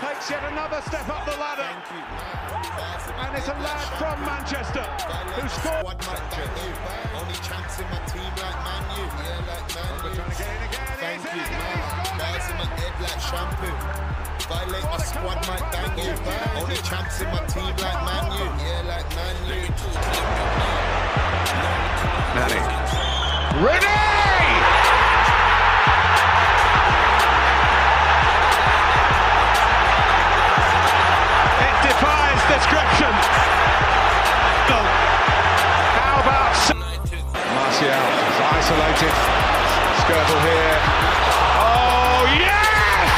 takes 0.00 0.30
yet 0.30 0.42
another 0.52 0.80
step 0.86 1.08
up 1.08 1.24
the 1.26 1.34
ladder. 1.38 1.66
And 3.18 3.36
it's 3.36 3.48
a 3.48 3.56
lad 3.58 3.82
from 3.98 4.20
Manchester 4.22 4.84
who 5.34 5.48
scored. 5.48 5.98
Only 7.18 7.34
chance 7.42 7.78
in 7.82 7.86
my 7.90 7.98
team 8.06 8.30
like 8.38 8.58
Man 8.62 8.82
U. 8.94 9.02
Yeah, 9.02 9.42
like 9.50 9.66
Man 9.74 9.90
U. 10.06 10.14
Trying 10.14 10.30
to 10.30 10.38
get 10.38 10.54
in 10.54 10.62
again. 10.70 10.86
Thank 11.02 11.18
He's 11.22 11.30
in 11.30 11.38
you. 11.38 11.42
again. 11.42 11.82
He's 11.98 12.14
Bars 12.14 12.46
in 12.46 12.54
my 12.58 12.62
again. 12.62 12.78
head 12.78 12.94
like 13.02 13.20
shampoo. 13.26 13.74
Violate 14.46 14.86
my 14.86 14.98
squad 15.02 15.38
might 15.48 15.66
bang 15.72 15.98
you. 15.98 16.14
Only 16.62 16.78
chance 16.86 17.20
in 17.20 17.28
my 17.34 17.42
team 17.50 17.74
like 17.82 18.00
Man 18.06 18.24
U. 18.38 18.46
Yeah, 18.62 18.82
like 18.86 19.08
Man 19.18 19.36
U. 19.50 19.58
Renee! 23.58 24.27
Description. 32.98 33.14
No. 34.68 34.80
How 35.94 36.20
about 36.22 36.54
Martial 37.54 38.02
is 38.26 38.38
isolated. 38.58 39.14
Skirtle 40.02 40.40
here. 40.42 40.78
Oh 41.58 42.26
yes! 42.42 43.10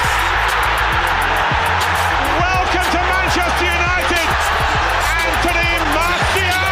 Welcome 2.41 2.89
to 2.93 3.01
Manchester 3.09 3.69
United, 3.79 4.29
Anthony 5.25 5.73
Martial. 5.97 6.65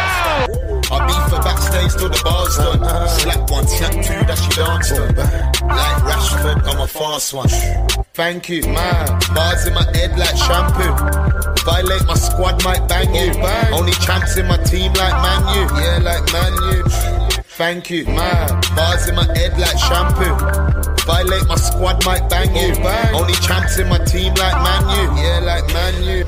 I 0.91 0.97
beat 1.07 1.25
for 1.29 1.41
backstage 1.41 1.93
till 1.97 2.09
the 2.09 2.21
bars 2.23 2.57
done. 2.57 2.81
Slap 3.09 3.49
one, 3.49 3.67
slap 3.67 3.93
two, 3.93 4.21
that 4.25 4.37
she 4.37 4.49
danced 4.55 4.93
on. 4.93 5.58
Fast 6.99 7.33
one. 7.33 7.47
Thank 8.13 8.49
you, 8.49 8.61
man. 8.63 9.07
Bars 9.33 9.65
in 9.65 9.73
my 9.73 9.85
head 9.95 10.19
like 10.19 10.35
shampoo. 10.35 10.91
Violate 11.63 12.05
my 12.05 12.15
squad, 12.15 12.61
might 12.65 12.85
bang 12.89 13.15
you. 13.15 13.31
Only 13.73 13.93
champs 13.93 14.35
in 14.35 14.47
my 14.47 14.57
team 14.57 14.91
like 14.93 15.15
Man 15.23 15.41
U. 15.55 15.61
Yeah, 15.79 15.99
like 16.03 16.25
Man 16.33 16.53
U. 16.75 16.83
Thank 17.55 17.89
you, 17.89 18.03
man. 18.05 18.61
Bars 18.75 19.07
in 19.07 19.15
my 19.15 19.23
head 19.37 19.57
like 19.57 19.79
shampoo. 19.79 20.35
Violate 21.05 21.47
my 21.47 21.55
squad, 21.55 22.05
might 22.05 22.29
bang 22.29 22.53
you. 22.53 22.75
Bang. 22.83 23.15
Only 23.15 23.33
champs 23.35 23.79
in 23.79 23.87
my 23.87 23.99
team 23.99 24.33
like 24.33 24.57
Man 24.67 24.83
U. 24.99 25.03
Yeah, 25.23 25.39
like 25.39 25.67
Man 25.73 26.03
U. 26.03 26.25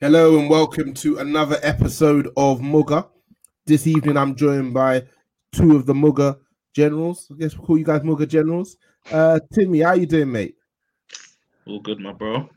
Hello 0.00 0.38
and 0.38 0.48
welcome 0.48 0.94
to 0.94 1.18
another 1.18 1.58
episode 1.62 2.28
of 2.36 2.62
Mugger. 2.62 3.04
This 3.70 3.86
evening 3.86 4.16
I'm 4.16 4.34
joined 4.34 4.74
by 4.74 5.04
two 5.52 5.76
of 5.76 5.86
the 5.86 5.94
Mugger 5.94 6.34
generals. 6.74 7.28
I 7.30 7.38
guess 7.38 7.56
we'll 7.56 7.64
call 7.64 7.78
you 7.78 7.84
guys 7.84 8.02
Mugger 8.02 8.26
generals. 8.26 8.76
Uh 9.12 9.38
Timmy, 9.54 9.78
how 9.78 9.92
you 9.92 10.06
doing, 10.06 10.32
mate? 10.32 10.56
All 11.68 11.78
good, 11.78 12.00
my 12.00 12.12
bro. 12.12 12.48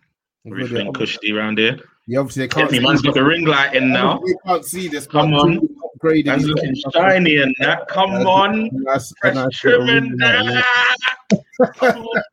Good, 0.43 0.53
Everything 0.63 0.87
yeah. 0.87 0.91
cushy 0.91 1.31
around 1.31 1.59
here. 1.59 1.77
Yeah, 2.07 2.17
obviously 2.21 2.41
they 2.41 2.47
can't 2.47 2.65
Every 2.65 2.79
man's 2.79 3.03
got 3.03 3.13
the 3.13 3.23
ring 3.23 3.45
light 3.45 3.75
in 3.75 3.91
now. 3.91 4.21
They 4.25 4.33
can't 4.43 4.65
see 4.65 4.87
this. 4.87 5.05
Come 5.05 5.35
on. 5.35 5.59
Timmy 5.59 5.67
upgraded 6.03 6.41
looking 6.47 6.73
stuff. 6.77 6.93
shiny 6.95 7.37
and 7.43 7.55
that. 7.59 7.87
Come 7.89 8.13
Uh, 8.15 8.23
on. 8.27 8.69
nice- 8.73 9.11
a 9.11 9.15
Fresh 9.21 9.35
nice 9.35 9.55
trim 9.59 9.81
little 9.81 9.95
and 9.97 10.09
ring 10.09 10.19
light, 10.19 10.45
yeah. 10.45 10.61
that. 11.59 11.73
Come 11.75 12.07
on. 12.07 12.23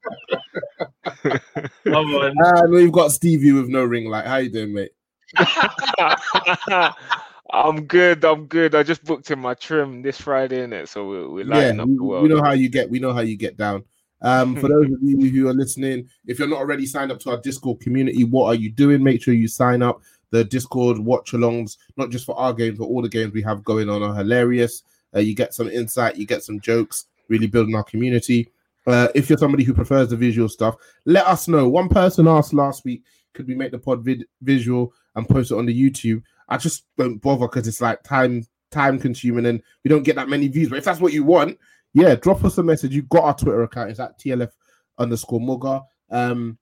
Come 1.84 2.14
on. 2.14 2.34
Uh, 2.42 2.62
and 2.64 2.72
we've 2.72 2.90
got 2.92 3.12
Stevie 3.12 3.52
with 3.52 3.68
no 3.68 3.84
ring 3.84 4.08
light. 4.08 4.24
How 4.24 4.36
you 4.38 4.48
doing, 4.48 4.72
mate? 4.72 4.92
I'm 7.52 7.86
good. 7.86 8.24
I'm 8.24 8.46
good. 8.46 8.74
I 8.74 8.82
just 8.82 9.04
booked 9.04 9.30
in 9.30 9.38
my 9.38 9.54
trim 9.54 10.02
this 10.02 10.20
Friday, 10.20 10.62
in 10.62 10.72
it, 10.72 10.88
so 10.88 11.08
we're, 11.08 11.28
we're 11.28 11.46
Yeah, 11.46 11.82
up 11.82 11.88
we, 11.88 11.96
the 11.96 12.04
world. 12.04 12.22
we 12.22 12.28
know 12.28 12.42
how 12.42 12.52
you 12.52 12.68
get. 12.68 12.90
We 12.90 12.98
know 12.98 13.12
how 13.12 13.20
you 13.20 13.36
get 13.36 13.56
down. 13.56 13.84
Um, 14.22 14.56
for 14.56 14.68
those 14.68 14.86
of 14.86 14.98
you 15.02 15.30
who 15.30 15.48
are 15.48 15.54
listening, 15.54 16.08
if 16.26 16.38
you're 16.38 16.48
not 16.48 16.58
already 16.58 16.86
signed 16.86 17.10
up 17.10 17.20
to 17.20 17.30
our 17.30 17.40
Discord 17.40 17.80
community, 17.80 18.24
what 18.24 18.46
are 18.46 18.54
you 18.54 18.70
doing? 18.70 19.02
Make 19.02 19.22
sure 19.22 19.34
you 19.34 19.48
sign 19.48 19.82
up. 19.82 20.02
The 20.30 20.44
Discord 20.44 20.98
watch 20.98 21.32
alongs, 21.32 21.76
not 21.96 22.10
just 22.10 22.24
for 22.24 22.38
our 22.38 22.52
games, 22.52 22.78
but 22.78 22.84
all 22.84 23.02
the 23.02 23.08
games 23.08 23.32
we 23.32 23.42
have 23.42 23.64
going 23.64 23.88
on, 23.88 24.02
are 24.02 24.14
hilarious. 24.14 24.84
Uh, 25.14 25.18
you 25.20 25.34
get 25.34 25.54
some 25.54 25.68
insight, 25.68 26.16
you 26.16 26.26
get 26.26 26.44
some 26.44 26.60
jokes, 26.60 27.06
really 27.28 27.48
building 27.48 27.74
our 27.74 27.82
community. 27.82 28.48
Uh, 28.86 29.08
if 29.14 29.28
you're 29.28 29.38
somebody 29.38 29.64
who 29.64 29.74
prefers 29.74 30.08
the 30.08 30.16
visual 30.16 30.48
stuff, 30.48 30.76
let 31.04 31.26
us 31.26 31.48
know. 31.48 31.68
One 31.68 31.88
person 31.88 32.28
asked 32.28 32.52
last 32.54 32.84
week, 32.84 33.02
could 33.34 33.46
we 33.48 33.54
make 33.54 33.72
the 33.72 33.78
pod 33.78 34.04
vid- 34.04 34.26
visual 34.42 34.92
and 35.16 35.28
post 35.28 35.50
it 35.50 35.56
on 35.56 35.66
the 35.66 35.90
YouTube? 35.90 36.22
I 36.50 36.56
just 36.56 36.84
don't 36.98 37.18
bother 37.18 37.46
because 37.46 37.68
it's 37.68 37.80
like 37.80 38.02
time 38.02 38.44
time 38.70 38.98
consuming 38.98 39.46
and 39.46 39.62
we 39.84 39.88
don't 39.88 40.02
get 40.02 40.16
that 40.16 40.28
many 40.28 40.48
views. 40.48 40.68
But 40.68 40.78
if 40.78 40.84
that's 40.84 41.00
what 41.00 41.12
you 41.12 41.24
want, 41.24 41.58
yeah, 41.92 42.14
drop 42.14 42.44
us 42.44 42.58
a 42.58 42.62
message. 42.62 42.94
You've 42.94 43.08
got 43.08 43.24
our 43.24 43.36
Twitter 43.36 43.62
account. 43.62 43.90
It's 43.90 44.00
at 44.00 44.18
TLF 44.18 44.50
underscore 44.98 45.40
Mugger. 45.40 45.80
Um, 46.10 46.58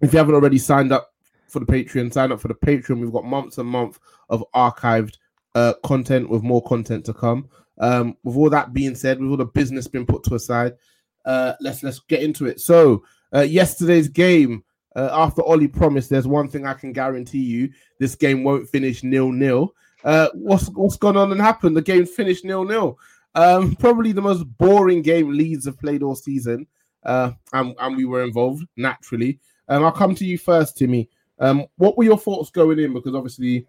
if 0.00 0.12
you 0.12 0.18
haven't 0.18 0.34
already 0.34 0.58
signed 0.58 0.92
up 0.92 1.12
for 1.48 1.60
the 1.60 1.66
Patreon, 1.66 2.12
sign 2.12 2.32
up 2.32 2.40
for 2.40 2.48
the 2.48 2.54
Patreon. 2.54 3.00
We've 3.00 3.12
got 3.12 3.24
months 3.24 3.58
and 3.58 3.68
months 3.68 3.98
of 4.28 4.44
archived 4.54 5.16
uh, 5.54 5.74
content 5.84 6.28
with 6.28 6.42
more 6.42 6.62
content 6.62 7.04
to 7.06 7.14
come. 7.14 7.48
Um, 7.78 8.16
with 8.22 8.36
all 8.36 8.50
that 8.50 8.72
being 8.72 8.94
said, 8.94 9.20
with 9.20 9.30
all 9.30 9.36
the 9.36 9.44
business 9.44 9.88
being 9.88 10.06
put 10.06 10.24
to 10.24 10.34
aside, 10.34 10.74
uh, 11.24 11.54
let's 11.60 11.82
let's 11.82 12.00
get 12.00 12.22
into 12.22 12.46
it. 12.46 12.60
So 12.60 13.04
uh, 13.34 13.40
yesterday's 13.40 14.08
game, 14.08 14.64
uh, 14.96 15.10
after 15.12 15.42
Ollie 15.42 15.68
promised, 15.68 16.10
there's 16.10 16.26
one 16.26 16.48
thing 16.48 16.66
I 16.66 16.74
can 16.74 16.92
guarantee 16.92 17.42
you: 17.42 17.70
this 17.98 18.14
game 18.14 18.44
won't 18.44 18.68
finish 18.68 19.02
nil 19.02 19.32
nil. 19.32 19.74
Uh, 20.04 20.28
what's 20.34 20.68
what's 20.70 20.96
gone 20.96 21.16
on 21.16 21.32
and 21.32 21.40
happened? 21.40 21.76
The 21.76 21.82
game 21.82 22.06
finished 22.06 22.44
nil 22.44 22.64
nil. 22.64 22.98
Um, 23.34 23.74
probably 23.80 24.12
the 24.12 24.22
most 24.22 24.44
boring 24.58 25.02
game 25.02 25.32
Leeds 25.32 25.66
have 25.66 25.78
played 25.78 26.02
all 26.02 26.14
season, 26.14 26.66
uh, 27.04 27.32
and, 27.52 27.74
and 27.80 27.96
we 27.96 28.04
were 28.04 28.22
involved 28.22 28.66
naturally. 28.76 29.38
Um, 29.68 29.84
I'll 29.84 29.92
come 29.92 30.14
to 30.16 30.24
you 30.24 30.38
first, 30.38 30.76
Timmy. 30.76 31.08
Um, 31.38 31.66
what 31.76 31.96
were 31.96 32.04
your 32.04 32.18
thoughts 32.18 32.50
going 32.50 32.78
in? 32.78 32.92
Because 32.92 33.14
obviously, 33.14 33.66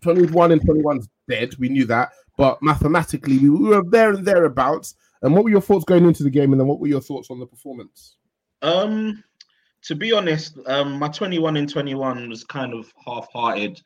21 0.00 0.52
and 0.52 0.60
21's 0.60 1.08
dead. 1.28 1.54
We 1.58 1.68
knew 1.68 1.86
that, 1.86 2.10
but 2.36 2.62
mathematically, 2.62 3.38
we 3.38 3.48
were 3.48 3.82
there 3.84 4.12
and 4.12 4.26
thereabouts. 4.26 4.94
And 5.22 5.34
what 5.34 5.44
were 5.44 5.50
your 5.50 5.60
thoughts 5.60 5.84
going 5.84 6.04
into 6.04 6.22
the 6.22 6.30
game? 6.30 6.52
And 6.52 6.60
then 6.60 6.66
what 6.66 6.80
were 6.80 6.86
your 6.86 7.00
thoughts 7.00 7.30
on 7.30 7.38
the 7.38 7.46
performance? 7.46 8.16
Um, 8.62 9.22
to 9.84 9.94
be 9.94 10.12
honest, 10.12 10.58
um, 10.66 10.98
my 10.98 11.08
21 11.08 11.56
in 11.56 11.66
21 11.66 12.28
was 12.28 12.44
kind 12.44 12.74
of 12.74 12.92
half-hearted. 13.06 13.80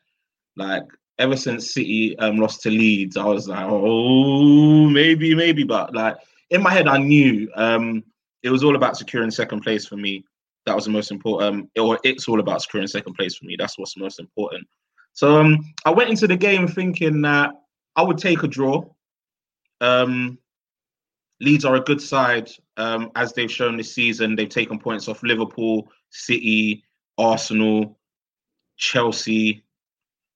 Like 0.57 0.83
ever 1.19 1.35
since 1.37 1.73
City 1.73 2.17
um 2.19 2.37
lost 2.37 2.61
to 2.61 2.69
Leeds, 2.69 3.17
I 3.17 3.25
was 3.25 3.47
like, 3.47 3.65
oh, 3.67 4.89
maybe, 4.89 5.35
maybe. 5.35 5.63
But 5.63 5.93
like 5.93 6.17
in 6.49 6.61
my 6.61 6.71
head, 6.71 6.87
I 6.87 6.97
knew 6.97 7.49
um 7.55 8.03
it 8.43 8.49
was 8.49 8.63
all 8.63 8.75
about 8.75 8.97
securing 8.97 9.31
second 9.31 9.61
place 9.61 9.85
for 9.85 9.97
me. 9.97 10.23
That 10.65 10.75
was 10.75 10.85
the 10.85 10.91
most 10.91 11.11
important. 11.11 11.69
Um, 11.77 11.83
or 11.83 11.99
it's 12.03 12.27
all 12.27 12.39
about 12.39 12.61
securing 12.61 12.87
second 12.87 13.13
place 13.13 13.35
for 13.35 13.45
me. 13.45 13.55
That's 13.57 13.77
what's 13.77 13.97
most 13.97 14.19
important. 14.19 14.67
So 15.13 15.39
um, 15.39 15.73
I 15.85 15.91
went 15.91 16.09
into 16.09 16.27
the 16.27 16.37
game 16.37 16.67
thinking 16.67 17.21
that 17.21 17.51
I 17.95 18.03
would 18.03 18.17
take 18.17 18.43
a 18.43 18.47
draw. 18.47 18.83
Um, 19.81 20.37
Leeds 21.41 21.65
are 21.65 21.75
a 21.75 21.81
good 21.81 22.01
side, 22.01 22.49
um, 22.77 23.11
as 23.15 23.33
they've 23.33 23.51
shown 23.51 23.77
this 23.77 23.93
season. 23.93 24.35
They've 24.35 24.49
taken 24.49 24.79
points 24.79 25.07
off 25.07 25.23
Liverpool, 25.23 25.91
City, 26.09 26.83
Arsenal, 27.17 27.97
Chelsea. 28.77 29.63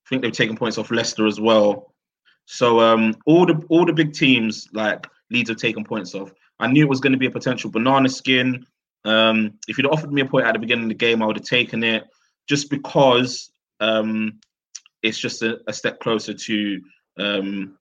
I 0.06 0.10
think 0.10 0.22
they've 0.22 0.32
taken 0.32 0.58
points 0.58 0.78
off 0.78 0.92
Leicester 0.92 1.26
as 1.26 1.40
well. 1.40 1.94
So 2.46 2.80
um, 2.80 3.16
all 3.26 3.46
the 3.46 3.64
all 3.70 3.86
the 3.86 3.94
big 3.94 4.14
teams 4.14 4.68
like 4.74 5.06
Leeds 5.30 5.50
have 5.50 5.60
taken 5.60 5.84
points 5.84 6.16
off. 6.16 6.34
I 6.60 6.68
knew 6.68 6.84
it 6.84 6.90
was 6.90 7.00
going 7.00 7.14
to 7.14 7.20
be 7.20 7.28
a 7.28 7.32
potential 7.32 7.70
banana 7.70 8.10
skin. 8.10 8.66
Um, 9.06 9.54
if 9.68 9.78
you'd 9.78 9.88
offered 9.88 10.12
me 10.12 10.22
a 10.22 10.26
point 10.26 10.46
at 10.46 10.54
the 10.54 10.60
beginning 10.60 10.86
of 10.86 10.90
the 10.90 10.96
game, 10.96 11.22
I 11.22 11.26
would 11.26 11.38
have 11.38 11.46
taken 11.46 11.84
it 11.84 12.08
just 12.48 12.70
because 12.70 13.52
um, 13.80 14.40
it's 15.02 15.18
just 15.18 15.42
a, 15.42 15.60
a, 15.68 15.74
step 15.74 16.00
closer 16.00 16.34
to 16.34 16.82
um, 17.18 17.78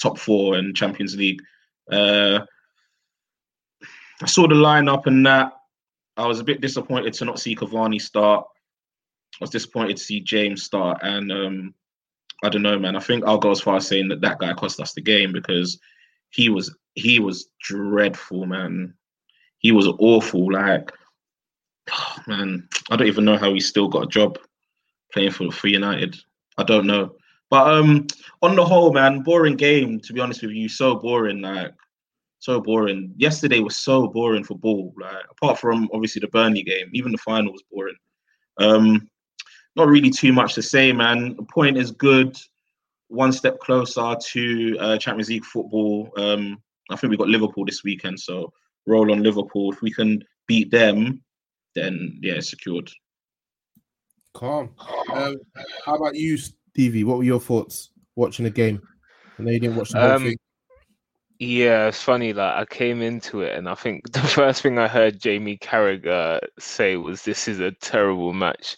top 0.00 0.18
four 0.18 0.56
and 0.56 0.74
Champions 0.74 1.16
League. 1.16 1.42
Uh, 1.90 2.40
I 4.22 4.26
saw 4.26 4.46
the 4.46 4.54
lineup 4.54 5.06
and 5.06 5.24
that. 5.26 5.52
I 6.16 6.26
was 6.26 6.40
a 6.40 6.44
bit 6.44 6.62
disappointed 6.62 7.12
to 7.14 7.24
not 7.26 7.38
see 7.38 7.54
Cavani 7.54 8.00
start. 8.00 8.46
I 9.34 9.38
was 9.42 9.50
disappointed 9.50 9.98
to 9.98 10.02
see 10.02 10.20
James 10.20 10.62
start, 10.62 10.98
and 11.02 11.30
um, 11.30 11.74
I 12.42 12.48
don't 12.48 12.62
know, 12.62 12.78
man. 12.78 12.96
I 12.96 13.00
think 13.00 13.24
I'll 13.24 13.38
go 13.38 13.50
as 13.50 13.60
far 13.60 13.76
as 13.76 13.86
saying 13.86 14.08
that 14.08 14.22
that 14.22 14.38
guy 14.38 14.54
cost 14.54 14.80
us 14.80 14.94
the 14.94 15.02
game 15.02 15.32
because 15.32 15.78
he 16.30 16.48
was 16.48 16.74
he 16.94 17.20
was 17.20 17.48
dreadful, 17.60 18.46
man. 18.46 18.94
He 19.58 19.72
was 19.72 19.88
awful. 19.98 20.50
Like, 20.52 20.90
oh, 21.92 22.16
man, 22.26 22.66
I 22.90 22.96
don't 22.96 23.08
even 23.08 23.26
know 23.26 23.36
how 23.36 23.52
he 23.52 23.60
still 23.60 23.88
got 23.88 24.04
a 24.04 24.08
job 24.08 24.38
playing 25.12 25.32
for 25.32 25.50
for 25.50 25.68
United. 25.68 26.16
I 26.56 26.62
don't 26.62 26.86
know. 26.86 27.12
But 27.50 27.72
um, 27.72 28.06
on 28.42 28.56
the 28.56 28.64
whole, 28.64 28.92
man, 28.92 29.22
boring 29.22 29.56
game. 29.56 30.00
To 30.00 30.12
be 30.12 30.20
honest 30.20 30.42
with 30.42 30.52
you, 30.52 30.68
so 30.68 30.96
boring. 30.96 31.42
Like, 31.42 31.74
so 32.38 32.60
boring. 32.60 33.12
Yesterday 33.16 33.60
was 33.60 33.76
so 33.76 34.08
boring 34.08 34.44
for 34.44 34.58
ball. 34.58 34.94
Like, 35.00 35.24
apart 35.30 35.58
from 35.58 35.88
obviously 35.92 36.20
the 36.20 36.28
Burnley 36.28 36.62
game, 36.62 36.90
even 36.92 37.12
the 37.12 37.18
final 37.18 37.52
was 37.52 37.62
boring. 37.70 37.96
Um, 38.58 39.08
not 39.76 39.88
really 39.88 40.10
too 40.10 40.32
much 40.32 40.54
to 40.54 40.62
say, 40.62 40.92
man. 40.92 41.36
The 41.36 41.44
point 41.44 41.76
is 41.76 41.90
good. 41.90 42.36
One 43.08 43.30
step 43.32 43.60
closer 43.60 44.16
to 44.20 44.76
uh, 44.80 44.98
Champions 44.98 45.28
League 45.28 45.44
football. 45.44 46.10
Um, 46.16 46.60
I 46.90 46.96
think 46.96 47.10
we 47.10 47.16
got 47.16 47.28
Liverpool 47.28 47.64
this 47.64 47.84
weekend, 47.84 48.18
so 48.18 48.52
roll 48.86 49.12
on 49.12 49.22
Liverpool. 49.22 49.72
If 49.72 49.82
we 49.82 49.92
can 49.92 50.24
beat 50.46 50.70
them, 50.70 51.22
then 51.74 52.18
yeah, 52.22 52.40
secured. 52.40 52.90
Calm. 54.32 54.70
Um, 55.12 55.36
how 55.84 55.94
about 55.94 56.14
you, 56.16 56.38
Stevie? 56.76 57.04
What 57.04 57.16
were 57.16 57.24
your 57.24 57.40
thoughts 57.40 57.88
watching 58.16 58.44
the 58.44 58.50
game? 58.50 58.82
I 59.38 59.42
know 59.42 59.50
you 59.50 59.60
didn't 59.60 59.76
watch 59.76 59.92
the 59.92 59.98
whole 60.00 60.10
um, 60.10 60.22
thing. 60.24 60.36
Yeah, 61.38 61.86
it's 61.86 62.02
funny. 62.02 62.34
Like 62.34 62.52
I 62.54 62.66
came 62.66 63.00
into 63.00 63.40
it, 63.40 63.56
and 63.56 63.66
I 63.66 63.74
think 63.74 64.12
the 64.12 64.20
first 64.20 64.60
thing 64.60 64.78
I 64.78 64.86
heard 64.86 65.18
Jamie 65.18 65.56
Carragher 65.56 66.40
say 66.58 66.96
was, 66.96 67.22
"This 67.22 67.48
is 67.48 67.60
a 67.60 67.70
terrible 67.72 68.34
match 68.34 68.76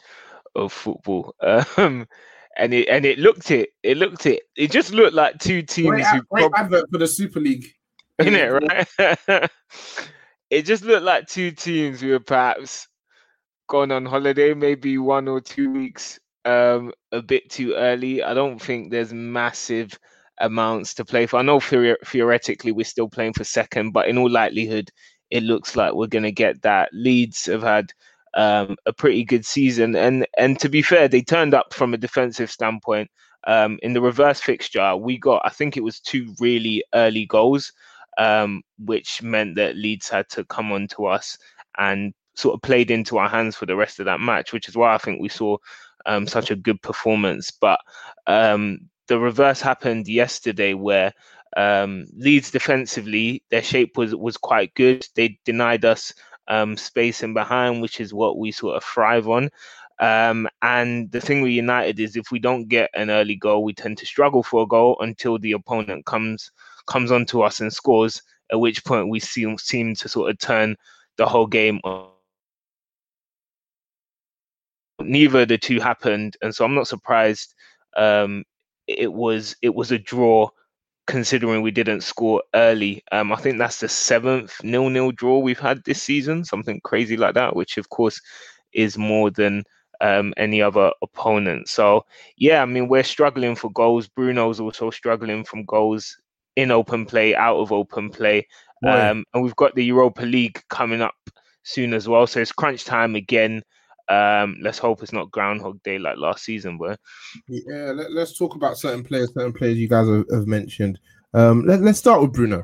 of 0.55 0.73
football." 0.73 1.35
Um, 1.77 2.06
and 2.56 2.73
it 2.73 2.89
and 2.89 3.05
it 3.05 3.19
looked 3.19 3.50
it. 3.50 3.71
It 3.83 3.97
looked 3.97 4.27
it. 4.27 4.43
It 4.56 4.71
just 4.71 4.93
looked 4.93 5.15
like 5.15 5.39
two 5.39 5.62
teams. 5.62 5.89
Great, 5.89 6.06
who 6.06 6.23
great 6.31 6.50
prob- 6.53 6.65
advert 6.65 6.85
for 6.93 6.99
the 6.99 7.06
Super 7.09 7.41
League, 7.41 7.67
isn't 8.19 8.35
it? 8.35 8.87
Right. 9.29 9.50
it 10.50 10.62
just 10.62 10.85
looked 10.85 11.05
like 11.05 11.27
two 11.27 11.50
teams 11.50 12.00
who 12.00 12.11
were 12.11 12.21
perhaps 12.21 12.87
gone 13.69 13.91
on 13.91 14.06
holiday, 14.06 14.55
maybe 14.55 14.99
one 14.99 15.27
or 15.27 15.41
two 15.41 15.73
weeks, 15.73 16.19
um, 16.49 16.93
a 17.12 17.21
bit 17.21 17.50
too 17.50 17.75
early. 17.75 18.23
I 18.23 18.33
don't 18.33 18.61
think 18.61 18.91
there's 18.91 19.12
massive 19.12 19.99
amounts 20.41 20.95
to 20.95 21.05
play 21.05 21.27
for. 21.27 21.39
I 21.39 21.43
know 21.43 21.61
theoretically 21.61 22.73
we're 22.73 22.85
still 22.85 23.09
playing 23.09 23.35
for 23.35 23.45
second, 23.45 23.93
but 23.93 24.09
in 24.09 24.17
all 24.17 24.31
likelihood, 24.31 24.91
it 25.31 25.43
looks 25.43 25.77
like 25.77 25.93
we're 25.93 26.06
going 26.06 26.25
to 26.25 26.33
get 26.33 26.62
that. 26.62 26.89
Leeds 26.93 27.47
have 27.47 27.62
had 27.62 27.93
um, 28.35 28.77
a 28.87 28.93
pretty 28.93 29.25
good 29.25 29.45
season, 29.45 29.95
and 29.95 30.27
and 30.39 30.59
to 30.61 30.69
be 30.71 30.81
fair, 30.81 31.06
they 31.06 31.21
turned 31.21 31.55
up 31.55 31.75
from 31.75 31.93
a 31.93 31.99
defensive 31.99 32.50
standpoint. 32.50 33.11
Um, 33.47 33.79
in 33.83 33.93
the 33.93 34.00
reverse 34.00 34.41
fixture, 34.41 34.97
we 34.97 35.19
got 35.19 35.43
I 35.45 35.50
think 35.50 35.77
it 35.77 35.85
was 35.85 36.00
two 36.00 36.35
really 36.41 36.83
early 36.95 37.27
goals, 37.27 37.73
um, 38.17 38.62
which 38.79 39.23
meant 39.23 39.56
that 39.56 39.77
Leeds 39.77 40.09
had 40.09 40.29
to 40.31 40.45
come 40.45 40.73
on 40.73 40.89
to 40.89 41.06
us 41.06 41.37
and 41.77 42.15
sort 42.37 42.55
of 42.55 42.62
played 42.62 42.91
into 42.91 43.19
our 43.19 43.29
hands 43.29 43.56
for 43.56 43.67
the 43.67 43.77
rest 43.77 43.99
of 43.99 44.06
that 44.06 44.21
match, 44.21 44.53
which 44.53 44.69
is 44.69 44.77
why 44.77 44.95
I 44.95 44.99
think 44.99 45.21
we 45.21 45.29
saw 45.29 45.56
um, 46.08 46.26
such 46.26 46.50
a 46.50 46.56
good 46.56 46.82
performance. 46.82 47.52
But 47.52 47.78
um, 48.26 48.81
the 49.06 49.19
reverse 49.19 49.60
happened 49.60 50.08
yesterday 50.08 50.75
where 50.75 51.12
um, 51.56 52.06
Leeds 52.16 52.50
defensively, 52.50 53.43
their 53.50 53.62
shape 53.62 53.96
was 53.96 54.14
was 54.14 54.37
quite 54.37 54.75
good. 54.75 55.06
They 55.14 55.38
denied 55.44 55.84
us 55.84 56.12
um, 56.49 56.76
space 56.76 57.22
in 57.22 57.34
behind, 57.34 57.81
which 57.81 58.00
is 58.00 58.12
what 58.12 58.38
we 58.38 58.50
sort 58.50 58.76
of 58.76 58.84
thrive 58.84 59.28
on. 59.28 59.50
Um, 60.00 60.49
and 60.62 61.10
the 61.10 61.20
thing 61.20 61.43
with 61.43 61.52
United 61.52 61.99
is 61.99 62.16
if 62.16 62.31
we 62.31 62.38
don't 62.38 62.69
get 62.69 62.90
an 62.94 63.11
early 63.11 63.34
goal, 63.34 63.64
we 63.64 63.72
tend 63.72 63.99
to 63.99 64.06
struggle 64.06 64.43
for 64.43 64.62
a 64.62 64.66
goal 64.66 64.96
until 65.00 65.38
the 65.38 65.52
opponent 65.52 66.06
comes 66.06 66.50
comes 66.87 67.12
onto 67.12 67.43
us 67.43 67.61
and 67.61 67.72
scores. 67.72 68.22
At 68.50 68.61
which 68.61 68.84
point 68.84 69.08
we 69.11 69.20
seem 69.20 69.58
seem 69.58 69.94
to 69.96 70.08
sort 70.08 70.31
of 70.31 70.38
turn 70.38 70.76
the 71.16 71.26
whole 71.26 71.46
game 71.46 71.81
on. 71.84 72.08
Neither 75.00 75.47
the 75.47 75.59
two 75.59 75.81
happened, 75.81 76.37
and 76.43 76.55
so 76.55 76.65
I'm 76.65 76.75
not 76.75 76.89
surprised 76.89 77.55
um, 77.97 78.45
it 78.87 79.12
was 79.12 79.55
it 79.62 79.75
was 79.75 79.93
a 79.93 79.99
draw 79.99 80.49
considering 81.06 81.62
we 81.62 81.71
didn't 81.71 82.03
score 82.03 82.43
early. 82.55 83.03
Um, 83.12 83.33
I 83.33 83.37
think 83.37 83.59
that's 83.59 83.81
the 83.81 83.89
seventh 83.89 84.62
nil-nil 84.62 85.12
draw 85.12 85.39
we've 85.39 85.59
had 85.59 85.83
this 85.85 86.03
season, 86.03 86.45
something 86.45 86.81
crazy 86.85 87.17
like 87.17 87.35
that, 87.35 87.56
which 87.56 87.79
of 87.79 87.89
course 87.89 88.21
is 88.75 88.99
more 88.99 89.31
than 89.31 89.65
um, 90.00 90.35
any 90.37 90.61
other 90.61 90.93
opponent. 91.03 91.69
So 91.69 92.05
yeah, 92.37 92.62
I 92.62 92.67
mean 92.67 92.89
we're 92.89 93.03
struggling 93.05 93.55
for 93.56 93.71
goals. 93.71 94.09
Bruno's 94.09 94.61
also 94.61 94.91
struggling 94.91 95.45
from 95.45 95.65
goals 95.65 96.17
in 96.56 96.71
open 96.71 97.06
play, 97.06 97.35
out 97.35 97.56
of 97.56 97.73
open 97.73 98.11
play, 98.11 98.47
um, 98.87 99.25
and 99.33 99.43
we've 99.43 99.56
got 99.56 99.75
the 99.75 99.85
Europa 99.85 100.23
League 100.23 100.62
coming 100.69 101.03
up 101.03 101.15
soon 101.62 101.95
as 101.95 102.09
well. 102.09 102.27
So 102.27 102.41
it's 102.41 102.53
crunch 102.53 102.85
time 102.85 103.15
again. 103.15 103.62
Um, 104.08 104.56
let's 104.62 104.78
hope 104.78 105.02
it's 105.02 105.12
not 105.12 105.31
Groundhog 105.31 105.82
Day 105.82 105.99
like 105.99 106.16
last 106.16 106.44
season, 106.44 106.78
where. 106.78 106.96
yeah, 107.49 107.93
let, 107.93 108.10
us 108.16 108.37
talk 108.37 108.55
about 108.55 108.78
certain 108.78 109.05
players, 109.05 109.32
certain 109.34 109.52
players 109.52 109.76
you 109.76 109.88
guys 109.88 110.08
have, 110.08 110.25
have 110.32 110.46
mentioned. 110.46 110.99
Um, 111.34 111.64
let, 111.66 111.81
us 111.82 111.99
start 111.99 112.22
with 112.22 112.32
Bruno. 112.32 112.62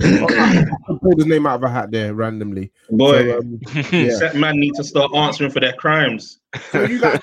I 0.00 0.66
pulled 1.00 1.18
his 1.18 1.26
name 1.26 1.46
out 1.46 1.56
of 1.56 1.62
a 1.62 1.70
hat 1.70 1.90
there 1.90 2.14
randomly. 2.14 2.72
Boy, 2.90 3.30
so, 3.30 3.38
um, 3.38 3.60
yeah. 3.92 4.18
that 4.18 4.32
man 4.36 4.58
need 4.58 4.74
to 4.74 4.84
start 4.84 5.14
answering 5.14 5.50
for 5.50 5.60
their 5.60 5.72
crimes. 5.74 6.40
So 6.70 6.82
you 6.82 7.00
guys, 7.00 7.20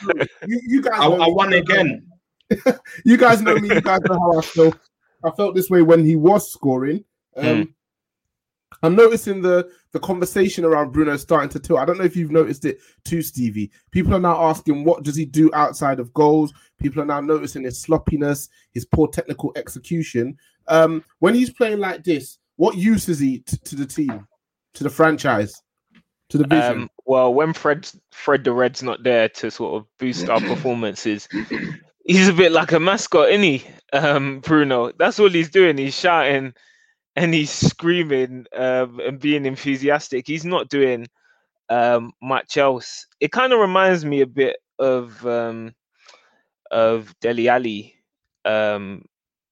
you, 0.47 0.61
you 0.67 0.81
guys, 0.81 0.99
I, 0.99 1.07
I 1.07 1.27
won 1.27 1.53
again. 1.53 2.07
you 3.05 3.17
guys 3.17 3.41
know 3.41 3.55
me. 3.55 3.69
You 3.69 3.81
guys 3.81 3.99
know 4.01 4.17
how 4.17 4.39
I 4.39 4.41
feel. 4.41 4.73
I 5.23 5.31
felt 5.31 5.55
this 5.55 5.69
way 5.69 5.81
when 5.81 6.03
he 6.03 6.15
was 6.15 6.51
scoring. 6.51 7.03
Um, 7.35 7.45
mm. 7.45 7.73
I'm 8.83 8.95
noticing 8.95 9.41
the 9.41 9.69
the 9.91 9.99
conversation 9.99 10.65
around 10.65 10.91
Bruno 10.91 11.17
starting 11.17 11.49
to 11.49 11.59
tilt. 11.59 11.79
I 11.79 11.85
don't 11.85 11.97
know 11.97 12.05
if 12.05 12.15
you've 12.15 12.31
noticed 12.31 12.65
it 12.65 12.79
too, 13.03 13.21
Stevie. 13.21 13.71
People 13.91 14.15
are 14.15 14.19
now 14.19 14.41
asking 14.49 14.83
what 14.83 15.03
does 15.03 15.15
he 15.15 15.25
do 15.25 15.51
outside 15.53 15.99
of 15.99 16.13
goals. 16.13 16.53
People 16.79 17.01
are 17.01 17.05
now 17.05 17.21
noticing 17.21 17.63
his 17.63 17.79
sloppiness, 17.81 18.49
his 18.71 18.85
poor 18.85 19.07
technical 19.07 19.51
execution. 19.55 20.37
Um, 20.67 21.03
when 21.19 21.35
he's 21.35 21.51
playing 21.51 21.79
like 21.79 22.03
this, 22.03 22.39
what 22.55 22.77
use 22.77 23.09
is 23.09 23.19
he 23.19 23.39
t- 23.39 23.57
to 23.57 23.75
the 23.75 23.85
team, 23.85 24.27
to 24.73 24.83
the 24.83 24.89
franchise, 24.89 25.61
to 26.29 26.37
the 26.37 26.47
vision? 26.47 26.83
Um, 26.83 26.89
well, 27.05 27.33
when 27.33 27.53
Fred 27.53 27.89
Fred 28.11 28.43
the 28.43 28.53
Red's 28.53 28.81
not 28.81 29.03
there 29.03 29.29
to 29.29 29.51
sort 29.51 29.75
of 29.75 29.87
boost 29.99 30.29
our 30.29 30.39
performances, 30.41 31.27
he's 32.05 32.29
a 32.29 32.33
bit 32.33 32.51
like 32.51 32.71
a 32.71 32.79
mascot, 32.79 33.29
isn't 33.29 33.43
he? 33.43 33.65
Um, 33.93 34.39
Bruno. 34.39 34.91
That's 34.97 35.19
all 35.19 35.29
he's 35.29 35.49
doing. 35.49 35.77
He's 35.77 35.93
shouting 35.93 36.53
and 37.15 37.33
he's 37.33 37.51
screaming 37.51 38.45
um, 38.55 38.99
and 38.99 39.19
being 39.19 39.45
enthusiastic. 39.45 40.27
He's 40.27 40.45
not 40.45 40.69
doing 40.69 41.07
um, 41.69 42.11
much 42.21 42.57
else. 42.57 43.05
It 43.19 43.31
kind 43.31 43.53
of 43.53 43.59
reminds 43.59 44.05
me 44.05 44.21
a 44.21 44.27
bit 44.27 44.57
of 44.79 45.25
um, 45.25 45.73
of 46.71 47.13
Dele 47.19 47.49
Alli 47.49 47.95
um, 48.45 49.03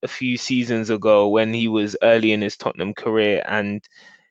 a 0.04 0.08
few 0.08 0.38
seasons 0.38 0.90
ago 0.90 1.28
when 1.28 1.54
he 1.54 1.68
was 1.68 1.96
early 2.02 2.32
in 2.32 2.42
his 2.42 2.58
Tottenham 2.58 2.94
career 2.94 3.44
and 3.46 3.84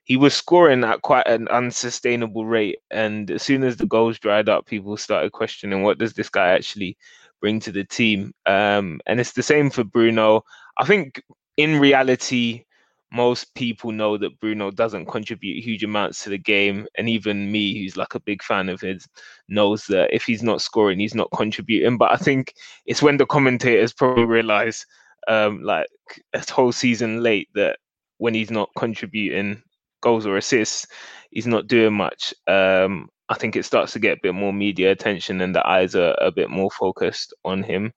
he 0.05 0.17
was 0.17 0.35
scoring 0.35 0.85
at 0.85 1.03
quite 1.03 1.27
an 1.29 1.49
unsustainable 1.49 2.47
rate. 2.47 2.79
And 2.91 3.31
as 3.31 3.43
soon 3.43 3.63
as 3.63 3.77
the 3.77 3.87
goals 3.87 4.19
dried 4.19 4.49
up, 4.49 4.65
people 4.65 4.97
started 4.97 5.33
questioning 5.33 5.83
what 5.83 5.99
does 5.99 6.15
this 6.15 6.31
guy 6.31 6.49
actually 6.49 6.97
bring 7.43 7.61
to 7.61 7.71
the 7.71 7.85
team. 7.85 8.33
Um, 8.47 9.01
and 9.07 9.21
it's 9.21 9.33
the 9.33 9.43
same 9.43 9.69
for 9.69 9.85
Bruno. 9.85 10.45
I 10.79 10.87
think 10.87 11.23
in 11.59 11.79
reality, 11.79 12.65
most 13.13 13.55
people 13.55 13.91
know 13.91 14.19
that 14.19 14.39
Bruno 14.41 14.71
doesn't 14.71 15.07
contribute 15.07 15.65
huge 15.65 15.83
amounts 15.83 16.23
to 16.25 16.31
the 16.31 16.39
game. 16.39 16.87
And 16.97 17.09
even 17.09 17.51
me, 17.51 17.79
who's 17.79 17.97
like 17.97 18.15
a 18.15 18.21
big 18.21 18.43
fan 18.43 18.69
of 18.69 18.81
his, 18.81 19.07
knows 19.49 19.85
that 19.87 20.15
if 20.15 20.25
he's 20.25 20.43
not 20.43 20.61
scoring, 20.61 20.99
he's 20.99 21.15
not 21.15 21.31
contributing. 21.35 21.97
But 21.97 22.13
I 22.13 22.17
think 22.17 22.55
it's 22.87 23.03
when 23.03 23.17
the 23.17 23.27
commentators 23.27 23.93
probably 23.93 24.25
realize, 24.25 24.85
um, 25.27 25.63
like 25.63 25.87
a 26.35 26.45
whole 26.51 26.73
season 26.73 27.23
late, 27.23 27.49
that 27.55 27.79
when 28.19 28.35
he's 28.35 28.51
not 28.51 28.71
contributing 28.77 29.63
goals 30.03 30.27
or 30.27 30.37
assists, 30.37 30.87
he's 31.31 31.47
not 31.47 31.67
doing 31.67 31.95
much. 31.95 32.35
Um, 32.47 33.09
I 33.31 33.35
think 33.35 33.57
it 33.57 33.65
starts 33.65 33.93
to 33.93 33.99
get 33.99 34.19
a 34.19 34.21
bit 34.23 34.35
more 34.35 34.53
media 34.53 34.91
attention 34.91 35.41
and 35.41 35.55
the 35.55 35.67
eyes 35.67 35.95
are 35.95 36.17
a 36.21 36.31
bit 36.31 36.51
more 36.51 36.71
focused 36.71 37.35
on 37.45 37.63
him. 37.63 37.93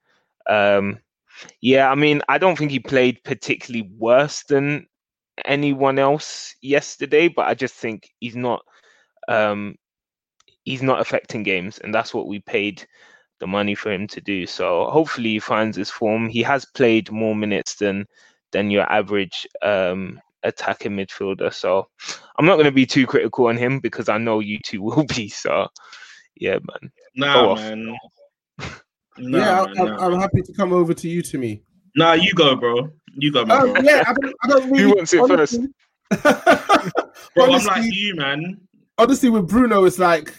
Um, 0.50 1.00
yeah, 1.62 1.89
I 1.89 1.96
mean, 1.96 2.22
I 2.27 2.38
don't 2.38 2.58
think 2.58 2.72
he 2.72 2.80
played 2.80 3.24
particularly 3.24 3.89
worse 3.98 4.44
than 4.44 4.88
anyone 5.45 6.00
else 6.00 6.55
yesterday, 6.62 7.27
but 7.27 7.48
I 7.48 7.53
just 7.53 7.75
think 7.75 8.10
he's 8.19 8.36
not 8.36 8.62
um, 9.27 9.75
he's 10.63 10.81
not 10.81 11.01
affecting 11.01 11.43
games, 11.43 11.79
and 11.79 11.93
that's 11.93 12.13
what 12.13 12.27
we 12.27 12.39
paid 12.39 12.86
the 13.39 13.48
money 13.48 13.75
for 13.75 13.91
him 13.91 14.07
to 14.07 14.21
do. 14.21 14.45
So 14.45 14.86
hopefully 14.86 15.31
he 15.31 15.39
finds 15.39 15.75
his 15.75 15.89
form. 15.89 16.29
He 16.29 16.43
has 16.43 16.65
played 16.65 17.12
more 17.12 17.36
minutes 17.36 17.75
than 17.75 18.05
than 18.51 18.69
your 18.69 18.83
average 18.91 19.48
um, 19.62 20.19
attacking 20.43 20.91
midfielder. 20.91 21.53
So 21.53 21.88
I'm 22.38 22.45
not 22.45 22.55
going 22.55 22.65
to 22.65 22.71
be 22.71 22.86
too 22.86 23.07
critical 23.07 23.48
on 23.48 23.57
him 23.57 23.79
because 23.79 24.10
I 24.10 24.17
know 24.17 24.39
you 24.39 24.60
two 24.63 24.81
will 24.83 25.05
be. 25.05 25.29
So 25.29 25.67
yeah, 26.36 26.60
man. 26.60 26.91
Nah, 27.15 27.55
man. 27.55 27.98
Nah, 29.17 29.38
yeah, 29.38 29.65
man, 29.75 29.89
I, 30.00 30.05
am 30.05 30.19
happy 30.19 30.41
to 30.41 30.53
come 30.53 30.71
over 30.71 30.93
to 30.93 31.07
you 31.07 31.21
to 31.21 31.38
me. 31.38 31.62
Nah, 31.95 32.13
you 32.13 32.33
go, 32.33 32.55
bro. 32.55 32.89
You 33.15 33.31
go, 33.31 33.45
man. 33.45 33.62
Um, 33.62 33.86
yeah, 33.86 34.03
I 34.07 34.13
don't, 34.13 34.36
I 34.43 34.48
don't 34.48 34.71
really. 34.71 34.83
Who 34.83 34.89
wants 34.95 35.13
it 35.13 35.19
honestly, 35.19 35.67
first? 36.12 36.24
bro, 37.36 37.45
honestly, 37.45 37.69
I'm 37.71 37.81
like 37.81 37.93
you, 37.93 38.15
man. 38.15 38.62
Honestly, 38.98 39.29
with 39.29 39.48
Bruno, 39.48 39.86
it's 39.86 40.00
like, 40.00 40.33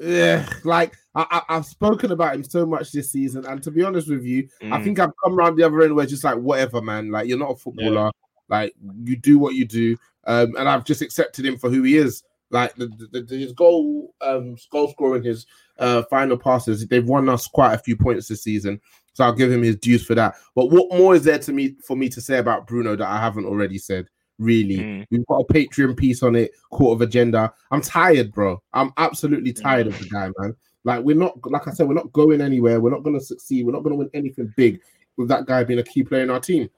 yeah, 0.00 0.48
like 0.64 0.94
I, 1.14 1.42
have 1.48 1.66
spoken 1.66 2.12
about 2.12 2.34
him 2.34 2.44
so 2.44 2.64
much 2.64 2.92
this 2.92 3.10
season, 3.12 3.44
and 3.46 3.62
to 3.62 3.70
be 3.70 3.82
honest 3.82 4.08
with 4.08 4.24
you, 4.24 4.48
mm. 4.62 4.72
I 4.72 4.82
think 4.82 4.98
I've 4.98 5.12
come 5.22 5.38
around 5.38 5.56
the 5.56 5.64
other 5.64 5.82
end 5.82 5.94
where 5.94 6.04
it's 6.04 6.12
just 6.12 6.24
like 6.24 6.36
whatever, 6.36 6.80
man. 6.80 7.10
Like 7.10 7.28
you're 7.28 7.38
not 7.38 7.52
a 7.52 7.56
footballer. 7.56 8.04
Yeah. 8.04 8.10
Like 8.48 8.74
you 9.02 9.16
do 9.16 9.38
what 9.38 9.54
you 9.54 9.64
do, 9.64 9.96
um, 10.26 10.54
and 10.56 10.68
I've 10.68 10.84
just 10.84 11.02
accepted 11.02 11.44
him 11.44 11.58
for 11.58 11.70
who 11.70 11.82
he 11.82 11.96
is. 11.96 12.22
Like 12.50 12.74
the, 12.74 12.86
the, 13.10 13.22
the, 13.22 13.36
his 13.38 13.52
goal, 13.54 14.14
um, 14.20 14.56
goal 14.70 14.88
scoring, 14.88 15.22
his 15.22 15.46
uh, 15.78 16.02
final 16.10 16.36
passes, 16.36 16.86
they've 16.86 17.06
won 17.06 17.30
us 17.30 17.46
quite 17.46 17.72
a 17.72 17.78
few 17.78 17.96
points 17.96 18.28
this 18.28 18.42
season. 18.42 18.78
So 19.14 19.24
I'll 19.24 19.34
give 19.34 19.52
him 19.52 19.62
his 19.62 19.76
dues 19.76 20.04
for 20.04 20.14
that. 20.14 20.36
But 20.54 20.66
what 20.66 20.96
more 20.96 21.14
is 21.14 21.24
there 21.24 21.38
to 21.38 21.52
me 21.52 21.76
for 21.84 21.96
me 21.96 22.08
to 22.10 22.20
say 22.20 22.38
about 22.38 22.66
Bruno 22.66 22.96
that 22.96 23.06
I 23.06 23.20
haven't 23.20 23.46
already 23.46 23.78
said? 23.78 24.06
Really, 24.38 24.78
mm. 24.78 25.06
we've 25.10 25.26
got 25.26 25.44
a 25.48 25.52
Patreon 25.52 25.96
piece 25.96 26.22
on 26.22 26.34
it, 26.34 26.52
Court 26.70 26.96
of 26.96 27.02
Agenda. 27.02 27.52
I'm 27.70 27.82
tired, 27.82 28.32
bro. 28.32 28.60
I'm 28.72 28.92
absolutely 28.96 29.52
tired 29.52 29.86
of 29.86 29.98
the 29.98 30.06
guy, 30.06 30.30
man. 30.38 30.56
Like 30.84 31.04
we're 31.04 31.16
not, 31.16 31.38
like 31.44 31.68
I 31.68 31.72
said, 31.72 31.86
we're 31.86 31.94
not 31.94 32.12
going 32.12 32.40
anywhere. 32.40 32.80
We're 32.80 32.90
not 32.90 33.04
going 33.04 33.18
to 33.18 33.24
succeed. 33.24 33.66
We're 33.66 33.72
not 33.72 33.84
going 33.84 33.92
to 33.92 33.98
win 33.98 34.10
anything 34.14 34.52
big 34.56 34.80
with 35.16 35.28
that 35.28 35.46
guy 35.46 35.64
being 35.64 35.78
a 35.78 35.84
key 35.84 36.02
player 36.02 36.22
in 36.22 36.30
our 36.30 36.40
team. 36.40 36.68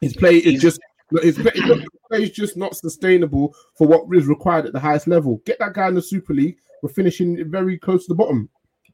His 0.00 0.14
play 0.14 0.36
is 0.36 0.60
just 0.60 0.80
his 1.22 1.38
play 1.38 2.22
is 2.22 2.30
just 2.30 2.56
not 2.56 2.76
sustainable 2.76 3.54
for 3.74 3.86
what 3.86 4.04
is 4.14 4.26
required 4.26 4.66
at 4.66 4.72
the 4.72 4.80
highest 4.80 5.06
level. 5.06 5.40
Get 5.46 5.58
that 5.60 5.74
guy 5.74 5.88
in 5.88 5.94
the 5.94 6.02
Super 6.02 6.34
League. 6.34 6.58
We're 6.82 6.90
finishing 6.90 7.48
very 7.50 7.78
close 7.78 8.06
to 8.06 8.08
the 8.08 8.16
bottom. 8.16 8.48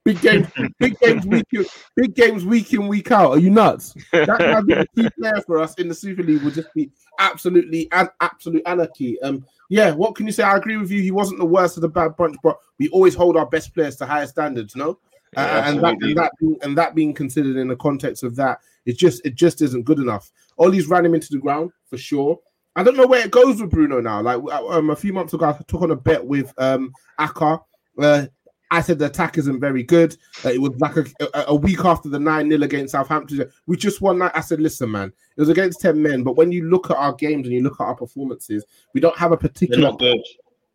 Big 0.08 0.22
games, 0.22 0.46
big 0.78 0.98
games 1.00 1.26
week 1.26 1.44
in, 1.52 1.66
big 1.94 2.14
games 2.14 2.42
week 2.42 2.72
in, 2.72 2.88
week 2.88 3.12
out. 3.12 3.32
Are 3.32 3.38
you 3.38 3.50
nuts? 3.50 3.94
That 4.10 4.26
guy 4.26 4.60
being 4.62 4.78
a 4.78 4.86
key 4.86 5.10
player 5.20 5.42
for 5.46 5.58
us 5.58 5.74
in 5.74 5.86
the 5.86 5.94
Super 5.94 6.22
League 6.22 6.42
would 6.44 6.54
just 6.54 6.72
be 6.72 6.90
absolutely 7.18 7.88
an 7.92 8.08
absolute 8.22 8.62
anarchy. 8.64 9.20
Um, 9.20 9.44
yeah, 9.68 9.90
what 9.90 10.14
can 10.14 10.24
you 10.24 10.32
say? 10.32 10.44
I 10.44 10.56
agree 10.56 10.78
with 10.78 10.90
you. 10.90 11.02
He 11.02 11.10
wasn't 11.10 11.40
the 11.40 11.44
worst 11.44 11.76
of 11.76 11.82
the 11.82 11.90
bad 11.90 12.16
bunch, 12.16 12.36
but 12.42 12.56
we 12.78 12.88
always 12.88 13.14
hold 13.14 13.36
our 13.36 13.44
best 13.44 13.74
players 13.74 13.96
to 13.96 14.06
higher 14.06 14.26
standards, 14.26 14.74
no? 14.74 14.98
Yeah, 15.34 15.44
uh, 15.44 15.62
and, 15.66 15.84
that, 15.84 15.96
and 16.00 16.16
that 16.16 16.32
being, 16.40 16.56
and 16.62 16.78
that 16.78 16.94
being 16.94 17.12
considered 17.12 17.56
in 17.56 17.68
the 17.68 17.76
context 17.76 18.22
of 18.22 18.34
that, 18.36 18.60
it 18.86 18.96
just 18.96 19.20
it 19.26 19.34
just 19.34 19.60
isn't 19.60 19.84
good 19.84 19.98
enough. 19.98 20.32
Ollie's 20.56 20.86
ran 20.86 21.04
him 21.04 21.14
into 21.14 21.28
the 21.32 21.38
ground 21.38 21.70
for 21.90 21.98
sure. 21.98 22.38
I 22.76 22.82
don't 22.82 22.96
know 22.96 23.06
where 23.06 23.26
it 23.26 23.30
goes 23.30 23.60
with 23.60 23.68
Bruno 23.68 24.00
now. 24.00 24.22
Like 24.22 24.40
um, 24.54 24.88
a 24.88 24.96
few 24.96 25.12
months 25.12 25.34
ago, 25.34 25.44
I 25.44 25.62
took 25.68 25.82
on 25.82 25.90
a 25.90 25.96
bet 25.96 26.24
with 26.24 26.54
um 26.56 26.94
Aka. 27.18 27.58
Uh, 27.98 28.26
I 28.70 28.80
said 28.80 28.98
the 28.98 29.06
attack 29.06 29.38
isn't 29.38 29.60
very 29.60 29.82
good. 29.82 30.16
Uh, 30.44 30.50
it 30.50 30.60
was 30.60 30.78
like 30.78 30.96
a, 30.96 31.06
a, 31.48 31.54
week 31.54 31.84
after 31.84 32.08
the 32.08 32.18
9 32.18 32.50
0 32.50 32.62
against 32.62 32.92
Southampton. 32.92 33.50
We 33.66 33.76
just 33.76 34.00
won 34.00 34.18
that. 34.18 34.36
I 34.36 34.40
said, 34.40 34.60
listen, 34.60 34.90
man, 34.90 35.12
it 35.36 35.40
was 35.40 35.48
against 35.48 35.80
10 35.80 36.00
men. 36.00 36.22
But 36.22 36.36
when 36.36 36.52
you 36.52 36.68
look 36.68 36.90
at 36.90 36.96
our 36.96 37.14
games 37.14 37.46
and 37.46 37.54
you 37.54 37.62
look 37.62 37.80
at 37.80 37.84
our 37.84 37.94
performances, 37.94 38.64
we 38.94 39.00
don't 39.00 39.16
have 39.16 39.32
a 39.32 39.36
particular. 39.36 39.96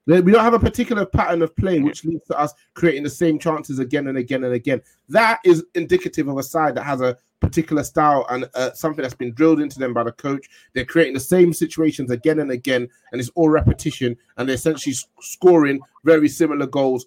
We 0.05 0.33
don't 0.33 0.43
have 0.43 0.53
a 0.53 0.59
particular 0.59 1.05
pattern 1.05 1.41
of 1.43 1.55
play 1.55 1.79
which 1.79 2.03
leads 2.03 2.25
to 2.25 2.37
us 2.37 2.53
creating 2.73 3.03
the 3.03 3.09
same 3.09 3.39
chances 3.39 3.79
again 3.79 4.07
and 4.07 4.17
again 4.17 4.43
and 4.43 4.53
again. 4.53 4.81
That 5.07 5.39
is 5.45 5.63
indicative 5.75 6.27
of 6.27 6.37
a 6.37 6.43
side 6.43 6.75
that 6.75 6.83
has 6.83 6.99
a 6.99 7.17
particular 7.39 7.83
style 7.83 8.25
and 8.29 8.49
uh, 8.55 8.71
something 8.73 9.01
that's 9.01 9.13
been 9.13 9.33
drilled 9.33 9.61
into 9.61 9.79
them 9.79 9.93
by 9.93 10.03
the 10.03 10.11
coach. 10.11 10.47
They're 10.73 10.83
creating 10.83 11.13
the 11.13 11.21
same 11.21 11.53
situations 11.53 12.11
again 12.11 12.39
and 12.39 12.51
again, 12.51 12.89
and 13.11 13.21
it's 13.21 13.29
all 13.35 13.49
repetition, 13.49 14.17
and 14.37 14.47
they're 14.47 14.55
essentially 14.55 14.95
scoring 15.21 15.79
very 16.03 16.27
similar 16.27 16.65
goals 16.65 17.05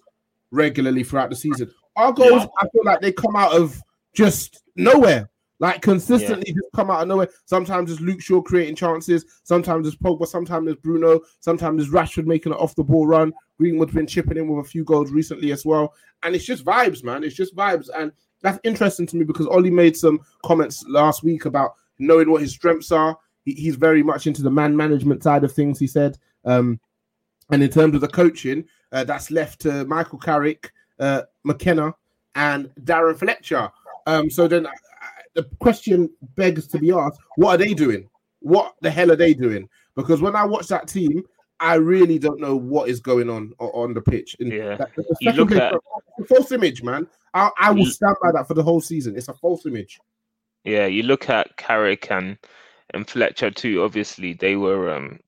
regularly 0.51 1.03
throughout 1.03 1.29
the 1.29 1.35
season. 1.35 1.71
Our 1.95 2.11
goals, 2.11 2.43
yeah. 2.43 2.47
I 2.59 2.67
feel 2.69 2.83
like 2.85 3.01
they 3.01 3.11
come 3.11 3.35
out 3.35 3.53
of 3.53 3.81
just 4.13 4.63
nowhere. 4.75 5.29
Like 5.59 5.81
consistently 5.81 6.45
yeah. 6.47 6.53
just 6.53 6.71
come 6.75 6.91
out 6.91 7.01
of 7.01 7.07
nowhere. 7.07 7.29
Sometimes 7.45 7.91
it's 7.91 7.99
Luke 7.99 8.21
Shaw 8.21 8.41
creating 8.41 8.75
chances, 8.75 9.25
sometimes 9.43 9.87
it's 9.87 9.97
Pogba, 9.97 10.27
sometimes 10.27 10.69
it's 10.69 10.81
Bruno, 10.81 11.21
sometimes 11.39 11.81
it's 11.81 11.91
Rashford 11.91 12.25
making 12.25 12.51
an 12.51 12.59
off 12.59 12.75
the 12.75 12.83
ball 12.83 13.07
run. 13.07 13.33
Greenwood's 13.59 13.93
been 13.93 14.05
chipping 14.05 14.37
in 14.37 14.47
with 14.47 14.63
a 14.65 14.69
few 14.69 14.83
goals 14.83 15.11
recently 15.11 15.51
as 15.51 15.65
well. 15.65 15.95
And 16.21 16.35
it's 16.35 16.45
just 16.45 16.63
vibes, 16.63 17.03
man. 17.03 17.23
It's 17.23 17.35
just 17.35 17.55
vibes. 17.55 17.89
And 17.95 18.11
that's 18.41 18.59
interesting 18.63 19.07
to 19.07 19.15
me 19.15 19.25
because 19.25 19.47
Ollie 19.47 19.71
made 19.71 19.97
some 19.97 20.19
comments 20.45 20.83
last 20.87 21.23
week 21.23 21.45
about 21.45 21.71
knowing 21.97 22.29
what 22.29 22.41
his 22.41 22.51
strengths 22.51 22.91
are. 22.91 23.17
He, 23.43 23.53
he's 23.53 23.75
very 23.75 24.03
much 24.03 24.27
into 24.27 24.43
the 24.43 24.51
man 24.51 24.77
management 24.77 25.23
side 25.23 25.43
of 25.43 25.51
things, 25.51 25.79
he 25.79 25.87
said. 25.87 26.17
Um, 26.45 26.79
and 27.49 27.63
in 27.63 27.69
terms 27.69 27.95
of 27.95 28.01
the 28.01 28.07
coaching, 28.07 28.65
uh, 28.91 29.03
that's 29.03 29.31
left 29.31 29.61
to 29.61 29.85
Michael 29.85 30.19
Carrick, 30.19 30.71
uh, 30.99 31.23
McKenna, 31.43 31.93
and 32.35 32.69
Darren 32.83 33.17
Fletcher. 33.17 33.69
Um, 34.05 34.29
so 34.29 34.47
then 34.47 34.65
uh, 34.65 34.71
the 35.33 35.43
question 35.59 36.09
begs 36.35 36.67
to 36.67 36.79
be 36.79 36.91
asked: 36.91 37.19
What 37.35 37.55
are 37.55 37.65
they 37.65 37.73
doing? 37.73 38.09
What 38.39 38.75
the 38.81 38.89
hell 38.89 39.11
are 39.11 39.17
they 39.17 39.33
doing? 39.33 39.67
Because 39.95 40.21
when 40.21 40.35
I 40.35 40.45
watch 40.45 40.67
that 40.67 40.87
team, 40.87 41.23
I 41.59 41.75
really 41.75 42.19
don't 42.19 42.39
know 42.39 42.55
what 42.55 42.89
is 42.89 42.99
going 42.99 43.29
on 43.29 43.53
on 43.59 43.93
the 43.93 44.01
pitch. 44.01 44.35
And 44.39 44.51
yeah, 44.51 44.77
that, 44.77 44.91
you 45.19 45.31
look 45.31 45.51
at 45.51 45.73
a 45.73 46.23
false 46.25 46.51
image, 46.51 46.83
man. 46.83 47.07
I, 47.33 47.49
I 47.59 47.71
will 47.71 47.85
stand 47.85 48.15
by 48.21 48.31
that 48.31 48.47
for 48.47 48.53
the 48.53 48.63
whole 48.63 48.81
season. 48.81 49.17
It's 49.17 49.27
a 49.27 49.33
false 49.33 49.65
image. 49.65 49.99
Yeah, 50.63 50.85
you 50.85 51.03
look 51.03 51.29
at 51.29 51.55
Carrick 51.57 52.11
and 52.11 52.37
and 52.93 53.09
Fletcher 53.09 53.51
too. 53.51 53.83
Obviously, 53.83 54.33
they 54.33 54.55
were 54.55 54.93
um 54.93 55.19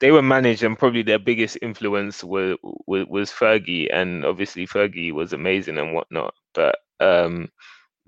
they 0.00 0.10
were 0.10 0.22
managed, 0.22 0.62
and 0.62 0.78
probably 0.78 1.02
their 1.02 1.18
biggest 1.18 1.58
influence 1.62 2.22
was 2.22 2.56
was, 2.86 3.06
was 3.08 3.30
Fergie, 3.30 3.88
and 3.92 4.24
obviously 4.24 4.66
Fergie 4.66 5.12
was 5.12 5.32
amazing 5.32 5.78
and 5.78 5.94
whatnot. 5.94 6.34
But 6.54 6.78
um, 7.00 7.48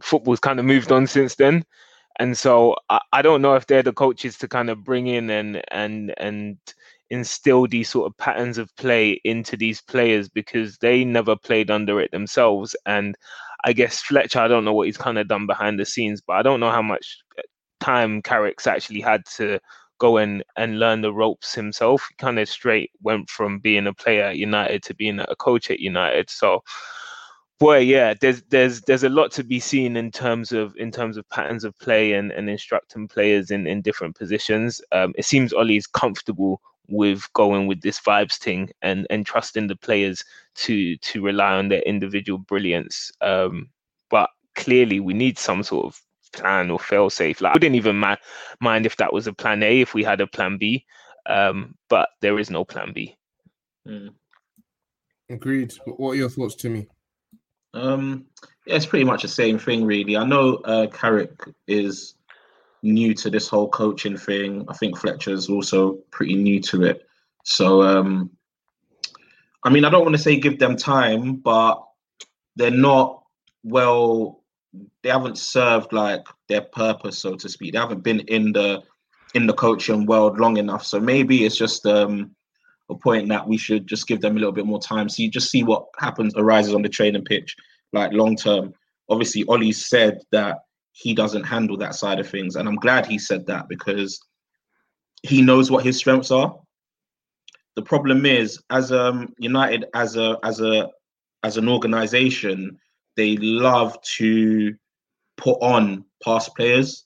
football's 0.03 0.41
kind 0.41 0.59
of 0.59 0.65
moved 0.65 0.93
on 0.93 1.07
since 1.07 1.35
then, 1.35 1.65
and 2.19 2.37
so 2.37 2.77
I, 2.91 3.01
I 3.13 3.23
don't 3.23 3.43
know 3.43 3.55
if 3.55 3.67
they're 3.67 3.83
the 3.83 3.93
coaches 3.93 4.37
to 4.39 4.49
kind 4.49 4.71
of 4.71 4.85
bring 4.85 5.07
in 5.07 5.31
and 5.31 5.63
and 5.71 6.15
and 6.19 6.59
instill 7.11 7.67
these 7.67 7.89
sort 7.89 8.07
of 8.07 8.17
patterns 8.19 8.59
of 8.59 8.75
play 8.77 9.21
into 9.25 9.57
these 9.57 9.81
players 9.81 10.29
because 10.29 10.77
they 10.79 11.05
never 11.05 11.35
played 11.37 11.71
under 11.71 12.01
it 12.01 12.11
themselves. 12.11 12.77
And 12.87 13.17
I 13.65 13.73
guess 13.73 14.01
Fletcher, 14.03 14.41
I 14.41 14.49
don't 14.49 14.65
know 14.65 14.75
what 14.75 14.87
he's 14.87 14.99
kind 14.99 15.19
of 15.19 15.29
done 15.29 15.47
behind 15.47 15.79
the 15.81 15.87
scenes, 15.87 16.21
but 16.21 16.35
I 16.35 16.43
don't 16.43 16.61
know 16.61 16.71
how 16.71 16.83
much 16.83 17.19
time 17.81 18.21
Carrick's 18.23 18.67
actually 18.67 19.01
had 19.01 19.25
to 19.37 19.59
go 19.99 20.17
and 20.17 20.45
and 20.57 20.79
learn 20.79 21.03
the 21.03 21.13
ropes 21.13 21.55
himself. 21.55 22.07
He 22.09 22.15
kind 22.17 22.39
of 22.39 22.49
straight 22.49 22.91
went 23.03 23.29
from 23.31 23.59
being 23.59 23.87
a 23.87 23.95
player 23.95 24.25
at 24.25 24.37
United 24.39 24.83
to 24.85 24.95
being 24.95 25.21
a 25.21 25.37
coach 25.37 25.71
at 25.71 25.81
United. 25.81 26.31
So 26.31 26.63
boy, 27.59 27.79
yeah, 27.79 28.15
there's 28.21 28.43
there's 28.51 28.81
there's 28.83 29.05
a 29.05 29.09
lot 29.09 29.33
to 29.33 29.45
be 29.45 29.61
seen 29.61 29.97
in 29.97 30.11
terms 30.11 30.53
of 30.53 30.75
in 30.77 30.91
terms 30.91 31.17
of 31.17 31.29
patterns 31.31 31.65
of 31.65 31.79
play 31.79 32.13
and, 32.13 32.33
and 32.33 32.49
instructing 32.49 33.09
players 33.09 33.51
in, 33.51 33.67
in 33.67 33.83
different 33.83 34.17
positions. 34.17 34.81
Um, 34.93 35.13
it 35.17 35.25
seems 35.25 35.53
Ollie's 35.53 35.87
comfortable 35.87 36.61
with 36.89 37.31
going 37.35 37.67
with 37.67 37.83
this 37.83 38.01
vibes 38.01 38.39
thing 38.39 38.71
and 38.83 39.07
and 39.11 39.27
trusting 39.27 39.67
the 39.67 39.77
players 39.77 40.25
to 40.55 40.97
to 40.99 41.23
rely 41.23 41.55
on 41.55 41.69
their 41.69 41.83
individual 41.83 42.39
brilliance. 42.39 43.11
Um, 43.21 43.71
but 44.11 44.31
clearly, 44.55 45.01
we 45.01 45.15
need 45.15 45.39
some 45.39 45.63
sort 45.63 45.87
of 45.87 46.01
plan 46.29 46.71
or 46.71 46.79
fail 46.79 47.11
safe. 47.11 47.41
Like 47.41 47.51
I 47.51 47.57
wouldn't 47.57 47.77
even 47.77 47.97
ma- 47.97 48.17
mind 48.61 48.87
if 48.87 48.97
that 48.97 49.13
was 49.13 49.27
a 49.27 49.33
plan 49.33 49.63
A 49.63 49.81
if 49.81 49.95
we 49.95 50.05
had 50.05 50.21
a 50.21 50.27
plan 50.27 50.59
B, 50.59 50.85
um, 51.27 51.75
but 51.89 52.09
there 52.21 52.39
is 52.39 52.51
no 52.51 52.65
plan 52.65 52.93
B. 52.95 53.17
Mm. 53.87 54.11
Agreed. 55.31 55.73
What 55.85 56.13
are 56.13 56.17
your 56.17 56.31
thoughts, 56.31 56.55
Timmy? 56.55 56.89
Um, 57.75 58.27
yeah, 58.67 58.77
it's 58.77 58.87
pretty 58.87 59.05
much 59.05 59.23
the 59.23 59.29
same 59.29 59.59
thing, 59.59 59.85
really. 59.85 60.17
I 60.17 60.25
know 60.25 60.57
uh, 60.65 60.87
Carrick 60.89 61.33
is 61.67 62.15
new 62.83 63.15
to 63.15 63.31
this 63.31 63.49
whole 63.49 63.69
coaching 63.69 64.17
thing. 64.17 64.65
I 64.69 64.75
think 64.75 64.99
Fletcher's 64.99 65.49
also 65.49 65.99
pretty 66.11 66.35
new 66.35 66.61
to 66.63 66.85
it. 66.85 67.07
So, 67.45 67.83
um, 67.83 68.31
I 69.65 69.71
mean, 69.71 69.85
I 69.85 69.91
don't 69.91 70.05
want 70.05 70.17
to 70.17 70.23
say 70.23 70.39
give 70.39 70.59
them 70.59 70.77
time, 70.77 71.37
but 71.37 71.83
they're 72.57 72.71
not 72.71 73.23
well 73.65 74.38
they 75.03 75.09
haven't 75.09 75.39
served 75.39 75.93
like 75.93 76.27
their 76.49 76.63
purpose, 76.63 77.19
so 77.19 77.37
to 77.37 77.49
speak. 77.49 77.73
They 77.73 77.79
haven't 77.79 78.03
been 78.03 78.21
in 78.21 78.53
the 78.53 78.83
in 79.35 79.47
the 79.47 79.53
coaching 79.55 80.07
world 80.07 80.39
long 80.39 80.57
enough. 80.57 80.85
So 80.85 81.01
maybe 81.01 81.45
it's 81.45 81.57
just 81.57 81.85
um, 81.87 82.35
a 82.91 82.95
point 82.95 83.29
that 83.29 83.47
we 83.47 83.57
should 83.57 83.87
just 83.87 84.07
give 84.07 84.21
them 84.21 84.37
a 84.37 84.39
little 84.39 84.53
bit 84.53 84.67
more 84.67 84.81
time. 84.81 85.09
So 85.09 85.23
you 85.23 85.31
just 85.31 85.51
see 85.51 85.63
what 85.63 85.87
happens 85.99 86.35
arises 86.37 86.75
on 86.75 86.83
the 86.83 86.89
training 86.89 87.25
pitch, 87.25 87.55
like 87.93 88.13
long 88.13 88.37
term. 88.37 88.73
Obviously, 89.09 89.45
Ollie 89.49 89.73
said 89.73 90.21
that 90.33 90.59
he 90.93 91.15
doesn't 91.15 91.45
handle 91.45 91.77
that 91.79 91.95
side 91.95 92.19
of 92.19 92.29
things, 92.29 92.57
and 92.57 92.69
I'm 92.69 92.77
glad 92.77 93.07
he 93.07 93.19
said 93.19 93.47
that 93.47 93.69
because 93.69 94.21
he 95.23 95.43
knows 95.43 95.71
what 95.71 95.85
his 95.85 95.97
strengths 95.97 96.31
are. 96.31 96.55
the 97.77 97.83
problem 97.83 98.27
is, 98.27 98.61
as 98.71 98.91
um 98.93 99.33
United 99.39 99.87
as 99.95 100.17
a 100.17 100.37
as 100.43 100.61
a 100.61 100.91
as 101.45 101.57
an 101.57 101.69
organization, 101.69 102.79
they 103.19 103.37
love 103.37 104.01
to 104.03 104.77
put 105.37 105.59
on 105.61 106.05
past 106.25 106.55
players, 106.55 107.05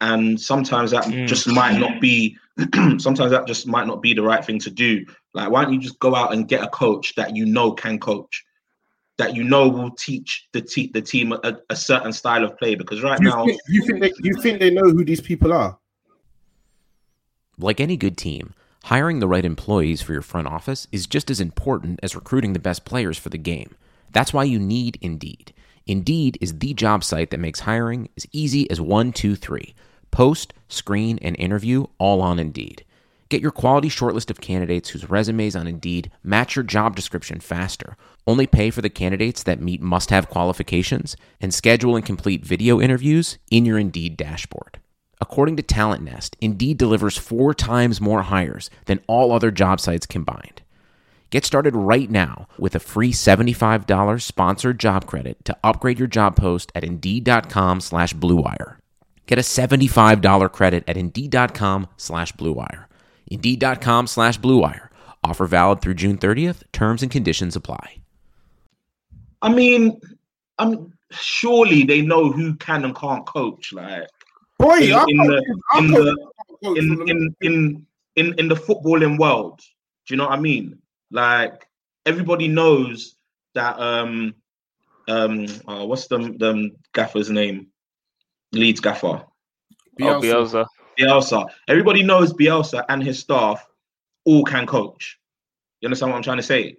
and 0.00 0.38
sometimes 0.38 0.90
that 0.90 1.04
Mm. 1.04 1.26
just 1.26 1.46
might 1.46 1.78
not 1.78 2.00
be. 2.00 2.36
sometimes 2.98 3.30
that 3.30 3.46
just 3.46 3.66
might 3.66 3.86
not 3.86 4.02
be 4.02 4.12
the 4.12 4.22
right 4.22 4.44
thing 4.44 4.58
to 4.58 4.70
do. 4.70 5.06
Like, 5.32 5.50
why 5.50 5.64
don't 5.64 5.72
you 5.72 5.78
just 5.80 5.98
go 6.00 6.14
out 6.14 6.34
and 6.34 6.48
get 6.48 6.62
a 6.62 6.68
coach 6.68 7.14
that 7.14 7.34
you 7.34 7.46
know 7.46 7.72
can 7.72 7.98
coach, 7.98 8.44
that 9.16 9.34
you 9.34 9.44
know 9.44 9.68
will 9.68 9.92
teach 9.92 10.48
the 10.52 10.60
te- 10.60 10.90
the 10.92 11.00
team 11.00 11.32
a, 11.32 11.56
a 11.70 11.76
certain 11.76 12.12
style 12.12 12.44
of 12.44 12.58
play? 12.58 12.74
Because 12.74 13.02
right 13.02 13.20
you, 13.20 13.28
now, 13.28 13.46
think, 13.46 13.60
you 13.68 13.86
think 13.86 14.00
they, 14.00 14.12
you 14.18 14.34
think 14.42 14.58
they 14.58 14.70
know 14.70 14.90
who 14.90 15.04
these 15.04 15.20
people 15.20 15.52
are? 15.52 15.78
Like 17.56 17.80
any 17.80 17.96
good 17.96 18.16
team, 18.16 18.54
hiring 18.84 19.20
the 19.20 19.28
right 19.28 19.44
employees 19.44 20.02
for 20.02 20.12
your 20.12 20.22
front 20.22 20.48
office 20.48 20.88
is 20.90 21.06
just 21.06 21.30
as 21.30 21.40
important 21.40 22.00
as 22.02 22.16
recruiting 22.16 22.52
the 22.52 22.58
best 22.58 22.84
players 22.84 23.16
for 23.16 23.28
the 23.28 23.38
game. 23.38 23.76
That's 24.12 24.32
why 24.32 24.44
you 24.44 24.58
need 24.58 24.98
Indeed. 25.00 25.52
Indeed 25.86 26.38
is 26.40 26.58
the 26.58 26.74
job 26.74 27.02
site 27.04 27.30
that 27.30 27.40
makes 27.40 27.60
hiring 27.60 28.08
as 28.16 28.26
easy 28.32 28.70
as 28.70 28.80
one, 28.80 29.12
two, 29.12 29.34
three. 29.34 29.74
Post, 30.10 30.52
screen, 30.68 31.18
and 31.22 31.36
interview 31.38 31.86
all 31.98 32.20
on 32.20 32.38
Indeed. 32.38 32.84
Get 33.28 33.40
your 33.40 33.52
quality 33.52 33.88
shortlist 33.88 34.28
of 34.28 34.40
candidates 34.40 34.88
whose 34.88 35.08
resumes 35.08 35.54
on 35.54 35.68
Indeed 35.68 36.10
match 36.24 36.56
your 36.56 36.64
job 36.64 36.96
description 36.96 37.38
faster. 37.38 37.96
Only 38.26 38.46
pay 38.46 38.70
for 38.70 38.82
the 38.82 38.90
candidates 38.90 39.44
that 39.44 39.60
meet 39.60 39.80
must 39.80 40.10
have 40.10 40.28
qualifications 40.28 41.16
and 41.40 41.54
schedule 41.54 41.94
and 41.94 42.04
complete 42.04 42.44
video 42.44 42.80
interviews 42.80 43.38
in 43.50 43.64
your 43.64 43.78
Indeed 43.78 44.16
dashboard. 44.16 44.80
According 45.20 45.56
to 45.56 45.62
Talent 45.62 46.02
Nest, 46.02 46.36
Indeed 46.40 46.78
delivers 46.78 47.16
four 47.16 47.54
times 47.54 48.00
more 48.00 48.22
hires 48.22 48.68
than 48.86 49.00
all 49.06 49.30
other 49.32 49.52
job 49.52 49.78
sites 49.78 50.06
combined. 50.06 50.62
Get 51.30 51.44
started 51.44 51.76
right 51.76 52.10
now 52.10 52.48
with 52.58 52.74
a 52.74 52.80
free 52.80 53.12
$75 53.12 54.20
sponsored 54.20 54.80
job 54.80 55.06
credit 55.06 55.44
to 55.44 55.56
upgrade 55.62 55.98
your 55.98 56.08
job 56.08 56.34
post 56.34 56.72
at 56.74 56.82
Indeed.com 56.82 57.80
slash 57.80 58.14
BlueWire. 58.14 58.78
Get 59.26 59.38
a 59.38 59.42
$75 59.42 60.52
credit 60.52 60.82
at 60.88 60.96
Indeed.com 60.96 61.86
slash 61.96 62.32
BlueWire. 62.32 62.86
Indeed.com 63.28 64.08
slash 64.08 64.40
BlueWire. 64.40 64.88
Offer 65.22 65.46
valid 65.46 65.80
through 65.80 65.94
June 65.94 66.18
30th. 66.18 66.64
Terms 66.72 67.00
and 67.02 67.12
conditions 67.12 67.54
apply. 67.54 67.98
I 69.40 69.50
mean, 69.50 70.00
I'm 70.58 70.92
surely 71.12 71.84
they 71.84 72.02
know 72.02 72.32
who 72.32 72.56
can 72.56 72.84
and 72.84 72.94
can't 72.94 73.24
coach. 73.24 73.72
Like 73.72 74.08
Boy, 74.58 74.78
in, 74.78 74.92
in 75.08 75.16
the 75.16 75.56
in 75.78 75.90
the 75.92 76.28
in 76.62 77.08
in 77.08 77.36
in 77.40 77.86
in 78.16 78.34
in 78.38 78.48
the 78.48 78.54
footballing 78.56 79.18
world. 79.18 79.60
Do 80.06 80.14
you 80.14 80.16
know 80.16 80.26
what 80.26 80.38
I 80.38 80.40
mean? 80.40 80.80
Like 81.10 81.66
everybody 82.06 82.48
knows 82.48 83.16
that 83.54 83.78
um 83.78 84.34
um 85.08 85.46
uh, 85.66 85.84
what's 85.84 86.06
the 86.06 86.18
the 86.18 86.70
gaffer's 86.92 87.30
name? 87.30 87.68
Leeds 88.52 88.80
gaffer. 88.80 89.06
Oh, 89.06 89.26
Bielsa. 89.98 90.22
Bielsa. 90.22 90.66
Bielsa. 90.98 91.46
Everybody 91.68 92.02
knows 92.02 92.32
Bielsa 92.32 92.84
and 92.88 93.02
his 93.02 93.18
staff 93.18 93.66
all 94.24 94.44
can 94.44 94.66
coach. 94.66 95.18
You 95.80 95.86
understand 95.86 96.12
what 96.12 96.16
I'm 96.16 96.22
trying 96.22 96.36
to 96.38 96.42
say? 96.42 96.76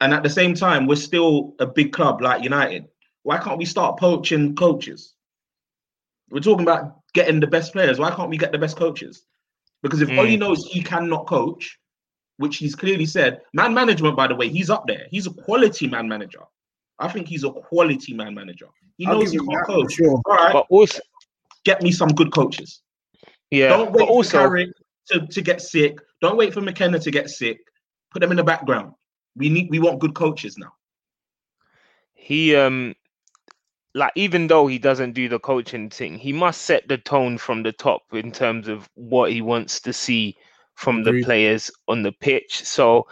And 0.00 0.12
at 0.12 0.22
the 0.22 0.30
same 0.30 0.54
time, 0.54 0.86
we're 0.86 0.96
still 0.96 1.54
a 1.60 1.66
big 1.66 1.92
club 1.92 2.20
like 2.20 2.42
United. 2.42 2.86
Why 3.22 3.38
can't 3.38 3.58
we 3.58 3.64
start 3.64 3.98
poaching 3.98 4.56
coaches? 4.56 5.14
We're 6.30 6.40
talking 6.40 6.64
about 6.64 6.96
getting 7.14 7.38
the 7.38 7.46
best 7.46 7.72
players. 7.72 7.98
Why 7.98 8.10
can't 8.10 8.30
we 8.30 8.36
get 8.36 8.50
the 8.50 8.58
best 8.58 8.76
coaches? 8.76 9.24
Because 9.82 10.00
if 10.00 10.08
Mm. 10.08 10.18
Oli 10.18 10.36
knows 10.36 10.64
he 10.64 10.82
cannot 10.82 11.26
coach, 11.26 11.78
which 12.38 12.56
he's 12.56 12.74
clearly 12.74 13.06
said, 13.06 13.40
man 13.52 13.74
management, 13.74 14.16
by 14.16 14.26
the 14.26 14.34
way, 14.34 14.48
he's 14.48 14.70
up 14.70 14.86
there. 14.86 15.06
He's 15.10 15.26
a 15.26 15.30
quality 15.32 15.86
man 15.86 16.08
manager. 16.08 16.42
I 16.98 17.08
think 17.08 17.28
he's 17.28 17.44
a 17.44 17.50
quality 17.50 18.14
man 18.14 18.34
manager. 18.34 18.66
He 18.96 19.06
I'll 19.06 19.18
knows 19.18 19.32
he 19.32 19.38
give 19.38 19.46
can't 19.48 19.66
coach. 19.66 19.92
Sure. 19.94 20.20
All 20.26 20.34
right, 20.36 20.52
But 20.52 20.66
also, 20.68 21.00
get 21.64 21.82
me 21.82 21.92
some 21.92 22.08
good 22.08 22.32
coaches. 22.32 22.80
yeah, 23.50 23.68
Don't 23.68 23.92
but 23.92 24.00
wait 24.02 24.08
also, 24.08 24.30
for 24.38 24.48
Carrick 24.48 24.70
to, 25.08 25.26
to 25.26 25.42
get 25.42 25.60
sick. 25.60 25.98
Don't 26.20 26.36
wait 26.36 26.52
for 26.54 26.60
McKenna 26.60 26.98
to 27.00 27.10
get 27.10 27.30
sick. 27.30 27.58
Put 28.10 28.20
them 28.20 28.30
in 28.30 28.36
the 28.36 28.44
background. 28.44 28.92
We 29.36 29.48
need 29.48 29.70
we 29.70 29.78
want 29.78 29.98
good 30.00 30.14
coaches 30.14 30.56
now. 30.58 30.72
he 32.14 32.54
um 32.54 32.94
like 33.94 34.12
even 34.14 34.46
though 34.46 34.66
he 34.66 34.78
doesn't 34.78 35.12
do 35.12 35.28
the 35.28 35.38
coaching 35.38 35.90
thing 35.90 36.16
he 36.18 36.32
must 36.32 36.62
set 36.62 36.86
the 36.88 36.98
tone 36.98 37.36
from 37.38 37.62
the 37.62 37.72
top 37.72 38.02
in 38.12 38.30
terms 38.32 38.68
of 38.68 38.88
what 38.94 39.32
he 39.32 39.40
wants 39.42 39.80
to 39.80 39.92
see 39.92 40.36
from 40.74 41.04
the 41.04 41.22
players 41.22 41.70
on 41.88 42.02
the 42.02 42.12
pitch. 42.12 42.64
So 42.64 43.06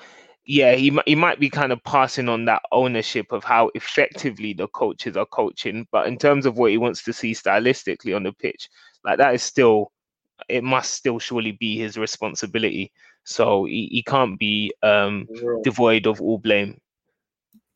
yeah 0.46 0.74
he, 0.74 0.98
he 1.06 1.14
might 1.14 1.38
be 1.38 1.50
kind 1.50 1.70
of 1.70 1.84
passing 1.84 2.26
on 2.26 2.46
that 2.46 2.62
ownership 2.72 3.30
of 3.30 3.44
how 3.44 3.70
effectively 3.74 4.54
the 4.54 4.66
coaches 4.68 5.14
are 5.14 5.26
coaching 5.26 5.86
but 5.92 6.06
in 6.06 6.16
terms 6.16 6.46
of 6.46 6.56
what 6.56 6.70
he 6.70 6.78
wants 6.78 7.04
to 7.04 7.12
see 7.12 7.34
stylistically 7.34 8.16
on 8.16 8.22
the 8.22 8.32
pitch 8.32 8.70
like 9.04 9.18
that 9.18 9.34
is 9.34 9.42
still 9.42 9.92
it 10.48 10.64
must 10.64 10.94
still 10.94 11.18
surely 11.18 11.52
be 11.52 11.78
his 11.78 11.96
responsibility. 11.96 12.92
So 13.24 13.64
he, 13.64 13.88
he 13.90 14.02
can't 14.02 14.38
be 14.38 14.72
um 14.82 15.26
devoid 15.62 16.06
of 16.06 16.20
all 16.20 16.38
blame. 16.38 16.80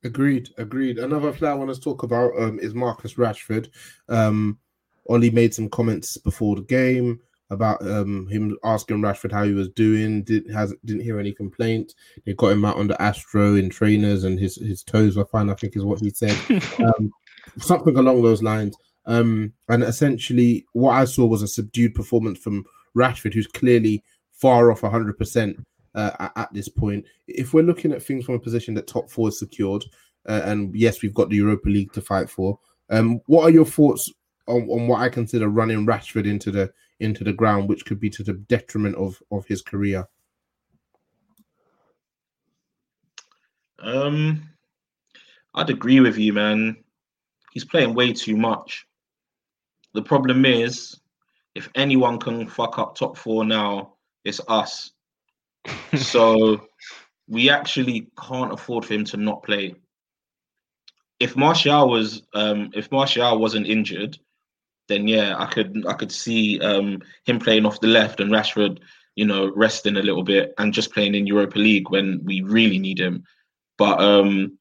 Agreed, 0.02 0.50
agreed. 0.58 0.98
Another 0.98 1.32
player 1.32 1.52
I 1.52 1.54
want 1.54 1.74
to 1.74 1.80
talk 1.80 2.02
about 2.02 2.32
um, 2.38 2.58
is 2.60 2.74
Marcus 2.74 3.14
Rashford. 3.14 3.70
Um, 4.08 4.58
Ollie 5.08 5.30
made 5.30 5.54
some 5.54 5.68
comments 5.68 6.18
before 6.18 6.56
the 6.56 6.62
game 6.62 7.20
about 7.50 7.86
um, 7.86 8.26
him 8.28 8.56
asking 8.64 8.98
Rashford 8.98 9.32
how 9.32 9.44
he 9.44 9.52
was 9.52 9.68
doing. 9.70 10.22
Did 10.22 10.50
has 10.50 10.74
didn't 10.84 11.02
hear 11.02 11.20
any 11.20 11.32
complaint. 11.32 11.94
They 12.24 12.34
got 12.34 12.52
him 12.52 12.64
out 12.64 12.76
on 12.76 12.88
the 12.88 13.00
Astro 13.00 13.54
in 13.56 13.70
trainers, 13.70 14.24
and 14.24 14.38
his 14.38 14.56
his 14.56 14.82
toes 14.82 15.16
were 15.16 15.26
fine. 15.26 15.50
I 15.50 15.54
think 15.54 15.76
is 15.76 15.84
what 15.84 16.00
he 16.00 16.10
said. 16.10 16.36
um, 16.78 17.12
something 17.58 17.96
along 17.96 18.22
those 18.22 18.42
lines. 18.42 18.76
Um, 19.06 19.52
and 19.68 19.82
essentially, 19.82 20.64
what 20.72 20.92
I 20.92 21.04
saw 21.04 21.26
was 21.26 21.42
a 21.42 21.48
subdued 21.48 21.94
performance 21.94 22.38
from 22.38 22.64
Rashford, 22.96 23.34
who's 23.34 23.46
clearly 23.46 24.02
far 24.32 24.72
off 24.72 24.80
100% 24.80 25.64
uh, 25.94 26.10
at, 26.18 26.32
at 26.36 26.54
this 26.54 26.68
point. 26.68 27.04
If 27.28 27.52
we're 27.52 27.64
looking 27.64 27.92
at 27.92 28.02
things 28.02 28.24
from 28.24 28.34
a 28.34 28.40
position 28.40 28.74
that 28.74 28.86
top 28.86 29.10
four 29.10 29.28
is 29.28 29.38
secured, 29.38 29.84
uh, 30.26 30.42
and 30.44 30.74
yes, 30.74 31.02
we've 31.02 31.14
got 31.14 31.28
the 31.28 31.36
Europa 31.36 31.68
League 31.68 31.92
to 31.92 32.00
fight 32.00 32.30
for. 32.30 32.58
Um, 32.90 33.20
what 33.26 33.44
are 33.44 33.50
your 33.50 33.66
thoughts 33.66 34.10
on, 34.46 34.62
on 34.68 34.88
what 34.88 35.00
I 35.00 35.08
consider 35.08 35.48
running 35.48 35.86
Rashford 35.86 36.26
into 36.26 36.50
the 36.50 36.72
into 37.00 37.24
the 37.24 37.32
ground, 37.32 37.68
which 37.68 37.84
could 37.84 38.00
be 38.00 38.10
to 38.10 38.22
the 38.22 38.34
detriment 38.34 38.96
of 38.96 39.22
of 39.30 39.46
his 39.46 39.62
career? 39.62 40.06
Um, 43.78 44.48
I'd 45.54 45.70
agree 45.70 46.00
with 46.00 46.18
you, 46.18 46.32
man. 46.32 46.76
He's 47.52 47.64
playing 47.64 47.94
way 47.94 48.12
too 48.12 48.36
much. 48.36 48.86
The 49.92 50.02
problem 50.02 50.44
is, 50.44 50.98
if 51.54 51.68
anyone 51.74 52.18
can 52.18 52.48
fuck 52.48 52.78
up 52.78 52.96
top 52.96 53.16
four 53.16 53.44
now, 53.44 53.94
it's 54.24 54.40
us. 54.48 54.90
so 55.96 56.66
we 57.28 57.50
actually 57.50 58.08
can't 58.18 58.52
afford 58.52 58.84
for 58.84 58.94
him 58.94 59.04
to 59.04 59.16
not 59.16 59.42
play. 59.42 59.74
If 61.20 61.36
Martial 61.36 61.88
was, 61.88 62.22
um, 62.34 62.70
if 62.74 62.90
Martial 62.90 63.38
wasn't 63.38 63.68
injured, 63.68 64.18
then 64.88 65.08
yeah, 65.08 65.34
I 65.38 65.46
could, 65.46 65.86
I 65.86 65.94
could 65.94 66.12
see 66.12 66.60
um, 66.60 67.02
him 67.24 67.38
playing 67.38 67.66
off 67.66 67.80
the 67.80 67.86
left 67.86 68.20
and 68.20 68.30
Rashford, 68.30 68.78
you 69.16 69.24
know, 69.24 69.52
resting 69.54 69.96
a 69.96 70.02
little 70.02 70.22
bit 70.22 70.54
and 70.58 70.72
just 70.72 70.92
playing 70.92 71.14
in 71.14 71.26
Europa 71.26 71.58
League 71.58 71.90
when 71.90 72.20
we 72.24 72.42
really 72.42 72.78
need 72.78 72.98
him. 72.98 73.24
But 73.78 74.00
um, 74.00 74.58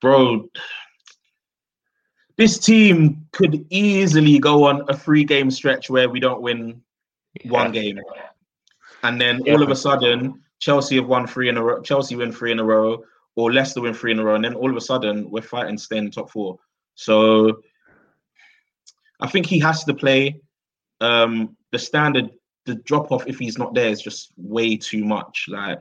bro, 0.00 0.48
this 2.36 2.58
team 2.58 3.26
could 3.32 3.66
easily 3.70 4.38
go 4.38 4.64
on 4.64 4.84
a 4.88 4.96
three 4.96 5.24
game 5.24 5.50
stretch 5.50 5.90
where 5.90 6.08
we 6.08 6.20
don't 6.20 6.40
win 6.40 6.82
one 7.44 7.72
game. 7.72 7.98
And 9.02 9.20
then 9.20 9.42
all 9.48 9.62
of 9.62 9.70
a 9.70 9.76
sudden, 9.76 10.42
Chelsea 10.60 10.96
have 10.96 11.06
won 11.06 11.26
three 11.26 11.48
in 11.48 11.56
a 11.56 11.62
row, 11.62 11.82
Chelsea 11.82 12.16
win 12.16 12.32
three 12.32 12.52
in 12.52 12.58
a 12.58 12.64
row, 12.64 13.04
or 13.36 13.52
Leicester 13.52 13.80
win 13.80 13.94
three 13.94 14.12
in 14.12 14.18
a 14.18 14.24
row, 14.24 14.34
and 14.34 14.44
then 14.44 14.54
all 14.54 14.70
of 14.70 14.76
a 14.76 14.80
sudden 14.80 15.30
we're 15.30 15.42
fighting 15.42 15.76
to 15.76 15.82
stay 15.82 15.98
in 15.98 16.06
the 16.06 16.10
top 16.10 16.30
four. 16.30 16.58
So 16.94 17.60
I 19.20 19.26
think 19.26 19.46
he 19.46 19.58
has 19.60 19.84
to 19.84 19.94
play. 19.94 20.40
Um, 21.00 21.56
the 21.72 21.78
standard, 21.78 22.30
the 22.66 22.76
drop 22.76 23.12
off 23.12 23.26
if 23.26 23.38
he's 23.38 23.58
not 23.58 23.74
there 23.74 23.88
is 23.88 24.00
just 24.00 24.32
way 24.36 24.76
too 24.76 25.04
much. 25.04 25.46
Like 25.48 25.80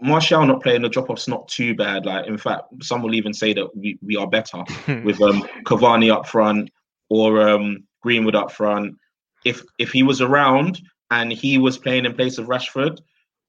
Martial 0.00 0.44
not 0.44 0.62
playing, 0.62 0.82
the 0.82 0.88
drop 0.88 1.10
off's 1.10 1.28
not 1.28 1.48
too 1.48 1.74
bad. 1.74 2.06
Like 2.06 2.26
in 2.26 2.36
fact, 2.38 2.64
some 2.82 3.02
will 3.02 3.14
even 3.14 3.32
say 3.32 3.52
that 3.54 3.74
we, 3.76 3.98
we 4.02 4.16
are 4.16 4.26
better 4.26 4.64
with 5.04 5.20
um 5.22 5.42
Cavani 5.64 6.12
up 6.12 6.26
front 6.26 6.70
or 7.08 7.48
um 7.48 7.84
Greenwood 8.02 8.34
up 8.34 8.52
front. 8.52 8.96
If 9.44 9.62
if 9.78 9.92
he 9.92 10.02
was 10.02 10.20
around 10.20 10.80
and 11.10 11.32
he 11.32 11.58
was 11.58 11.78
playing 11.78 12.04
in 12.04 12.14
place 12.14 12.38
of 12.38 12.46
Rashford, 12.46 12.98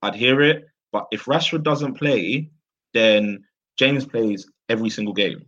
I'd 0.02 0.16
hear 0.16 0.42
it. 0.42 0.66
But 0.92 1.08
if 1.12 1.26
Rashford 1.26 1.64
doesn't 1.64 1.96
play, 1.96 2.52
then 2.94 3.44
James 3.80 4.06
plays 4.06 4.48
every 4.70 4.90
single 4.90 5.14
game. 5.14 5.46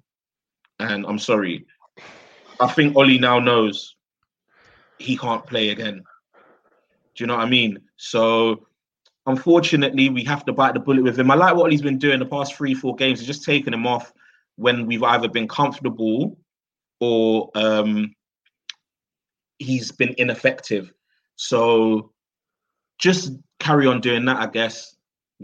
And 0.79 1.05
I'm 1.05 1.19
sorry. 1.19 1.65
I 2.59 2.67
think 2.67 2.95
Ollie 2.95 3.19
now 3.19 3.39
knows 3.39 3.95
he 4.97 5.17
can't 5.17 5.45
play 5.45 5.69
again. 5.69 6.03
Do 7.15 7.23
you 7.23 7.27
know 7.27 7.35
what 7.35 7.45
I 7.45 7.49
mean? 7.49 7.79
So 7.97 8.67
unfortunately, 9.25 10.09
we 10.09 10.23
have 10.23 10.45
to 10.45 10.53
bite 10.53 10.73
the 10.73 10.79
bullet 10.79 11.03
with 11.03 11.19
him. 11.19 11.31
I 11.31 11.35
like 11.35 11.55
what 11.55 11.71
he's 11.71 11.81
been 11.81 11.97
doing 11.99 12.19
the 12.19 12.25
past 12.25 12.55
three, 12.55 12.73
four 12.73 12.95
games. 12.95 13.19
He's 13.19 13.27
just 13.27 13.43
taking 13.43 13.73
him 13.73 13.87
off 13.87 14.13
when 14.55 14.85
we've 14.85 15.03
either 15.03 15.27
been 15.27 15.47
comfortable 15.47 16.37
or 16.99 17.49
um, 17.55 18.13
he's 19.59 19.91
been 19.91 20.15
ineffective. 20.17 20.91
So 21.35 22.11
just 22.99 23.33
carry 23.59 23.87
on 23.87 24.01
doing 24.01 24.25
that, 24.25 24.37
I 24.37 24.47
guess. 24.47 24.95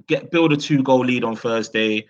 Get 0.08 0.32
build 0.32 0.54
a 0.54 0.58
two 0.58 0.84
goal 0.84 1.06
lead 1.06 1.26
on 1.26 1.36
Thursday, 1.36 2.08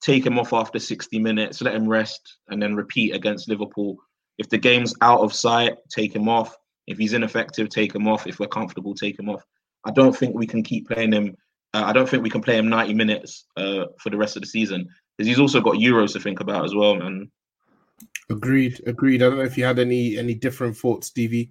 take 0.00 0.24
him 0.24 0.38
off 0.38 0.52
after 0.52 0.78
60 0.78 1.18
minutes, 1.18 1.60
let 1.60 1.74
him 1.74 1.88
rest, 1.88 2.36
and 2.48 2.62
then 2.62 2.76
repeat 2.76 3.14
against 3.14 3.48
Liverpool. 3.48 3.96
If 4.38 4.48
the 4.48 4.58
game's 4.58 4.94
out 5.00 5.20
of 5.20 5.32
sight, 5.32 5.74
take 5.90 6.14
him 6.14 6.28
off. 6.28 6.56
If 6.86 6.98
he's 6.98 7.14
ineffective, 7.14 7.68
take 7.68 7.94
him 7.94 8.06
off. 8.06 8.26
If 8.26 8.38
we're 8.38 8.46
comfortable, 8.46 8.94
take 8.94 9.18
him 9.18 9.28
off. 9.28 9.44
I 9.84 9.90
don't 9.90 10.16
think 10.16 10.34
we 10.34 10.46
can 10.46 10.62
keep 10.62 10.88
playing 10.88 11.12
him. 11.12 11.36
Uh, 11.74 11.84
I 11.84 11.92
don't 11.92 12.08
think 12.08 12.22
we 12.22 12.30
can 12.30 12.42
play 12.42 12.56
him 12.56 12.68
90 12.68 12.94
minutes 12.94 13.46
uh, 13.56 13.86
for 14.00 14.10
the 14.10 14.16
rest 14.16 14.36
of 14.36 14.42
the 14.42 14.48
season 14.48 14.88
because 15.16 15.28
he's 15.28 15.38
also 15.38 15.60
got 15.60 15.74
Euros 15.74 16.12
to 16.12 16.20
think 16.20 16.40
about 16.40 16.64
as 16.64 16.74
well, 16.74 16.96
man. 16.96 17.30
Agreed, 18.30 18.80
agreed. 18.86 19.22
I 19.22 19.28
don't 19.28 19.38
know 19.38 19.44
if 19.44 19.56
you 19.56 19.64
had 19.64 19.78
any 19.78 20.18
any 20.18 20.34
different 20.34 20.76
thoughts, 20.76 21.06
Stevie. 21.06 21.50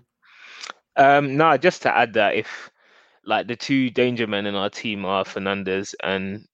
Um, 0.98 1.38
no, 1.38 1.58
just 1.58 1.82
to 1.84 1.96
add 1.96 2.14
that 2.14 2.36
if 2.36 2.70
like 3.26 3.48
the 3.48 3.56
two 3.56 3.90
danger 3.90 4.28
men 4.28 4.46
in 4.46 4.56
our 4.56 4.70
team 4.70 5.06
are 5.06 5.24
Fernandes 5.24 5.96
and 6.04 6.46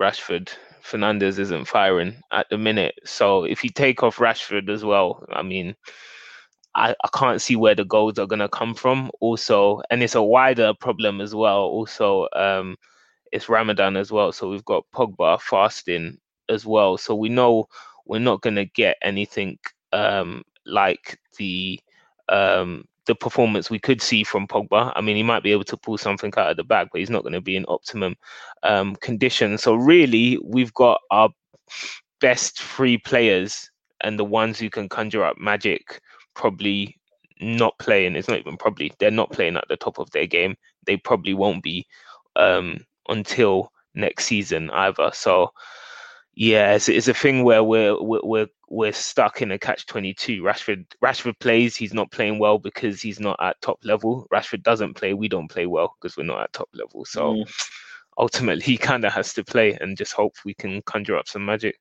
Rashford, 0.00 0.50
Fernandes 0.82 1.38
isn't 1.38 1.66
firing 1.66 2.22
at 2.32 2.48
the 2.50 2.58
minute. 2.58 2.94
So 3.04 3.44
if 3.44 3.64
you 3.64 3.70
take 3.70 4.02
off 4.02 4.16
Rashford 4.18 4.68
as 4.70 4.84
well, 4.84 5.24
I 5.32 5.42
mean, 5.42 5.74
I, 6.74 6.94
I 7.04 7.08
can't 7.14 7.42
see 7.42 7.56
where 7.56 7.74
the 7.74 7.84
goals 7.84 8.18
are 8.18 8.26
gonna 8.26 8.48
come 8.48 8.74
from. 8.74 9.10
Also, 9.20 9.82
and 9.90 10.02
it's 10.02 10.14
a 10.14 10.22
wider 10.22 10.72
problem 10.74 11.20
as 11.20 11.34
well. 11.34 11.60
Also, 11.62 12.28
um, 12.34 12.76
it's 13.32 13.48
Ramadan 13.48 13.96
as 13.96 14.12
well, 14.12 14.32
so 14.32 14.48
we've 14.50 14.64
got 14.64 14.84
Pogba 14.94 15.40
fasting 15.40 16.18
as 16.48 16.66
well. 16.66 16.96
So 16.96 17.14
we 17.14 17.28
know 17.28 17.66
we're 18.06 18.18
not 18.20 18.42
gonna 18.42 18.66
get 18.66 18.96
anything 19.02 19.58
um, 19.92 20.42
like 20.66 21.18
the 21.38 21.80
um, 22.28 22.84
the 23.10 23.14
performance 23.16 23.68
we 23.68 23.80
could 23.80 24.00
see 24.00 24.22
from 24.22 24.46
Pogba. 24.46 24.92
I 24.94 25.00
mean, 25.00 25.16
he 25.16 25.24
might 25.24 25.42
be 25.42 25.50
able 25.50 25.64
to 25.64 25.76
pull 25.76 25.98
something 25.98 26.32
out 26.36 26.52
of 26.52 26.56
the 26.56 26.62
bag, 26.62 26.90
but 26.92 27.00
he's 27.00 27.10
not 27.10 27.24
going 27.24 27.32
to 27.32 27.40
be 27.40 27.56
in 27.56 27.64
optimum 27.66 28.14
um, 28.62 28.94
condition. 28.94 29.58
So 29.58 29.74
really, 29.74 30.38
we've 30.44 30.72
got 30.74 31.00
our 31.10 31.30
best 32.20 32.60
three 32.62 32.98
players 32.98 33.68
and 34.00 34.16
the 34.16 34.24
ones 34.24 34.60
who 34.60 34.70
can 34.70 34.88
conjure 34.88 35.24
up 35.24 35.38
magic 35.38 36.00
probably 36.34 36.96
not 37.40 37.76
playing. 37.80 38.14
It's 38.14 38.28
not 38.28 38.38
even 38.38 38.56
probably 38.56 38.92
they're 39.00 39.10
not 39.10 39.32
playing 39.32 39.56
at 39.56 39.66
the 39.68 39.76
top 39.76 39.98
of 39.98 40.08
their 40.12 40.28
game. 40.28 40.54
They 40.86 40.96
probably 40.96 41.34
won't 41.34 41.64
be 41.64 41.88
um, 42.36 42.78
until 43.08 43.72
next 43.96 44.26
season 44.26 44.70
either. 44.70 45.10
So 45.14 45.50
yeah, 46.40 46.72
it's, 46.72 46.88
it's 46.88 47.06
a 47.06 47.12
thing 47.12 47.44
where 47.44 47.62
we're 47.62 48.00
we're 48.00 48.46
we're 48.70 48.94
stuck 48.94 49.42
in 49.42 49.50
a 49.50 49.58
catch 49.58 49.84
twenty 49.84 50.14
two. 50.14 50.40
Rashford 50.40 50.86
Rashford 51.04 51.38
plays, 51.38 51.76
he's 51.76 51.92
not 51.92 52.10
playing 52.10 52.38
well 52.38 52.56
because 52.56 53.02
he's 53.02 53.20
not 53.20 53.36
at 53.42 53.60
top 53.60 53.78
level. 53.84 54.26
Rashford 54.32 54.62
doesn't 54.62 54.94
play, 54.94 55.12
we 55.12 55.28
don't 55.28 55.50
play 55.50 55.66
well 55.66 55.94
because 56.00 56.16
we're 56.16 56.22
not 56.22 56.40
at 56.40 56.54
top 56.54 56.70
level. 56.72 57.04
So 57.04 57.34
mm. 57.34 57.52
ultimately, 58.16 58.62
he 58.62 58.78
kind 58.78 59.04
of 59.04 59.12
has 59.12 59.34
to 59.34 59.44
play 59.44 59.76
and 59.82 59.98
just 59.98 60.14
hope 60.14 60.34
we 60.46 60.54
can 60.54 60.80
conjure 60.86 61.18
up 61.18 61.28
some 61.28 61.44
magic. 61.44 61.78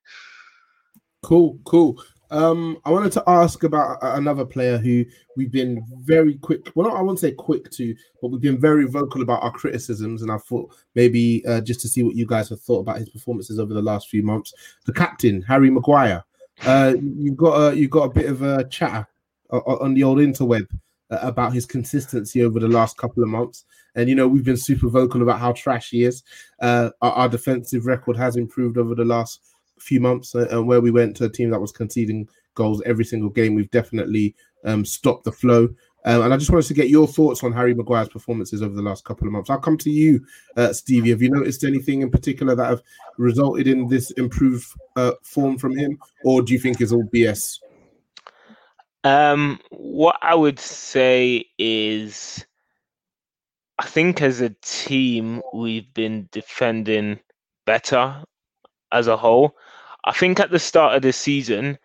Cool, 1.24 1.58
cool. 1.64 2.04
Um, 2.32 2.78
I 2.86 2.92
wanted 2.92 3.12
to 3.14 3.24
ask 3.28 3.64
about 3.64 3.98
another 4.02 4.46
player 4.46 4.78
who 4.78 5.06
we've 5.36 5.52
been 5.52 5.84
very 6.02 6.36
quick. 6.36 6.72
Well, 6.76 6.88
not, 6.88 6.98
I 6.98 7.02
won't 7.02 7.20
say 7.20 7.32
quick 7.32 7.72
to, 7.72 7.96
but 8.22 8.30
we've 8.30 8.42
been 8.42 8.60
very 8.60 8.86
vocal 8.86 9.22
about 9.22 9.44
our 9.44 9.52
criticisms. 9.52 10.22
And 10.22 10.32
I 10.32 10.38
thought 10.38 10.76
maybe 10.96 11.44
uh, 11.48 11.62
just 11.62 11.82
to 11.82 11.88
see 11.88 12.04
what 12.04 12.16
you 12.16 12.28
guys 12.28 12.50
have 12.50 12.62
thought 12.62 12.82
about 12.82 13.00
his 13.00 13.10
performances 13.10 13.60
over 13.60 13.74
the 13.74 13.82
last 13.82 14.10
few 14.10 14.24
months. 14.24 14.54
The 14.86 14.94
captain, 14.94 15.42
Harry 15.44 15.70
Maguire. 15.70 16.24
Uh, 16.66 16.96
you've 17.02 17.38
got 17.38 17.56
a 17.56 17.76
you've 17.76 17.90
got 17.90 18.04
a 18.04 18.14
bit 18.14 18.26
of 18.26 18.42
a 18.42 18.66
chatter 18.66 19.08
on 19.52 19.94
the 19.94 20.04
old 20.04 20.20
interweb 20.20 20.68
uh, 21.10 21.20
about 21.22 21.54
his 21.54 21.66
consistency 21.66 22.44
over 22.44 22.60
the 22.60 22.68
last 22.68 22.98
couple 22.98 23.24
of 23.24 23.30
months. 23.30 23.66
And 23.96 24.08
you 24.08 24.16
know 24.16 24.28
we've 24.28 24.44
been 24.44 24.58
super 24.58 24.88
vocal 24.88 25.22
about 25.22 25.40
how 25.40 25.54
trash 25.54 25.90
he 25.90 26.04
is. 26.04 26.24
Uh, 26.62 26.92
our, 27.02 27.12
our 27.14 27.30
defensive 27.30 27.86
record 27.86 28.18
has 28.18 28.36
improved 28.36 28.78
over 28.78 28.94
the 28.94 29.06
last 29.06 29.42
few 29.80 30.00
months 30.00 30.36
uh, 30.36 30.48
and 30.52 30.68
where 30.68 30.82
we 30.82 30.92
went 30.92 31.16
to 31.18 31.26
a 31.26 31.30
team 31.30 31.50
that 31.52 31.62
was 31.62 31.72
conceding 31.72 32.28
goals 32.56 32.82
every 32.86 33.06
single 33.06 33.30
game, 33.30 33.56
we've 33.56 33.72
definitely 33.72 34.36
um, 34.66 34.86
stopped 34.86 35.24
the 35.24 35.32
flow. 35.32 35.70
Um, 36.06 36.22
and 36.22 36.34
I 36.34 36.38
just 36.38 36.50
wanted 36.50 36.68
to 36.68 36.74
get 36.74 36.90
your 36.90 37.08
thoughts 37.08 37.44
on 37.44 37.52
Harry 37.52 37.74
Maguire's 37.74 38.08
performances 38.08 38.62
over 38.62 38.74
the 38.74 38.82
last 38.82 39.04
couple 39.04 39.28
of 39.28 39.34
months. 39.34 39.50
I'll 39.50 39.60
come 39.60 39.78
to 39.80 39.90
you, 39.90 40.26
uh, 40.56 40.72
Stevie. 40.72 41.10
Have 41.10 41.22
you 41.22 41.30
noticed 41.30 41.66
anything 41.66 42.02
in 42.02 42.10
particular 42.10 42.56
that 42.56 42.70
have 42.70 42.82
resulted 43.18 43.68
in 43.68 43.88
this 43.88 44.12
improved 44.12 44.66
uh, 44.96 45.12
form 45.24 45.58
from 45.58 45.78
him, 45.78 46.00
or 46.24 46.42
do 46.42 46.54
you 46.54 46.60
think 46.60 46.80
is 46.80 46.94
all 46.94 47.04
BS? 47.04 47.60
Um, 49.04 49.60
what 49.72 50.18
I 50.22 50.36
would 50.36 50.60
say 50.60 51.46
is, 51.58 52.46
I 53.78 53.86
think 53.86 54.22
as 54.22 54.40
a 54.40 54.56
team 54.62 55.42
we've 55.54 55.94
been 55.94 56.30
defending 56.32 57.20
better 57.66 58.24
as 58.92 59.08
a 59.08 59.18
whole. 59.18 59.56
I 60.06 60.14
think 60.14 60.40
at 60.40 60.52
the 60.52 60.60
start 60.60 60.96
of 60.96 61.02
the 61.02 61.14
season, 61.14 61.78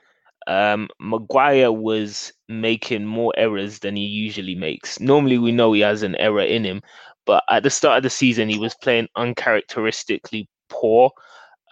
um, 0.47 0.89
Maguire 1.01 1.73
was 1.73 2.33
making 2.49 3.05
more 3.07 3.33
errors 3.37 3.79
than 3.81 3.97
he 3.97 4.05
usually 4.05 4.55
makes. 4.55 5.01
Normally, 5.01 5.39
we 5.39 5.53
know 5.53 5.73
he 5.73 5.81
has 5.81 6.03
an 6.03 6.17
error 6.17 6.43
in 6.43 6.65
him, 6.65 6.83
but 7.27 7.43
at 7.51 7.63
the 7.63 7.71
start 7.71 7.99
of 7.99 8.03
the 8.03 8.11
season, 8.11 8.49
he 8.49 8.59
was 8.59 8.75
playing 8.75 9.09
uncharacteristically 9.17 10.49
poor. 10.69 11.11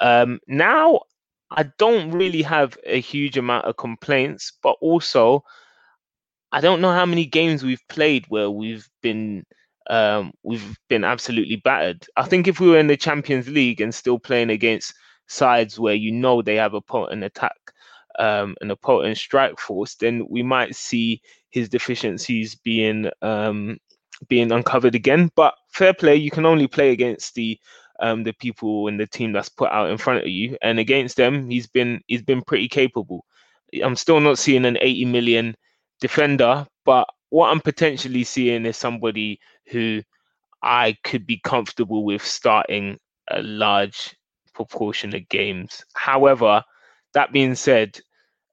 Um, 0.00 0.40
now, 0.48 1.00
I 1.50 1.64
don't 1.78 2.10
really 2.10 2.42
have 2.42 2.78
a 2.86 3.00
huge 3.00 3.36
amount 3.36 3.66
of 3.66 3.76
complaints, 3.76 4.52
but 4.62 4.76
also, 4.80 5.44
I 6.50 6.60
don't 6.60 6.80
know 6.80 6.92
how 6.92 7.06
many 7.06 7.26
games 7.26 7.62
we've 7.62 7.86
played 7.88 8.24
where 8.28 8.50
we've 8.50 8.88
been 9.02 9.44
um, 9.90 10.32
we've 10.42 10.78
been 10.88 11.04
absolutely 11.04 11.56
battered. 11.56 12.06
I 12.16 12.24
think 12.24 12.46
if 12.46 12.60
we 12.60 12.68
were 12.68 12.78
in 12.78 12.86
the 12.86 12.96
Champions 12.96 13.48
League 13.48 13.80
and 13.80 13.94
still 13.94 14.18
playing 14.18 14.50
against 14.50 14.94
sides 15.26 15.78
where 15.78 15.94
you 15.94 16.12
know 16.12 16.42
they 16.42 16.56
have 16.56 16.74
a 16.74 16.80
potent 16.80 17.24
attack 17.24 17.56
um, 18.18 18.54
and 18.60 18.70
a 18.70 18.76
potent 18.76 19.16
strike 19.16 19.58
force, 19.58 19.94
then 19.94 20.26
we 20.28 20.42
might 20.42 20.74
see 20.74 21.20
his 21.50 21.68
deficiencies 21.68 22.54
being 22.54 23.10
um, 23.22 23.78
being 24.28 24.52
uncovered 24.52 24.94
again. 24.94 25.30
But 25.34 25.54
fair 25.68 25.94
play, 25.94 26.16
you 26.16 26.30
can 26.30 26.46
only 26.46 26.66
play 26.66 26.90
against 26.90 27.34
the 27.34 27.58
um, 28.00 28.24
the 28.24 28.32
people 28.32 28.88
and 28.88 28.98
the 28.98 29.06
team 29.06 29.32
that's 29.32 29.48
put 29.48 29.70
out 29.70 29.90
in 29.90 29.98
front 29.98 30.22
of 30.22 30.28
you, 30.28 30.56
and 30.62 30.78
against 30.78 31.16
them, 31.16 31.48
he's 31.50 31.66
been 31.66 32.00
he's 32.06 32.22
been 32.22 32.42
pretty 32.42 32.68
capable. 32.68 33.24
I'm 33.82 33.96
still 33.96 34.20
not 34.20 34.38
seeing 34.38 34.66
an 34.66 34.76
80 34.80 35.06
million 35.06 35.54
defender, 36.00 36.66
but 36.84 37.08
what 37.30 37.48
I'm 37.50 37.60
potentially 37.60 38.24
seeing 38.24 38.66
is 38.66 38.76
somebody 38.76 39.40
who 39.68 40.02
I 40.62 40.96
could 41.04 41.26
be 41.26 41.40
comfortable 41.42 42.04
with 42.04 42.22
starting 42.22 42.98
a 43.30 43.42
large 43.42 44.14
proportion 44.54 45.14
of 45.14 45.28
games. 45.28 45.84
However, 45.94 46.62
that 47.14 47.32
being 47.32 47.54
said, 47.54 47.98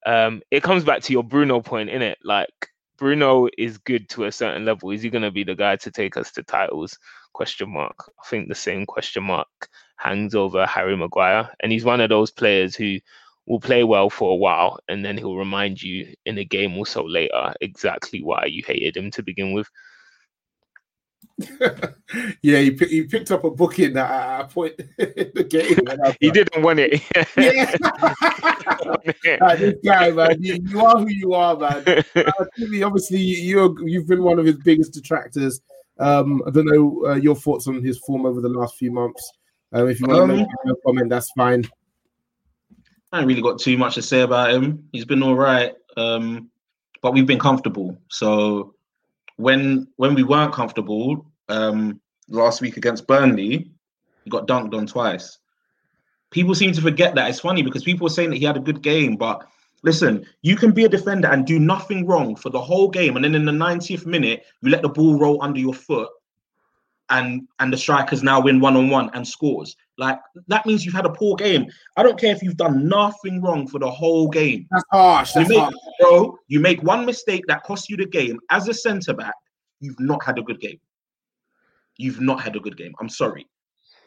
um, 0.06 0.42
it 0.52 0.64
comes 0.64 0.84
back 0.84 1.02
to 1.04 1.14
your 1.14 1.24
Bruno 1.24 1.62
point, 1.62 1.90
in 1.90 2.02
it. 2.02 2.18
Like 2.24 2.70
Bruno 2.98 3.48
is 3.58 3.78
good 3.78 4.10
to 4.10 4.26
a 4.26 4.32
certain 4.32 4.66
level. 4.66 4.92
Is 4.92 5.02
he 5.02 5.10
going 5.10 5.24
to 5.24 5.32
be 5.32 5.44
the 5.44 5.56
guy 5.56 5.76
to 5.78 5.92
take 5.92 6.18
us 6.18 6.32
to 6.34 6.44
titles? 6.44 6.98
Question 7.34 7.72
mark. 7.72 7.96
I 8.24 8.28
think 8.28 8.48
the 8.48 8.56
same 8.56 8.86
question 8.86 9.24
mark 9.24 9.48
hangs 9.98 10.36
over 10.36 10.66
Harry 10.66 10.96
Maguire, 10.96 11.50
and 11.60 11.72
he's 11.72 11.86
one 11.86 12.02
of 12.02 12.10
those 12.10 12.32
players 12.32 12.76
who 12.76 12.98
will 13.46 13.60
play 13.60 13.84
well 13.84 14.10
for 14.10 14.32
a 14.32 14.36
while, 14.36 14.80
and 14.88 15.04
then 15.04 15.18
he'll 15.18 15.36
remind 15.36 15.82
you 15.82 16.14
in 16.26 16.38
a 16.38 16.46
game 16.46 16.78
or 16.78 16.86
so 16.86 17.04
later 17.04 17.54
exactly 17.62 18.22
why 18.22 18.46
you 18.46 18.64
hated 18.66 18.96
him 18.96 19.12
to 19.12 19.24
begin 19.24 19.54
with. 19.54 19.68
yeah, 22.42 22.60
he, 22.60 22.78
he 22.90 23.04
picked 23.04 23.32
up 23.32 23.44
a 23.44 23.52
booking 23.52 23.96
at 23.98 24.42
a 24.42 24.48
point 24.48 24.74
in 24.80 24.86
the 24.98 25.44
game. 25.44 26.16
he 26.20 26.32
didn't 26.32 26.64
win 26.64 26.80
it. 26.80 27.02
yeah. 27.38 27.76
this 29.56 29.76
guy, 29.84 30.12
man, 30.12 30.42
you, 30.42 30.60
you, 30.64 30.86
are 30.86 30.98
who 30.98 31.10
you 31.10 31.34
are, 31.34 31.58
man. 31.58 31.84
Uh, 32.16 32.32
obviously, 32.84 33.20
you 33.20 33.76
you've 33.86 34.08
been 34.08 34.24
one 34.24 34.40
of 34.40 34.46
his 34.46 34.58
biggest 34.58 34.94
detractors. 34.94 35.62
Um, 36.00 36.42
I 36.48 36.52
don't 36.52 36.66
know 36.66 37.06
uh, 37.08 37.16
your 37.16 37.36
thoughts 37.36 37.68
on 37.68 37.84
his 37.84 37.98
form 38.00 38.26
over 38.26 38.42
the 38.42 38.50
last 38.50 38.78
few 38.78 38.92
months. 38.92 39.32
Um, 39.72 39.90
if 39.90 40.00
you 40.00 40.08
want 40.08 40.22
um, 40.22 40.30
to 40.30 40.36
make 40.36 40.48
a 40.68 40.76
comment, 40.86 41.10
that's 41.10 41.32
fine. 41.32 41.64
I 43.12 43.18
haven't 43.18 43.30
really 43.30 43.42
got 43.42 43.60
too 43.60 43.78
much 43.78 43.96
to 43.96 44.02
say 44.02 44.22
about 44.22 44.52
him. 44.52 44.88
He's 44.92 45.06
been 45.06 45.24
all 45.24 45.36
right, 45.36 45.74
um, 45.98 46.50
but 47.02 47.14
we've 47.14 47.26
been 47.26 47.40
comfortable. 47.40 47.98
So 48.10 48.76
when 49.40 49.88
when 49.96 50.16
we 50.16 50.24
weren't 50.24 50.54
comfortable 50.54 51.29
um, 51.50 52.00
last 52.30 52.62
week 52.62 52.78
against 52.78 53.08
Burnley, 53.08 53.72
he 54.24 54.30
got 54.30 54.48
dunked 54.48 54.74
on 54.74 54.86
twice. 54.86 55.38
People 56.32 56.56
seem 56.56 56.72
to 56.74 56.82
forget 56.82 57.16
that. 57.16 57.30
It's 57.30 57.40
funny 57.40 57.64
because 57.64 57.84
people 57.84 58.06
are 58.08 58.12
saying 58.12 58.30
that 58.30 58.38
he 58.38 58.46
had 58.46 58.58
a 58.58 58.62
good 58.62 58.82
game, 58.82 59.16
but 59.16 59.48
listen, 59.84 60.26
you 60.42 60.56
can 60.56 60.72
be 60.72 60.86
a 60.86 60.90
defender 60.90 61.28
and 61.28 61.46
do 61.46 61.58
nothing 61.60 62.06
wrong 62.06 62.36
for 62.36 62.50
the 62.50 62.62
whole 62.62 62.90
game, 62.90 63.16
and 63.16 63.26
then 63.26 63.36
in 63.36 63.46
the 63.46 63.52
90th 63.52 64.06
minute, 64.06 64.44
you 64.62 64.70
let 64.70 64.82
the 64.82 64.90
ball 64.90 65.18
roll 65.18 65.42
under 65.42 65.60
your 65.60 65.74
foot. 65.74 66.10
and 67.12 67.48
and 67.58 67.74
the 67.74 67.78
strikers 67.78 68.22
now 68.22 68.40
win 68.40 68.60
one 68.60 68.78
on 68.78 68.90
one 68.90 69.10
and 69.14 69.28
scores. 69.28 69.76
Like 69.98 70.20
that 70.48 70.66
means 70.66 70.86
you've 70.86 70.94
had 70.94 71.06
a 71.06 71.10
poor 71.10 71.36
game. 71.36 71.66
I 71.98 72.04
don't 72.04 72.20
care 72.20 72.34
if 72.36 72.44
you've 72.44 72.58
done 72.58 72.88
nothing 72.88 73.42
wrong 73.42 73.68
for 73.68 73.80
the 73.80 73.90
whole 73.90 74.30
game. 74.30 74.68
That's 74.72 74.84
harsh. 74.92 75.36
You 75.36 75.48
make, 75.48 75.60
harsh. 75.60 75.74
bro, 76.00 76.38
you 76.48 76.60
make 76.60 76.84
one 76.84 77.06
mistake 77.06 77.46
that 77.48 77.64
costs 77.64 77.90
you 77.90 77.98
the 77.98 78.06
game 78.06 78.40
as 78.50 78.68
a 78.68 78.74
centre 78.74 79.14
back. 79.14 79.34
You've 79.80 80.00
not 80.00 80.24
had 80.24 80.38
a 80.38 80.44
good 80.44 80.60
game. 80.60 80.80
You've 82.00 82.22
not 82.22 82.42
had 82.42 82.56
a 82.56 82.60
good 82.60 82.78
game. 82.78 82.94
I'm 83.00 83.10
sorry. 83.10 83.46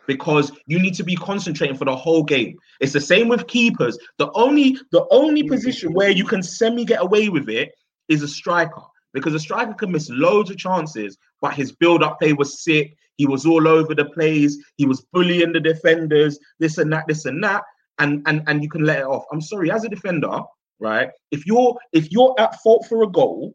Because 0.09 0.50
you 0.66 0.81
need 0.81 0.94
to 0.94 1.05
be 1.05 1.14
concentrating 1.14 1.76
for 1.76 1.85
the 1.85 1.94
whole 1.94 2.24
game. 2.24 2.57
It's 2.81 2.94
the 2.94 3.00
same 3.00 3.28
with 3.28 3.46
keepers. 3.46 3.96
The 4.18 4.33
only 4.35 4.76
the 4.90 5.07
only 5.12 5.44
position 5.44 5.92
where 5.92 6.11
you 6.11 6.24
can 6.24 6.42
semi 6.42 6.85
get 6.85 7.02
away 7.02 7.28
with 7.28 7.48
it 7.48 7.70
is 8.09 8.22
a 8.22 8.28
striker. 8.28 8.83
Because 9.12 9.35
a 9.35 9.38
striker 9.38 9.74
can 9.74 9.92
miss 9.92 10.09
loads 10.11 10.50
of 10.50 10.57
chances, 10.57 11.18
but 11.42 11.55
his 11.55 11.70
build-up 11.70 12.18
play 12.18 12.33
was 12.33 12.64
sick. 12.64 12.96
He 13.16 13.26
was 13.26 13.44
all 13.44 13.68
over 13.68 13.94
the 13.94 14.07
place. 14.07 14.57
He 14.76 14.87
was 14.87 15.05
bullying 15.12 15.52
the 15.52 15.61
defenders, 15.61 16.38
this 16.59 16.78
and 16.78 16.90
that, 16.92 17.05
this 17.07 17.26
and 17.26 17.44
that, 17.44 17.62
and 17.98 18.22
and 18.26 18.42
and 18.48 18.62
you 18.62 18.70
can 18.70 18.85
let 18.85 19.00
it 19.00 19.07
off. 19.07 19.24
I'm 19.31 19.42
sorry, 19.42 19.70
as 19.70 19.85
a 19.85 19.88
defender, 19.88 20.40
right? 20.81 21.11
If 21.31 21.46
you're 21.46 21.76
if 21.92 22.11
you're 22.11 22.35
at 22.38 22.61
fault 22.62 22.87
for 22.88 23.02
a 23.02 23.07
goal, 23.07 23.55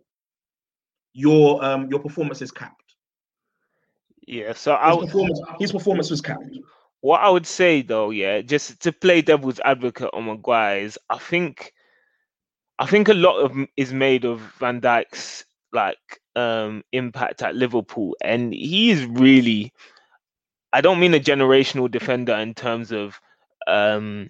your 1.14 1.64
um 1.66 1.90
your 1.90 2.00
performance 2.00 2.42
is 2.42 2.52
capped. 2.52 2.87
Yeah, 4.28 4.54
so 4.54 4.78
His 4.84 4.98
performance, 4.98 5.42
his 5.60 5.72
performance 5.74 6.12
was 6.12 6.22
capped. 6.22 6.58
what 7.02 7.22
I 7.22 7.30
would 7.30 7.48
say 7.48 7.82
though, 7.82 8.12
yeah, 8.12 8.42
just 8.42 8.82
to 8.82 8.92
play 8.94 9.22
devil's 9.22 9.60
advocate 9.66 10.10
on 10.14 10.26
Maguire 10.26 10.80
is 10.80 11.00
I 11.10 11.18
think 11.20 11.74
I 12.80 12.86
think 12.88 13.10
a 13.10 13.14
lot 13.14 13.40
of 13.40 13.56
is 13.78 13.94
made 13.94 14.26
of 14.26 14.42
Van 14.60 14.82
Dijk's 14.82 15.46
like 15.74 15.98
um 16.36 16.84
impact 16.92 17.42
at 17.42 17.56
Liverpool 17.56 18.16
and 18.24 18.54
he 18.54 18.92
is 18.92 19.06
really 19.06 19.74
I 20.74 20.82
don't 20.82 21.00
mean 21.00 21.14
a 21.14 21.20
generational 21.20 21.90
defender 21.90 22.34
in 22.36 22.54
terms 22.54 22.92
of 22.92 23.20
um 23.68 24.30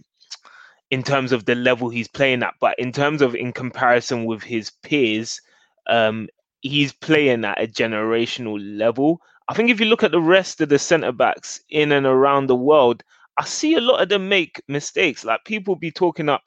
in 0.91 1.03
terms 1.03 1.31
of 1.31 1.45
the 1.45 1.55
level 1.55 1.89
he's 1.89 2.07
playing 2.07 2.43
at, 2.43 2.53
but 2.59 2.77
in 2.79 2.91
terms 2.91 3.21
of 3.21 3.35
in 3.35 3.51
comparison 3.53 4.25
with 4.25 4.43
his 4.43 4.71
peers, 4.83 5.41
um 5.87 6.27
he's 6.61 6.93
playing 6.93 7.45
at 7.45 7.61
a 7.61 7.67
generational 7.67 8.57
level. 8.77 9.21
I 9.49 9.53
think 9.53 9.69
if 9.69 9.79
you 9.79 9.85
look 9.85 10.03
at 10.03 10.11
the 10.11 10.21
rest 10.21 10.61
of 10.61 10.69
the 10.69 10.79
centre 10.79 11.11
backs 11.11 11.61
in 11.69 11.91
and 11.91 12.05
around 12.05 12.47
the 12.47 12.55
world, 12.55 13.03
I 13.37 13.45
see 13.45 13.75
a 13.75 13.81
lot 13.81 14.01
of 14.01 14.09
them 14.09 14.27
make 14.27 14.61
mistakes. 14.67 15.23
Like 15.23 15.45
people 15.45 15.75
be 15.75 15.91
talking 15.91 16.27
up 16.27 16.43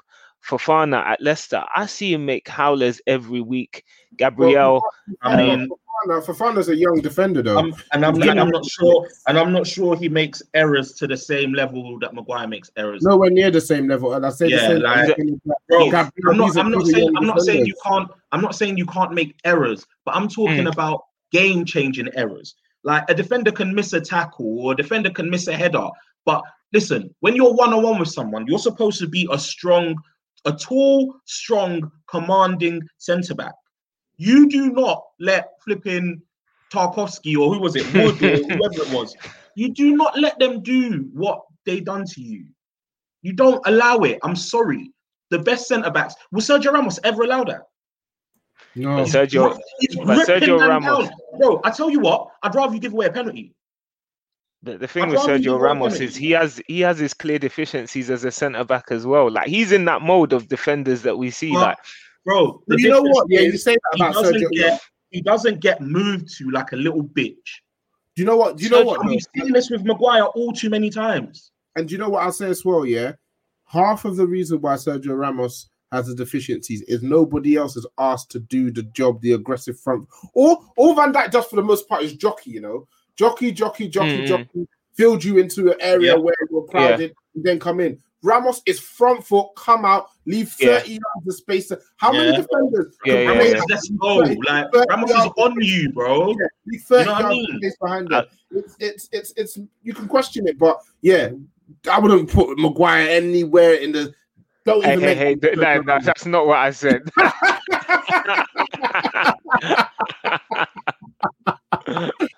Fofana 0.47 1.05
at 1.05 1.21
Leicester. 1.21 1.65
I 1.75 1.87
see 1.87 2.13
him 2.13 2.27
make 2.27 2.49
howlers 2.49 3.01
every 3.07 3.41
week. 3.41 3.85
Gabriel, 4.17 4.83
I 5.23 5.37
mean, 5.37 5.69
Fofana- 5.69 6.25
Fofana's 6.25 6.69
a 6.69 6.77
young 6.77 7.01
defender 7.01 7.43
though. 7.43 7.59
I'm, 7.59 7.75
and 7.93 8.05
I'm 8.05 8.21
and 8.21 8.41
I'm 8.41 8.51
not 8.51 8.67
sure, 8.67 9.07
and 9.29 9.39
I'm 9.39 9.53
not 9.53 9.67
sure 9.67 9.97
he 9.97 10.09
makes 10.09 10.43
errors 10.55 10.93
to 10.95 11.07
the 11.07 11.17
same 11.17 11.53
level 11.53 11.99
that 12.01 12.13
Maguire 12.13 12.49
makes 12.49 12.71
errors. 12.77 13.03
Nowhere 13.03 13.31
near 13.31 13.51
the 13.51 13.61
same 13.61 13.87
level, 13.87 14.13
and 14.15 14.27
I 14.27 14.31
say 14.31 14.49
Yeah, 14.49 14.75
the 14.75 15.15
same. 15.17 15.41
like- 15.45 15.57
Bro, 15.69 15.91
Gabriel, 15.91 16.11
I'm 16.31 16.37
not. 16.37 16.57
I'm 16.57 16.71
not 16.71 16.87
saying. 16.87 17.17
I'm 17.17 17.27
not 17.27 17.41
saying 17.41 17.67
you 17.67 17.75
can't. 17.85 18.11
I'm 18.33 18.41
not 18.41 18.55
saying 18.55 18.77
you 18.77 18.87
can't 18.87 19.13
make 19.13 19.37
errors, 19.45 19.87
but 20.05 20.17
I'm 20.17 20.29
talking 20.29 20.63
hmm. 20.63 20.67
about 20.69 21.05
game-changing 21.31 22.09
errors. 22.17 22.57
Like 22.83 23.05
a 23.09 23.15
defender 23.15 23.53
can 23.53 23.75
miss 23.75 23.93
a 23.93 24.01
tackle, 24.01 24.61
or 24.61 24.73
a 24.73 24.77
defender 24.77 25.11
can 25.11 25.29
miss 25.29 25.47
a 25.49 25.57
header. 25.57 25.89
But 26.25 26.43
listen, 26.73 27.15
when 27.21 27.37
you're 27.37 27.53
one-on-one 27.53 27.99
with 27.99 28.09
someone, 28.09 28.47
you're 28.47 28.59
supposed 28.59 28.99
to 29.01 29.09
be 29.09 29.29
a 29.31 29.39
strong, 29.39 29.97
a 30.45 30.53
tall, 30.53 31.15
strong, 31.27 31.91
commanding 32.09 32.83
centre 32.99 33.35
back. 33.35 33.55
You 34.17 34.49
do 34.49 34.71
not 34.73 35.03
let 35.19 35.49
flipping 35.65 36.21
Tarkowski 36.73 37.37
or 37.37 37.53
who 37.53 37.61
was 37.61 37.77
it, 37.77 37.87
Wood 37.95 38.23
or 38.23 38.37
whoever 38.37 38.83
it 38.83 38.93
was. 38.93 39.17
You 39.57 39.75
do 39.75 39.97
not 39.97 40.19
let 40.19 40.39
them 40.39 40.63
do 40.63 41.11
what 41.13 41.43
they 41.67 41.81
done 41.81 42.05
to 42.07 42.23
you. 42.23 42.47
You 43.23 43.33
don't 43.33 43.61
allow 43.67 43.99
it. 43.99 44.21
I'm 44.23 44.37
sorry. 44.37 44.93
The 45.31 45.41
best 45.41 45.67
centre 45.67 45.91
backs. 45.91 46.15
Will 46.31 46.41
Sergio 46.41 46.73
Ramos 46.73 47.01
ever 47.03 47.23
allow 47.23 47.43
that? 47.45 47.63
No, 48.81 48.97
But 48.97 49.09
Sergio, 49.09 49.59
but 50.05 50.27
Sergio 50.29 50.59
Ramos- 50.61 51.09
down. 51.09 51.17
Bro, 51.39 51.61
I 51.65 51.71
tell 51.71 51.91
you 51.91 52.01
what, 52.01 52.29
I'd 52.43 52.55
rather 52.55 52.75
you 52.75 52.81
give 52.81 52.93
away 52.93 53.07
a 53.07 53.13
penalty. 53.13 53.55
the, 54.63 54.79
the 54.79 54.89
thing 54.89 55.05
I'd 55.05 55.11
with 55.13 55.21
Sergio 55.21 55.59
Ramos 55.61 56.01
is 56.01 56.15
he 56.17 56.31
has 56.33 56.61
he 56.67 56.81
has 56.81 56.99
his 56.99 57.15
clear 57.15 57.39
deficiencies 57.39 58.11
as 58.11 58.25
a 58.25 58.31
centre 58.31 58.65
back 58.65 58.87
as 58.91 59.07
well. 59.07 59.31
Like 59.31 59.49
he's 59.49 59.73
in 59.73 59.85
that 59.87 60.03
mode 60.03 60.33
of 60.33 60.49
defenders 60.49 61.03
that 61.03 61.17
we 61.17 61.31
see. 61.31 61.53
Well, 61.53 61.63
like 61.63 61.79
Bro, 62.25 62.63
the 62.67 62.81
you 62.81 62.91
know 62.91 63.01
what? 63.03 63.27
Yeah, 63.31 63.41
you 63.41 63.57
say 63.57 63.75
that 63.75 63.97
about 63.97 64.15
doesn't 64.15 64.35
Sergio. 64.37 64.51
get 64.51 64.81
he 65.11 65.21
doesn't 65.23 65.61
get 65.61 65.81
moved 65.81 66.29
to 66.39 66.51
like 66.51 66.73
a 66.73 66.77
little 66.77 67.03
bitch. 67.03 67.35
Do 68.17 68.23
you 68.23 68.25
know 68.27 68.37
what? 68.37 68.57
Do 68.59 68.65
you 68.65 68.71
know 68.71 68.83
Sergio- 68.83 68.87
what? 68.87 69.01
and 69.01 69.09
though? 69.09 69.13
We've 69.13 69.27
seen 69.45 69.53
this 69.53 69.71
with 69.71 69.85
Maguire 69.85 70.25
all 70.25 70.53
too 70.53 70.69
many 70.71 70.91
times. 70.91 71.51
And 71.77 71.89
do 71.89 71.93
you 71.93 71.99
know 71.99 72.09
what 72.11 72.23
I'll 72.25 72.33
say 72.33 72.51
as 72.51 72.65
well? 72.65 72.85
Yeah, 72.85 73.13
half 73.67 74.05
of 74.05 74.17
the 74.17 74.27
reason 74.27 74.61
why 74.61 74.75
Sergio 74.75 75.17
Ramos 75.19 75.71
has 75.93 76.07
the 76.07 76.15
deficiencies 76.15 76.83
is 76.83 77.03
nobody 77.03 77.57
else 77.57 77.77
is 77.77 77.87
asked 77.99 78.31
to 78.33 78.41
do 78.41 78.71
the 78.71 78.83
job, 78.85 79.21
the 79.21 79.33
aggressive 79.33 79.79
front. 79.79 80.07
All 80.35 80.65
all 80.77 80.95
Van 80.95 81.13
Dijk 81.13 81.31
does 81.31 81.47
for 81.47 81.57
the 81.57 81.63
most 81.63 81.89
part 81.89 82.03
is 82.03 82.15
jockey. 82.15 82.51
You 82.51 82.61
know, 82.61 82.89
jockey, 83.17 83.53
jockey, 83.53 83.89
jockey, 83.89 84.23
Mm-mm. 84.23 84.27
jockey. 84.29 84.69
Field 84.95 85.25
you 85.25 85.39
into 85.39 85.71
an 85.73 85.79
area 85.81 86.13
Yeah. 86.15 86.19
where 86.19 86.35
you're 86.51 86.67
crowded, 86.67 87.15
and 87.35 87.45
then 87.45 87.59
come 87.59 87.81
in. 87.81 88.01
Ramos 88.23 88.61
is 88.67 88.79
front 88.79 89.25
foot, 89.25 89.47
come 89.57 89.85
out, 89.87 90.09
leave 90.27 90.55
Yeah. 90.61 90.81
30 90.81 90.91
yards 90.91 91.29
of 91.29 91.35
space. 91.35 91.73
How 91.97 92.13
many 92.13 92.37
defenders? 92.37 92.95
Yeah, 93.07 93.15
can 93.15 93.23
yeah, 93.25 93.33
play 93.33 93.49
yeah. 93.49 93.55
That? 93.55 93.67
let's 93.71 93.89
go. 93.89 94.17
Like 94.17 94.89
Ramos 94.91 95.11
is 95.11 95.31
on 95.39 95.55
you, 95.63 95.93
bro. 95.93 96.29
Yeah, 96.29 96.79
30 96.87 97.01
You 97.01 97.07
know 97.07 97.13
what 97.15 97.25
I 97.25 97.29
mean? 97.31 97.59
space 97.61 97.77
behind 97.81 98.13
uh, 98.13 98.21
them. 98.21 98.31
It's, 98.53 98.77
it's 98.79 99.09
it's 99.13 99.33
it's 99.37 99.59
you 99.83 99.95
can 99.95 100.07
question 100.07 100.47
it, 100.47 100.59
but 100.59 100.81
yeah, 101.01 101.31
I 101.91 101.99
wouldn't 101.99 102.31
put 102.31 102.59
Maguire 102.59 103.09
anywhere 103.09 103.75
in 103.75 103.93
the. 103.93 104.13
Don't 104.71 104.85
hey, 104.85 104.93
even 104.93 105.03
hey, 105.05 105.37
hey, 105.43 105.55
no, 105.57 105.81
no, 105.81 105.99
that's 106.01 106.27
not 106.27 106.47
what 106.47 106.59
I 106.59 106.71
said. 106.71 107.03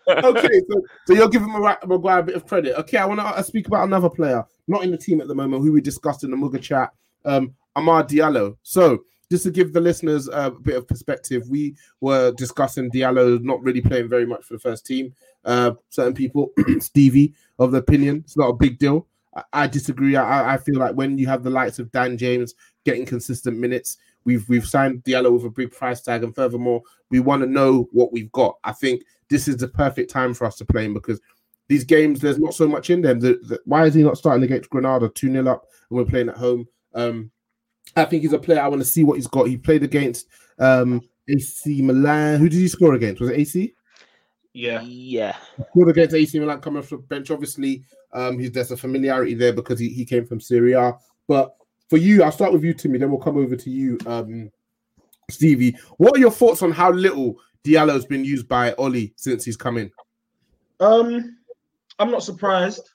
okay, 0.08 0.60
so, 0.66 0.82
so 1.06 1.12
you're 1.12 1.28
giving 1.28 1.52
Maguire 1.52 2.20
a 2.20 2.22
bit 2.22 2.36
of 2.36 2.46
credit. 2.46 2.74
Okay, 2.80 2.96
I 2.96 3.04
want 3.04 3.20
to 3.20 3.44
speak 3.44 3.66
about 3.66 3.86
another 3.86 4.08
player, 4.08 4.42
not 4.66 4.82
in 4.82 4.90
the 4.90 4.96
team 4.96 5.20
at 5.20 5.28
the 5.28 5.34
moment, 5.34 5.62
who 5.62 5.72
we 5.72 5.82
discussed 5.82 6.24
in 6.24 6.30
the 6.30 6.36
Muga 6.38 6.58
chat, 6.58 6.94
um, 7.26 7.54
Amad 7.76 8.08
Diallo. 8.08 8.56
So, 8.62 9.00
just 9.30 9.44
to 9.44 9.50
give 9.50 9.74
the 9.74 9.80
listeners 9.82 10.26
a 10.32 10.50
bit 10.50 10.76
of 10.76 10.88
perspective, 10.88 11.46
we 11.50 11.76
were 12.00 12.32
discussing 12.32 12.90
Diallo 12.90 13.42
not 13.42 13.62
really 13.62 13.82
playing 13.82 14.08
very 14.08 14.24
much 14.24 14.42
for 14.44 14.54
the 14.54 14.60
first 14.60 14.86
team. 14.86 15.12
Uh, 15.44 15.72
certain 15.90 16.14
people, 16.14 16.50
Stevie, 16.78 17.34
of 17.58 17.72
the 17.72 17.78
opinion 17.78 18.22
it's 18.24 18.38
not 18.38 18.48
a 18.48 18.54
big 18.54 18.78
deal. 18.78 19.06
I, 19.52 19.66
disagree. 19.66 20.16
I, 20.16 20.54
I 20.54 20.56
feel 20.58 20.78
like 20.78 20.94
when 20.94 21.18
you 21.18 21.26
have 21.26 21.42
the 21.42 21.50
likes 21.50 21.78
of 21.78 21.90
Dan 21.90 22.18
James 22.18 22.54
getting 22.84 23.06
consistent 23.06 23.58
minutes, 23.58 23.96
we've 24.24 24.46
we've 24.48 24.66
signed 24.66 25.02
Diallo 25.04 25.32
with 25.32 25.44
a 25.44 25.50
big 25.50 25.72
price 25.72 26.02
tag, 26.02 26.22
and 26.22 26.34
furthermore, 26.34 26.82
we 27.10 27.20
want 27.20 27.42
to 27.42 27.48
know 27.48 27.88
what 27.92 28.12
we've 28.12 28.32
got. 28.32 28.58
I 28.64 28.72
think 28.72 29.02
this 29.30 29.48
is 29.48 29.56
the 29.56 29.68
perfect 29.68 30.10
time 30.10 30.34
for 30.34 30.46
us 30.46 30.56
to 30.56 30.64
play 30.64 30.84
him 30.84 30.94
because 30.94 31.20
these 31.68 31.84
games, 31.84 32.20
there's 32.20 32.38
not 32.38 32.54
so 32.54 32.68
much 32.68 32.90
in 32.90 33.00
them. 33.00 33.20
The, 33.20 33.40
the, 33.42 33.60
why 33.64 33.86
is 33.86 33.94
he 33.94 34.02
not 34.02 34.18
starting 34.18 34.42
against 34.44 34.68
Granada 34.68 35.08
2 35.08 35.32
0 35.32 35.48
up 35.48 35.66
and 35.88 35.98
we're 35.98 36.04
playing 36.04 36.28
at 36.28 36.36
home? 36.36 36.68
Um, 36.94 37.30
I 37.96 38.04
think 38.04 38.22
he's 38.22 38.32
a 38.34 38.38
player. 38.38 38.60
I 38.60 38.68
want 38.68 38.82
to 38.82 38.88
see 38.88 39.04
what 39.04 39.14
he's 39.14 39.26
got. 39.26 39.48
He 39.48 39.56
played 39.56 39.82
against 39.82 40.26
um, 40.58 41.00
AC 41.28 41.80
Milan. 41.80 42.40
Who 42.40 42.48
did 42.48 42.58
he 42.58 42.68
score 42.68 42.94
against? 42.94 43.20
Was 43.20 43.30
it 43.30 43.38
AC? 43.38 43.74
Yeah. 44.54 44.82
yeah. 44.82 45.36
Scored 45.70 45.88
against 45.88 46.14
AC 46.14 46.38
Milan 46.38 46.60
coming 46.60 46.82
off 46.82 46.90
the 46.90 46.98
bench. 46.98 47.30
Obviously, 47.30 47.84
um, 48.12 48.38
he's, 48.38 48.52
there's 48.52 48.70
a 48.70 48.76
familiarity 48.76 49.34
there 49.34 49.52
because 49.52 49.78
he, 49.78 49.88
he 49.88 50.04
came 50.04 50.26
from 50.26 50.40
Serie 50.40 50.72
A. 50.72 50.92
But 51.26 51.54
for 51.88 51.96
you, 51.96 52.22
I'll 52.22 52.32
start 52.32 52.52
with 52.52 52.64
you, 52.64 52.74
Timmy. 52.74 52.98
Then 52.98 53.10
we'll 53.10 53.20
come 53.20 53.38
over 53.38 53.56
to 53.56 53.70
you, 53.70 53.98
um, 54.06 54.50
Stevie. 55.30 55.76
What 55.96 56.16
are 56.16 56.20
your 56.20 56.30
thoughts 56.30 56.62
on 56.62 56.72
how 56.72 56.90
little 56.92 57.36
Diallo's 57.64 58.06
been 58.06 58.24
used 58.24 58.48
by 58.48 58.72
Oli 58.74 59.12
since 59.16 59.44
he's 59.44 59.56
come 59.56 59.78
in? 59.78 59.90
Um, 60.80 61.38
I'm 61.98 62.10
not 62.10 62.22
surprised. 62.22 62.90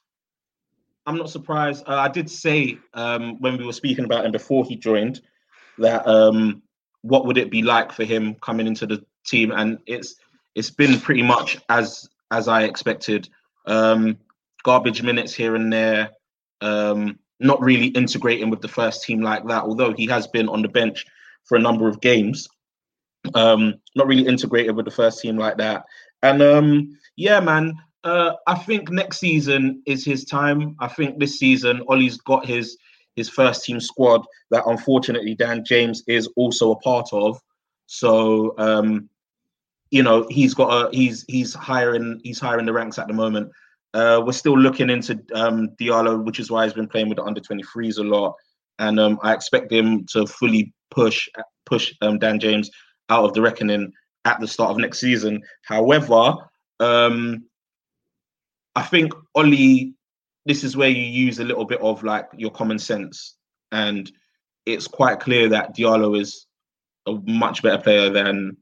I'm 1.06 1.18
not 1.18 1.30
surprised. 1.30 1.84
Uh, 1.88 1.96
I 1.96 2.10
did 2.10 2.30
say 2.30 2.78
um, 2.94 3.40
when 3.40 3.58
we 3.58 3.66
were 3.66 3.74
speaking 3.74 4.06
about 4.06 4.26
him 4.26 4.32
before 4.32 4.66
he 4.66 4.76
joined 4.76 5.22
that 5.78 6.06
um, 6.06 6.62
what 7.02 7.26
would 7.26 7.38
it 7.38 7.50
be 7.50 7.62
like 7.62 7.92
for 7.94 8.04
him 8.04 8.36
coming 8.36 8.68
into 8.68 8.86
the 8.86 9.06
team, 9.26 9.52
and 9.52 9.78
it's 9.86 10.16
it's 10.58 10.72
been 10.72 11.00
pretty 11.00 11.22
much 11.22 11.60
as 11.70 12.10
as 12.32 12.48
I 12.48 12.64
expected. 12.64 13.30
Um, 13.68 14.18
garbage 14.64 15.04
minutes 15.04 15.34
here 15.34 15.56
and 15.56 15.72
there. 15.72 16.10
Um, 16.62 17.20
not 17.40 17.62
really 17.62 17.88
integrating 17.88 18.50
with 18.50 18.62
the 18.62 18.68
first 18.68 19.04
team 19.04 19.22
like 19.22 19.48
that, 19.48 19.64
although 19.64 19.94
he 19.94 20.08
has 20.08 20.26
been 20.26 20.50
on 20.50 20.64
the 20.64 20.68
bench 20.68 21.06
for 21.46 21.56
a 21.58 21.62
number 21.62 21.88
of 21.88 22.02
games. 22.02 22.48
Um, 23.36 23.76
not 23.96 24.08
really 24.08 24.28
integrated 24.28 24.76
with 24.76 24.86
the 24.86 24.92
first 24.92 25.22
team 25.22 25.38
like 25.38 25.58
that. 25.58 25.84
And 26.24 26.42
um, 26.42 26.98
yeah, 27.16 27.40
man, 27.40 27.76
uh, 28.04 28.34
I 28.48 28.56
think 28.56 28.90
next 28.90 29.20
season 29.20 29.84
is 29.86 30.04
his 30.04 30.26
time. 30.26 30.76
I 30.80 30.88
think 30.88 31.20
this 31.20 31.38
season, 31.38 31.84
Ollie's 31.88 32.18
got 32.18 32.46
his 32.46 32.78
his 33.16 33.30
first 33.30 33.64
team 33.64 33.80
squad 33.80 34.26
that 34.52 34.64
unfortunately 34.66 35.36
Dan 35.36 35.64
James 35.64 36.04
is 36.08 36.28
also 36.36 36.72
a 36.72 36.80
part 36.80 37.10
of. 37.14 37.40
So 37.86 38.56
um, 38.58 39.10
you 39.92 40.04
know 40.04 40.28
he's 40.30 40.54
got 40.54 40.70
a 40.70 40.96
he's 40.96 41.26
he's 41.28 41.54
higher 41.54 41.96
in 41.96 42.20
he's 42.24 42.40
higher 42.40 42.60
in 42.60 42.66
the 42.66 42.74
ranks 42.74 43.00
at 43.00 43.08
the 43.08 43.14
moment. 43.14 43.52
Uh, 43.94 44.22
we're 44.24 44.34
still 44.34 44.58
looking 44.58 44.90
into 44.90 45.20
um, 45.34 45.70
Diallo, 45.80 46.24
which 46.24 46.40
is 46.40 46.52
why 46.52 46.66
he's 46.66 46.74
been 46.74 46.90
playing 46.90 47.10
with 47.10 47.18
the 47.18 47.24
under 47.24 47.42
23s 47.42 47.98
a 47.98 48.04
lot, 48.04 48.36
and 48.80 49.00
um, 49.00 49.20
I 49.24 49.34
expect 49.34 49.72
him 49.72 50.06
to 50.12 50.28
fully 50.28 50.74
push 50.92 51.28
push 51.66 51.94
um, 52.02 52.20
Dan 52.20 52.40
James 52.40 52.70
out 53.10 53.26
of 53.26 53.34
the 53.34 53.42
reckoning 53.42 53.92
at 54.26 54.40
the 54.40 54.48
start 54.48 54.72
of 54.72 54.78
next 54.78 55.00
season. 55.00 55.42
However, 55.64 56.36
um, 56.80 57.46
I 58.76 58.84
think 58.84 59.14
Ollie, 59.36 59.94
this 60.46 60.64
is 60.64 60.76
where 60.76 60.90
you 60.90 61.04
use 61.04 61.40
a 61.40 61.46
little 61.46 61.66
bit 61.66 61.82
of 61.82 62.04
like 62.04 62.28
your 62.36 62.52
common 62.52 62.80
sense, 62.80 63.36
and 63.72 64.12
it's 64.66 64.88
quite 64.88 65.22
clear 65.22 65.48
that 65.50 65.76
Diallo 65.76 66.20
is 66.20 66.46
a 67.08 67.14
much 67.26 67.64
better 67.64 67.82
player 67.82 68.10
than 68.10 68.58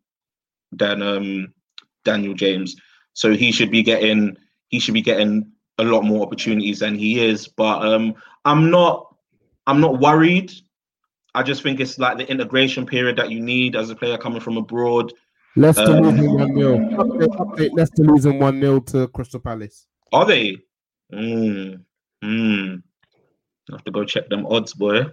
than 0.77 1.01
um, 1.01 1.53
Daniel 2.03 2.33
James. 2.33 2.75
So 3.13 3.33
he 3.33 3.51
should 3.51 3.71
be 3.71 3.83
getting 3.83 4.37
he 4.69 4.79
should 4.79 4.93
be 4.93 5.01
getting 5.01 5.51
a 5.77 5.83
lot 5.83 6.03
more 6.03 6.25
opportunities 6.25 6.79
than 6.79 6.95
he 6.95 7.23
is. 7.25 7.47
But 7.47 7.85
um, 7.85 8.15
I'm 8.43 8.69
not 8.69 9.15
I'm 9.67 9.81
not 9.81 9.99
worried. 9.99 10.51
I 11.33 11.43
just 11.43 11.63
think 11.63 11.79
it's 11.79 11.99
like 11.99 12.17
the 12.17 12.29
integration 12.29 12.85
period 12.85 13.17
that 13.17 13.29
you 13.29 13.41
need 13.41 13.75
as 13.75 13.89
a 13.89 13.95
player 13.95 14.17
coming 14.17 14.39
from 14.39 14.57
abroad. 14.57 15.11
Leicester 15.57 15.83
Um, 15.83 16.03
losing 16.03 16.33
one 16.33 16.55
0 16.55 16.77
update, 16.77 17.37
update. 17.37 17.69
Leicester 17.73 18.03
losing 18.03 18.39
one 18.39 18.59
0 18.59 18.79
to 18.81 19.07
Crystal 19.09 19.39
Palace. 19.39 19.87
Are 20.11 20.25
they? 20.25 20.57
Mm, 21.13 21.81
mm. 22.23 22.83
I 23.69 23.73
have 23.73 23.83
to 23.83 23.91
go 23.91 24.03
check 24.05 24.29
them 24.29 24.45
odds, 24.47 24.73
boy. 24.73 25.05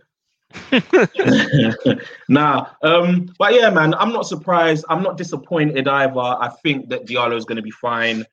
nah, 2.28 2.66
um, 2.82 3.32
but 3.38 3.54
yeah, 3.54 3.70
man, 3.70 3.94
I'm 3.94 4.12
not 4.12 4.26
surprised. 4.26 4.84
I'm 4.88 5.02
not 5.02 5.16
disappointed 5.16 5.88
either. 5.88 6.18
I 6.18 6.50
think 6.62 6.88
that 6.90 7.06
Diallo 7.06 7.36
is 7.36 7.44
going 7.44 7.56
to 7.56 7.62
be 7.62 7.70
fine. 7.70 8.24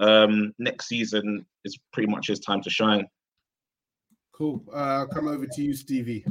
Um, 0.00 0.52
next 0.58 0.86
season 0.88 1.46
is 1.64 1.78
pretty 1.92 2.10
much 2.10 2.26
his 2.28 2.40
time 2.40 2.60
to 2.62 2.70
shine. 2.70 3.06
Cool. 4.32 4.64
Uh, 4.72 5.06
come 5.06 5.28
over 5.28 5.46
to 5.46 5.62
you, 5.62 5.74
Stevie. 5.74 6.24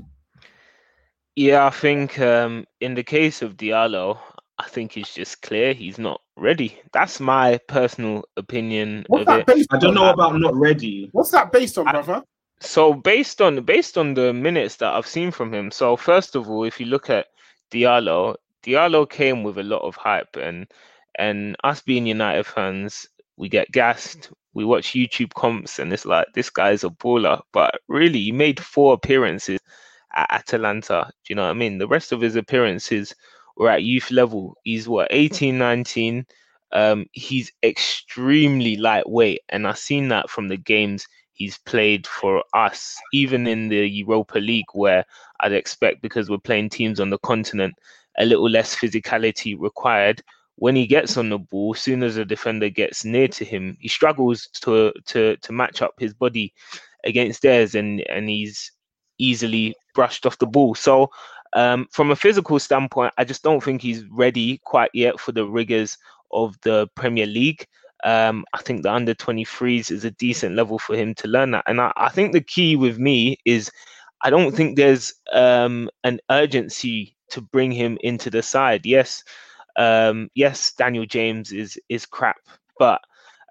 Yeah, 1.36 1.66
I 1.66 1.70
think 1.70 2.20
um, 2.20 2.66
in 2.82 2.94
the 2.94 3.04
case 3.04 3.42
of 3.42 3.58
Diallo, 3.58 4.20
I 4.60 4.68
think 4.68 4.98
it's 4.98 5.14
just 5.14 5.42
clear 5.42 5.74
he's 5.74 5.98
not 5.98 6.22
ready. 6.38 6.80
That's 6.92 7.20
my 7.20 7.60
personal 7.68 8.24
opinion 8.38 9.06
What's 9.08 9.22
of 9.22 9.28
that 9.28 9.40
it. 9.40 9.46
based 9.48 9.68
I 9.72 9.78
don't 9.80 9.90
on? 9.90 9.96
know 9.96 10.10
about 10.12 10.40
not 10.40 10.56
ready. 10.56 11.10
What's 11.12 11.32
that 11.32 11.52
based 11.52 11.78
on, 11.78 11.88
I- 11.88 11.92
brother? 11.94 12.22
So 12.60 12.94
based 12.94 13.42
on 13.42 13.64
based 13.66 13.98
on 13.98 14.14
the 14.14 14.34
minutes 14.34 14.78
that 14.78 14.94
I've 14.94 15.08
seen 15.08 15.32
from 15.32 15.54
him, 15.54 15.70
so 15.72 15.96
first 15.98 16.36
of 16.36 16.50
all, 16.50 16.64
if 16.64 16.80
you 16.80 16.86
look 16.86 17.10
at 17.10 17.28
Diallo, 17.72 18.36
Diallo 18.64 19.10
came 19.10 19.44
with 19.44 19.58
a 19.58 19.64
lot 19.64 19.82
of 19.82 19.96
hype, 19.96 20.36
and 20.38 20.68
and 21.16 21.56
us 21.64 21.82
being 21.82 22.08
United 22.08 22.46
fans, 22.46 23.08
we 23.38 23.50
get 23.50 23.72
gassed. 23.72 24.32
We 24.54 24.66
watch 24.66 24.94
YouTube 24.94 25.34
comps, 25.34 25.80
and 25.80 25.92
it's 25.92 26.06
like 26.06 26.28
this 26.34 26.50
guy's 26.50 26.84
a 26.84 26.90
baller. 26.90 27.42
But 27.52 27.82
really, 27.88 28.20
he 28.20 28.32
made 28.32 28.60
four 28.60 28.94
appearances 28.94 29.60
at 30.16 30.32
Atalanta. 30.32 31.12
Do 31.26 31.34
you 31.34 31.36
know 31.36 31.44
what 31.44 31.50
I 31.50 31.54
mean? 31.54 31.78
The 31.80 31.88
rest 31.88 32.12
of 32.12 32.22
his 32.22 32.36
appearances 32.36 33.14
were 33.58 33.70
at 33.70 33.84
youth 33.84 34.12
level. 34.12 34.56
He's 34.64 34.88
what 34.88 35.08
18, 35.12 35.58
19. 35.58 36.26
Um, 36.72 37.06
he's 37.12 37.52
extremely 37.64 38.78
lightweight, 38.78 39.42
and 39.50 39.68
I've 39.68 39.78
seen 39.78 40.08
that 40.10 40.30
from 40.30 40.48
the 40.48 40.58
games 40.58 41.06
he's 41.34 41.58
played 41.58 42.08
for 42.08 42.44
us, 42.54 42.98
even 43.12 43.48
in 43.48 43.70
the 43.70 43.88
Europa 43.88 44.40
League, 44.40 44.72
where 44.74 45.06
I'd 45.42 45.52
expect 45.52 46.02
because 46.02 46.30
we're 46.30 46.38
playing 46.38 46.70
teams 46.70 47.00
on 47.00 47.10
the 47.10 47.18
continent, 47.20 47.76
a 48.18 48.26
little 48.26 48.50
less 48.50 48.76
physicality 48.76 49.60
required. 49.60 50.22
When 50.56 50.76
he 50.76 50.86
gets 50.86 51.18
on 51.18 51.30
the 51.30 51.40
ball, 51.40 51.74
soon 51.74 52.04
as 52.04 52.18
a 52.18 52.26
defender 52.26 52.70
gets 52.70 53.04
near 53.04 53.28
to 53.30 53.44
him, 53.44 53.76
he 53.80 53.88
struggles 53.88 54.48
to 54.62 54.94
to 55.08 55.36
to 55.38 55.52
match 55.52 55.82
up 55.82 55.96
his 55.98 56.14
body 56.14 56.54
against 57.04 57.42
theirs, 57.42 57.76
and 57.76 58.02
and 58.02 58.30
he's 58.30 58.72
easily 59.18 59.76
brushed 59.96 60.26
off 60.26 60.38
the 60.38 60.46
ball. 60.46 60.76
So, 60.76 61.10
um, 61.54 61.88
from 61.92 62.12
a 62.12 62.16
physical 62.16 62.60
standpoint, 62.60 63.14
I 63.18 63.24
just 63.24 63.44
don't 63.44 63.64
think 63.64 63.82
he's 63.82 64.06
ready 64.12 64.60
quite 64.64 64.92
yet 64.94 65.20
for 65.20 65.32
the 65.32 65.46
rigors 65.46 65.98
of 66.32 66.56
the 66.62 66.88
Premier 66.96 67.26
League. 67.26 67.68
Um, 68.04 68.46
I 68.54 68.62
think 68.62 68.84
the 68.84 68.92
under 68.92 69.14
23s 69.14 69.90
is 69.90 70.04
a 70.04 70.12
decent 70.12 70.56
level 70.56 70.78
for 70.78 70.96
him 70.96 71.16
to 71.16 71.28
learn 71.28 71.52
that. 71.52 71.64
And 71.68 71.80
I, 71.80 71.94
I 71.96 72.10
think 72.10 72.34
the 72.34 72.42
key 72.42 72.76
with 72.76 73.00
me 73.00 73.38
is 73.46 73.72
I 74.24 74.30
don't 74.30 74.54
think 74.54 74.76
there's 74.76 75.14
um, 75.32 75.90
an 76.04 76.20
urgency 76.30 77.16
to 77.30 77.42
bring 77.42 77.72
him 77.72 77.98
into 78.02 78.30
the 78.30 78.42
side. 78.42 78.86
Yes, 78.86 79.24
um, 79.76 80.30
yes, 80.36 80.74
Daniel 80.74 81.06
James 81.06 81.52
is 81.52 81.80
is 81.90 82.06
crap, 82.06 82.38
but 82.78 83.02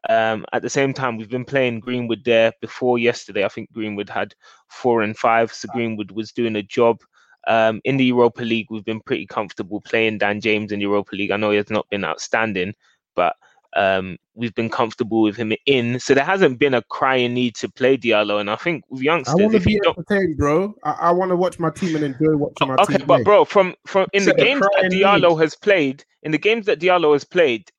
um, 0.09 0.45
at 0.53 0.62
the 0.62 0.71
same 0.71 0.93
time, 0.93 1.17
we've 1.17 1.31
been 1.31 1.45
playing 1.45 1.81
Greenwood 1.81 2.25
there 2.25 2.53
before 2.61 2.99
yesterday. 2.99 3.45
I 3.45 3.49
think 3.49 3.73
Greenwood 3.73 4.09
had 4.09 4.35
four 4.69 5.03
and 5.03 5.17
five, 5.17 5.53
so 5.53 5.69
Greenwood 5.73 6.11
was 6.11 6.33
doing 6.33 6.57
a 6.57 6.62
job. 6.62 7.01
Um, 7.49 7.81
in 7.85 7.97
the 7.97 8.05
Europa 8.05 8.43
League, 8.43 8.69
we've 8.71 8.85
been 8.85 9.01
pretty 9.01 9.27
comfortable 9.27 9.81
playing 9.81 10.19
Dan 10.19 10.41
James 10.41 10.73
in 10.73 10.79
the 10.79 10.85
Europa 10.85 11.15
League. 11.15 11.33
I 11.33 11.37
know 11.37 11.51
he 11.51 11.57
has 11.57 11.71
not 11.71 11.88
been 11.91 12.05
outstanding, 12.05 12.75
but 13.15 13.37
um, 13.75 14.19
we've 14.35 14.55
been 14.55 14.69
comfortable 14.71 15.23
with 15.23 15.37
him 15.37 15.53
in. 15.67 15.99
So 16.01 16.15
there 16.15 16.25
hasn't 16.25 16.59
been 16.59 16.75
a 16.75 16.83
crying 16.83 17.35
need 17.35 17.55
to 17.57 17.69
play 17.69 17.97
Diallo. 17.97 18.41
And 18.41 18.51
I 18.51 18.57
think 18.57 18.85
with 18.89 19.03
youngsters, 19.03 19.35
I 19.35 19.39
youngsters, 19.39 19.65
want 19.65 19.65
to 19.65 19.69
be 19.69 19.81
entertained, 19.87 20.37
bro. 20.39 20.75
I, 20.85 20.91
I 20.93 21.11
want 21.13 21.31
to 21.31 21.37
watch 21.37 21.59
my 21.59 21.71
team 21.71 21.97
and 21.97 22.05
enjoy 22.05 22.37
watching 22.37 22.69
my 22.69 22.75
okay, 22.75 22.85
team. 22.85 22.97
Okay, 22.97 23.05
but 23.05 23.17
play. 23.17 23.25
bro, 23.25 23.45
from 23.45 23.75
from 23.87 24.07
in 24.13 24.25
the 24.25 24.33
the 24.33 24.43
games 24.45 24.61
that 24.61 24.91
Diallo 24.93 25.31
need. 25.37 25.43
has 25.43 25.55
played, 25.55 26.05
in 26.23 26.33
the 26.33 26.39
games 26.39 26.67
that 26.67 26.81
Diallo 26.81 27.13
has 27.15 27.25
played, 27.25 27.71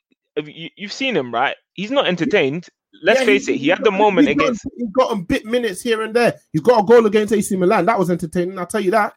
you, 0.44 0.70
you've 0.76 0.94
seen 0.94 1.16
him, 1.16 1.34
right? 1.34 1.56
He's 1.74 1.92
not 1.92 2.08
entertained. 2.08 2.68
Let's 3.02 3.22
Yeah, 3.22 3.26
face 3.26 3.48
it. 3.48 3.56
He 3.58 3.68
had 3.70 3.84
the 3.84 3.92
moment 3.92 4.28
he's 4.28 4.38
got- 4.38 4.44
against. 4.46 4.68
He's 4.78 4.90
got 4.92 5.12
a 5.12 5.16
bit 5.22 5.46
minutes 5.46 5.82
here 5.82 6.02
and 6.04 6.14
there. 6.16 6.36
He's 6.52 6.62
got 6.62 6.80
a 6.82 6.84
goal 6.84 7.06
against 7.06 7.34
AC 7.34 7.56
Milan. 7.56 7.86
That 7.86 7.98
was 8.00 8.10
entertaining. 8.12 8.58
I'll 8.60 8.68
tell 8.68 8.82
you 8.82 8.92
that. 8.92 9.14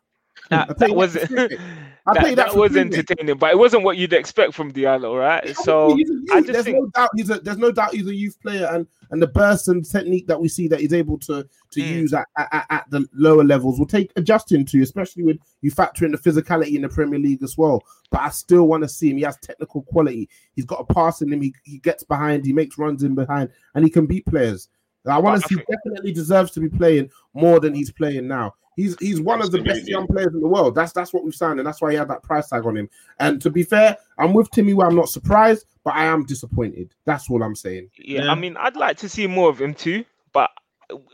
I'll 0.50 0.66
That, 0.66 0.78
that 0.78 0.88
you 0.88 0.94
was 0.94 1.16
I'll 2.06 2.14
that, 2.14 2.24
that 2.24 2.36
that 2.36 2.56
was 2.56 2.72
mate. 2.72 2.94
entertaining, 2.94 3.36
but 3.36 3.50
it 3.50 3.58
wasn't 3.58 3.82
what 3.82 3.96
you'd 3.96 4.12
expect 4.12 4.54
from 4.54 4.72
Diallo, 4.72 5.18
right? 5.18 5.56
So 5.56 5.92
a 5.92 5.96
youth. 5.96 6.28
I 6.32 6.40
just 6.40 6.52
there's 6.52 6.64
think 6.64 6.78
no 6.78 6.86
doubt 6.94 7.10
he's 7.16 7.30
a 7.30 7.40
there's 7.40 7.58
no 7.58 7.72
doubt 7.72 7.94
he's 7.94 8.06
a 8.06 8.14
youth 8.14 8.40
player 8.40 8.68
and 8.70 8.86
and 9.10 9.20
the 9.20 9.26
burst 9.26 9.68
and 9.68 9.84
technique 9.84 10.26
that 10.28 10.40
we 10.40 10.48
see 10.48 10.68
that 10.68 10.80
he's 10.80 10.92
able 10.92 11.18
to 11.20 11.48
to 11.72 11.80
Mm. 11.80 11.88
use 11.88 12.14
at, 12.14 12.26
at, 12.36 12.66
at 12.70 12.84
the 12.90 13.06
lower 13.12 13.44
levels 13.44 13.78
will 13.78 13.86
take 13.86 14.10
adjusting 14.16 14.64
to, 14.66 14.82
especially 14.82 15.24
when 15.24 15.38
you 15.62 15.70
factor 15.70 16.04
in 16.06 16.12
the 16.12 16.18
physicality 16.18 16.76
in 16.76 16.82
the 16.82 16.88
Premier 16.88 17.18
League 17.18 17.42
as 17.42 17.58
well. 17.58 17.82
But 18.10 18.20
I 18.22 18.28
still 18.30 18.68
want 18.68 18.82
to 18.84 18.88
see 18.88 19.10
him. 19.10 19.16
He 19.16 19.24
has 19.24 19.36
technical 19.38 19.82
quality. 19.82 20.28
He's 20.54 20.64
got 20.64 20.80
a 20.88 20.94
pass 20.94 21.22
in 21.22 21.32
him. 21.32 21.40
He, 21.42 21.54
he 21.64 21.78
gets 21.78 22.04
behind. 22.04 22.44
He 22.46 22.52
makes 22.52 22.78
runs 22.78 23.02
in 23.02 23.14
behind, 23.14 23.50
and 23.74 23.84
he 23.84 23.90
can 23.90 24.06
beat 24.06 24.24
players. 24.26 24.68
And 25.06 25.14
I 25.14 25.18
want 25.18 25.40
to 25.40 25.48
see. 25.48 25.56
Definitely 25.70 26.12
deserves 26.12 26.50
to 26.52 26.60
be 26.60 26.68
playing 26.68 27.10
more 27.32 27.60
than 27.60 27.74
he's 27.74 27.90
playing 27.90 28.28
now. 28.28 28.54
He's 28.76 28.94
he's 29.00 29.22
one 29.22 29.40
of 29.40 29.50
the 29.52 29.62
best 29.62 29.88
young 29.88 30.06
players 30.06 30.34
in 30.34 30.40
the 30.40 30.46
world. 30.48 30.74
That's 30.74 30.92
that's 30.92 31.14
what 31.14 31.24
we've 31.24 31.34
signed, 31.34 31.58
and 31.58 31.66
that's 31.66 31.80
why 31.80 31.92
he 31.92 31.96
had 31.96 32.08
that 32.08 32.22
price 32.22 32.50
tag 32.50 32.66
on 32.66 32.76
him. 32.76 32.90
And 33.20 33.40
to 33.40 33.48
be 33.48 33.62
fair, 33.62 33.96
I'm 34.18 34.34
with 34.34 34.50
Timmy 34.50 34.74
where 34.74 34.86
I'm 34.86 34.94
not 34.94 35.08
surprised, 35.08 35.64
but 35.82 35.94
I 35.94 36.04
am 36.04 36.26
disappointed. 36.26 36.92
That's 37.06 37.30
all 37.30 37.42
I'm 37.42 37.54
saying. 37.56 37.88
yeah, 37.96 38.24
Yeah. 38.24 38.30
I 38.30 38.34
mean, 38.34 38.54
I'd 38.58 38.76
like 38.76 38.98
to 38.98 39.08
see 39.08 39.26
more 39.26 39.48
of 39.48 39.58
him 39.58 39.72
too, 39.72 40.04
but 40.34 40.50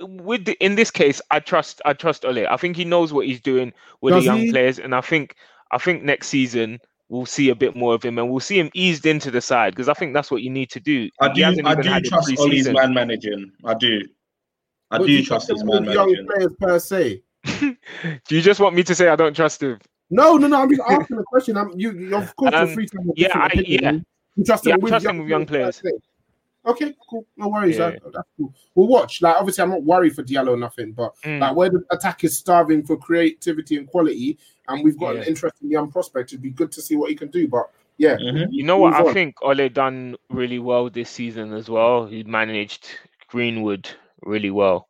with 0.00 0.44
the, 0.46 0.54
in 0.64 0.74
this 0.74 0.90
case, 0.90 1.20
I 1.30 1.38
trust 1.38 1.80
I 1.84 1.92
trust 1.92 2.24
Ole. 2.24 2.46
I 2.48 2.56
think 2.56 2.76
he 2.76 2.84
knows 2.84 3.12
what 3.12 3.26
he's 3.26 3.40
doing 3.40 3.72
with 4.00 4.14
Does 4.14 4.24
the 4.24 4.30
young 4.30 4.38
he? 4.38 4.50
players, 4.50 4.80
and 4.80 4.92
I 4.92 5.00
think 5.00 5.36
I 5.70 5.78
think 5.78 6.02
next 6.02 6.28
season 6.28 6.80
we'll 7.12 7.26
see 7.26 7.50
a 7.50 7.54
bit 7.54 7.76
more 7.76 7.94
of 7.94 8.02
him, 8.02 8.18
and 8.18 8.28
we'll 8.30 8.40
see 8.40 8.58
him 8.58 8.70
eased 8.74 9.04
into 9.06 9.30
the 9.30 9.40
side 9.40 9.74
because 9.74 9.88
I 9.88 9.94
think 9.94 10.14
that's 10.14 10.30
what 10.30 10.40
you 10.42 10.48
need 10.50 10.70
to 10.70 10.80
do. 10.80 11.08
I 11.20 11.28
He 11.28 11.34
do. 11.34 11.42
hasn't 11.42 11.66
I 11.66 11.74
do 11.74 12.00
trust 12.08 12.28
Ollie's 12.28 12.40
pre-season. 12.40 12.72
man 12.74 12.94
managing. 12.94 13.52
I 13.64 13.74
do. 13.74 14.00
I 14.90 14.98
But 14.98 15.06
do 15.06 15.12
you 15.12 15.22
trust 15.24 15.48
don't 15.48 15.56
his 15.58 15.64
with 15.64 15.82
man 15.82 15.92
young 15.92 16.06
managing. 16.06 16.26
players 16.26 16.52
per 16.58 16.78
se. 16.78 17.22
Do 18.28 18.36
you 18.36 18.40
just 18.40 18.60
want 18.60 18.74
me 18.76 18.82
to 18.84 18.94
say 18.94 19.08
I 19.08 19.16
don't 19.16 19.34
trust 19.34 19.62
him? 19.62 19.78
No, 20.10 20.36
no, 20.36 20.46
no. 20.46 20.62
I'm 20.62 20.68
just 20.70 20.80
asking 20.88 21.18
a 21.18 21.22
question. 21.24 21.56
I'm 21.56 21.70
you. 21.76 21.90
you 21.92 22.16
of 22.16 22.34
course, 22.36 22.54
Um, 22.54 22.66
you're 22.68 22.74
free 22.76 22.86
to 22.86 22.96
have 22.98 23.06
a 23.06 23.12
yeah, 23.16 23.38
I- 23.38 23.46
opinion. 23.46 24.04
You 24.36 24.44
trust 24.44 24.64
Yeah, 24.66 24.74
him 24.74 24.80
I 24.80 24.82
with 24.84 24.90
trust 24.92 25.04
young 25.04 25.14
him 25.16 25.20
with 25.22 25.28
young 25.28 25.46
per 25.46 25.72
se. 25.72 25.82
Okay, 26.64 26.94
cool. 27.10 27.26
No 27.36 27.48
worries. 27.48 27.76
Yeah. 27.78 27.90
that- 27.90 28.12
that's 28.12 28.28
cool. 28.36 28.54
We'll 28.74 28.86
watch. 28.86 29.20
Like, 29.20 29.36
obviously, 29.36 29.62
I'm 29.62 29.70
not 29.70 29.82
worried 29.82 30.14
for 30.14 30.22
Diallo 30.22 30.50
or 30.50 30.56
nothing, 30.56 30.92
but 30.92 31.12
Mm. 31.24 31.40
like 31.40 31.56
where 31.56 31.70
the 31.70 31.84
attack 31.90 32.22
is 32.24 32.38
starving 32.38 32.84
for 32.84 32.96
creativity 32.96 33.76
and 33.78 33.86
quality, 33.88 34.38
and 34.68 34.84
we've 34.84 34.98
got 34.98 35.16
Yeah. 35.16 35.22
an 35.22 35.26
interesting 35.28 35.70
young 35.70 35.90
prospect, 35.90 36.32
it'd 36.32 36.42
be 36.42 36.50
good 36.50 36.70
to 36.72 36.80
see 36.82 36.94
what 36.96 37.10
he 37.10 37.16
can 37.16 37.28
do. 37.28 37.48
But 37.48 37.68
yeah, 37.98 38.16
Mhm. 38.16 38.48
You 38.50 38.62
know 38.64 38.78
what? 38.78 38.96
Move 38.96 39.08
I 39.08 39.12
think 39.12 39.34
Ole 39.42 39.68
done 39.68 40.16
really 40.30 40.58
well 40.60 40.88
this 40.88 41.10
season 41.10 41.52
as 41.52 41.68
well. 41.68 42.06
He 42.06 42.22
managed 42.22 42.86
Greenwood 43.28 43.88
really 44.22 44.50
well. 44.50 44.88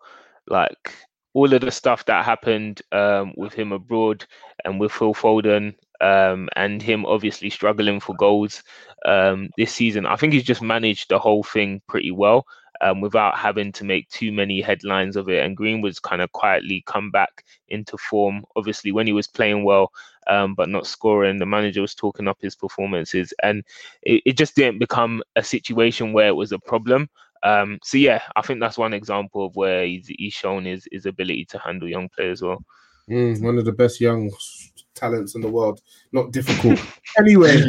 Like 0.49 0.93
all 1.35 1.53
of 1.55 1.61
the 1.63 1.71
stuff 1.71 2.05
that 2.05 2.25
happened 2.25 2.83
um, 2.93 3.33
with 3.37 3.55
him 3.55 3.73
abroad 3.73 4.27
and 4.67 4.79
with 4.79 4.93
Phil 4.93 5.15
Foden 5.15 5.75
um, 6.03 6.49
and 6.57 6.83
him 6.83 7.07
obviously 7.07 7.49
struggling 7.51 8.01
for 8.01 8.15
goals 8.17 8.63
um, 9.07 9.49
this 9.57 9.73
season. 9.73 10.05
I 10.05 10.17
think 10.17 10.33
he's 10.33 10.45
just 10.45 10.63
managed 10.63 11.09
the 11.09 11.19
whole 11.19 11.43
thing 11.43 11.81
pretty 11.87 12.11
well. 12.11 12.45
um, 12.83 13.01
without 13.01 13.39
having 13.39 13.73
to 13.73 13.85
make 13.85 14.09
too 14.11 14.33
many 14.33 14.61
headlines 14.61 15.17
of 15.17 15.29
it. 15.29 15.45
And 15.45 15.57
Greenwood's 15.57 16.01
kind 16.01 16.21
of 16.21 16.33
quietly 16.33 16.83
come 16.87 17.11
back 17.11 17.45
into 17.69 17.97
form. 17.97 18.45
Obviously, 18.57 18.91
when 18.93 19.07
he 19.07 19.13
was 19.13 19.29
playing 19.29 19.65
well, 19.65 19.93
um, 20.27 20.55
but 20.55 20.69
not 20.69 20.87
scoring, 20.87 21.39
the 21.39 21.47
manager 21.47 21.81
was 21.81 21.95
talking 21.95 22.29
up 22.29 22.39
his 22.41 22.57
performances, 22.57 23.33
and 23.43 23.65
it, 24.03 24.23
it 24.27 24.37
just 24.37 24.57
didn't 24.57 24.79
become 24.79 25.23
a 25.37 25.43
situation 25.43 26.13
where 26.13 26.29
it 26.29 26.37
was 26.37 26.53
a 26.53 26.59
problem. 26.59 27.09
Um, 27.45 27.79
so 27.83 27.99
yeah, 27.99 28.23
I 28.37 28.43
think 28.43 28.61
that's 28.61 28.79
one 28.79 28.93
example 28.93 29.47
of 29.47 29.57
where 29.57 29.85
he's, 29.85 30.07
he's 30.07 30.33
shown 30.33 30.65
his, 30.65 30.87
his 30.93 31.07
ability 31.07 31.47
to 31.47 31.59
handle 31.59 31.89
young 31.89 32.09
players 32.09 32.41
well. 32.41 32.65
Mm, 33.11 33.43
one 33.43 33.59
of 33.59 33.65
the 33.65 33.73
best 33.73 34.01
young 34.01 34.31
talents 35.03 35.35
in 35.35 35.41
the 35.41 35.49
world. 35.49 35.81
Not 36.13 36.31
difficult. 36.33 36.81
anyway, 37.19 37.57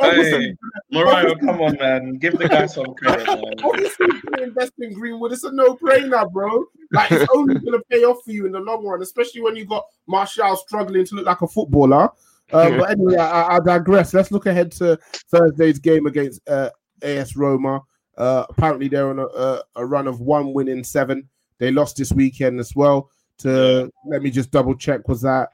hey, 0.00 0.54
Mariah, 0.90 1.34
come 1.36 1.60
on, 1.62 1.76
man. 1.78 2.18
Give 2.18 2.36
the 2.38 2.48
guy 2.48 2.66
some 2.66 2.94
credit, 2.94 3.26
man. 3.26 3.42
Obviously, 3.64 4.06
invest 4.42 4.72
in 4.78 4.92
Greenwood. 4.92 5.32
It's 5.32 5.44
a 5.44 5.52
no-brainer, 5.52 6.30
bro. 6.30 6.64
Like 6.92 7.10
it's 7.12 7.30
only 7.34 7.54
going 7.54 7.72
to 7.72 7.82
pay 7.90 8.04
off 8.04 8.18
for 8.24 8.32
you 8.32 8.46
in 8.46 8.52
the 8.52 8.60
long 8.60 8.84
run, 8.84 9.02
especially 9.02 9.40
when 9.40 9.56
you 9.56 9.64
got 9.64 9.84
Martial 10.06 10.56
struggling 10.56 11.06
to 11.06 11.14
look 11.14 11.26
like 11.26 11.40
a 11.42 11.48
footballer. 11.48 12.10
Uh, 12.52 12.78
but 12.78 12.90
anyway, 12.90 13.16
I, 13.16 13.56
I, 13.56 13.60
digress. 13.60 14.12
Let's 14.12 14.32
look 14.32 14.46
ahead 14.46 14.72
to 14.72 14.98
Thursday's 15.30 15.78
game 15.78 16.06
against 16.06 16.40
uh, 16.48 16.70
AS 17.00 17.36
Roma. 17.36 17.82
Uh, 18.18 18.44
apparently, 18.48 18.88
they're 18.88 19.08
on 19.08 19.20
a, 19.20 19.62
a, 19.76 19.86
run 19.86 20.08
of 20.08 20.20
one 20.20 20.52
win 20.52 20.68
in 20.68 20.82
seven. 20.82 21.28
They 21.60 21.70
lost 21.70 21.98
this 21.98 22.12
weekend 22.12 22.58
as 22.58 22.74
well. 22.74 23.10
To 23.38 23.90
let 24.06 24.22
me 24.22 24.30
just 24.30 24.50
double 24.50 24.74
check. 24.74 25.06
Was 25.08 25.20
that 25.22 25.50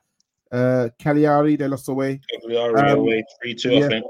uh, 0.50 0.88
Cagliari? 0.98 1.56
They 1.56 1.68
lost 1.68 1.88
away. 1.88 2.20
Cagliari 2.32 2.90
um, 2.90 2.98
away 3.00 3.24
three 3.42 3.54
two. 3.54 3.74
Yeah. 3.74 4.00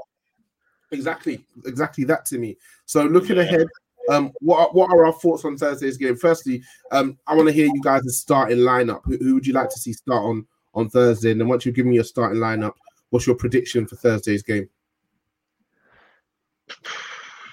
Exactly, 0.91 1.43
exactly 1.65 2.05
that 2.05 2.23
to 2.27 2.37
me. 2.37 2.55
So 2.85 3.03
looking 3.03 3.35
yeah. 3.35 3.43
ahead, 3.43 3.67
um, 4.09 4.31
what 4.39 4.73
what 4.73 4.89
are 4.89 5.05
our 5.05 5.11
thoughts 5.11 5.43
on 5.43 5.57
Thursday's 5.57 5.97
game? 5.97 6.15
Firstly, 6.15 6.63
um, 6.91 7.17
I 7.27 7.35
want 7.35 7.49
to 7.49 7.53
hear 7.53 7.65
you 7.65 7.81
guys' 7.83 8.17
starting 8.17 8.59
lineup. 8.59 9.01
Who, 9.03 9.17
who 9.17 9.33
would 9.33 9.45
you 9.45 9.53
like 9.53 9.69
to 9.69 9.79
see 9.79 9.91
start 9.91 10.23
on 10.23 10.45
on 10.73 10.89
Thursday? 10.89 11.31
And 11.31 11.41
then 11.41 11.49
once 11.49 11.65
you've 11.65 11.75
given 11.75 11.89
me 11.89 11.95
your 11.95 12.05
starting 12.05 12.39
lineup, 12.39 12.73
what's 13.09 13.27
your 13.27 13.35
prediction 13.35 13.85
for 13.85 13.97
Thursday's 13.97 14.43
game? 14.43 14.69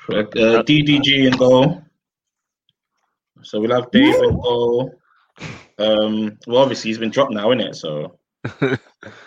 Uh, 0.08 0.22
DDG 0.62 1.26
and 1.26 1.38
goal. 1.38 1.82
So 3.44 3.60
we'll 3.60 3.74
have 3.74 3.90
Dave 3.90 4.14
and 4.14 4.40
goal. 4.40 4.98
Um, 5.78 6.38
well, 6.46 6.62
obviously 6.62 6.90
he's 6.90 6.98
been 6.98 7.10
dropped 7.10 7.32
now, 7.32 7.50
isn't 7.50 7.60
it? 7.60 7.76
So 7.76 8.18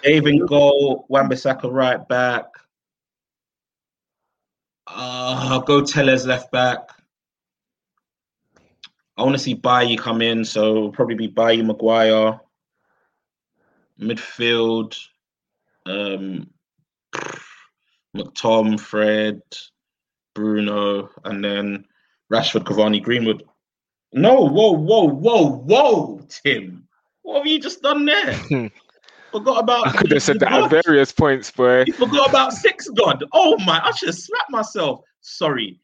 Dave 0.03 0.25
and 0.25 0.47
goal, 0.47 1.05
Wan-Bissaka 1.09 1.71
right 1.71 2.05
back. 2.07 2.45
Uh, 4.87 5.49
I'll 5.49 5.61
go 5.61 5.83
Telles 5.83 6.25
left 6.25 6.51
back. 6.51 6.89
I 9.17 9.23
want 9.23 9.33
to 9.33 9.39
see 9.39 9.55
Bailly 9.55 9.97
come 9.97 10.21
in, 10.21 10.45
so 10.45 10.69
it'll 10.69 10.91
probably 10.91 11.15
be 11.15 11.27
Bailly 11.27 11.63
Maguire. 11.63 12.39
Midfield, 13.99 14.95
um, 15.87 16.49
McTom, 18.15 18.79
Fred, 18.79 19.41
Bruno, 20.35 21.09
and 21.25 21.43
then 21.43 21.85
Rashford, 22.31 22.63
Cavani, 22.63 23.01
Greenwood. 23.01 23.43
No, 24.13 24.41
whoa, 24.41 24.71
whoa, 24.71 25.09
whoa, 25.09 25.49
whoa, 25.49 26.21
Tim. 26.29 26.87
What 27.23 27.39
have 27.39 27.47
you 27.47 27.59
just 27.59 27.81
done 27.81 28.05
there? 28.05 28.39
forgot 29.31 29.63
about. 29.63 29.87
I 29.87 29.91
could 29.91 30.11
have 30.11 30.23
said 30.23 30.39
that 30.41 30.49
God. 30.49 30.73
at 30.73 30.83
various 30.83 31.11
points, 31.11 31.51
boy. 31.51 31.83
You 31.85 31.93
forgot 31.93 32.29
about 32.29 32.53
six 32.53 32.89
God. 32.89 33.23
Oh 33.33 33.57
my! 33.59 33.81
I 33.83 33.91
should 33.91 34.09
have 34.09 34.15
slapped 34.15 34.51
myself. 34.51 35.01
Sorry. 35.21 35.79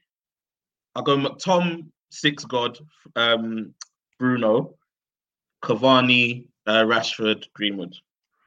I 0.96 1.02
go 1.02 1.18
McTom, 1.18 1.88
six 2.12 2.46
God, 2.46 2.78
um, 3.16 3.74
Bruno, 4.20 4.76
Cavani, 5.64 6.48
uh, 6.68 6.84
Rashford, 6.84 7.46
Greenwood. 7.54 7.96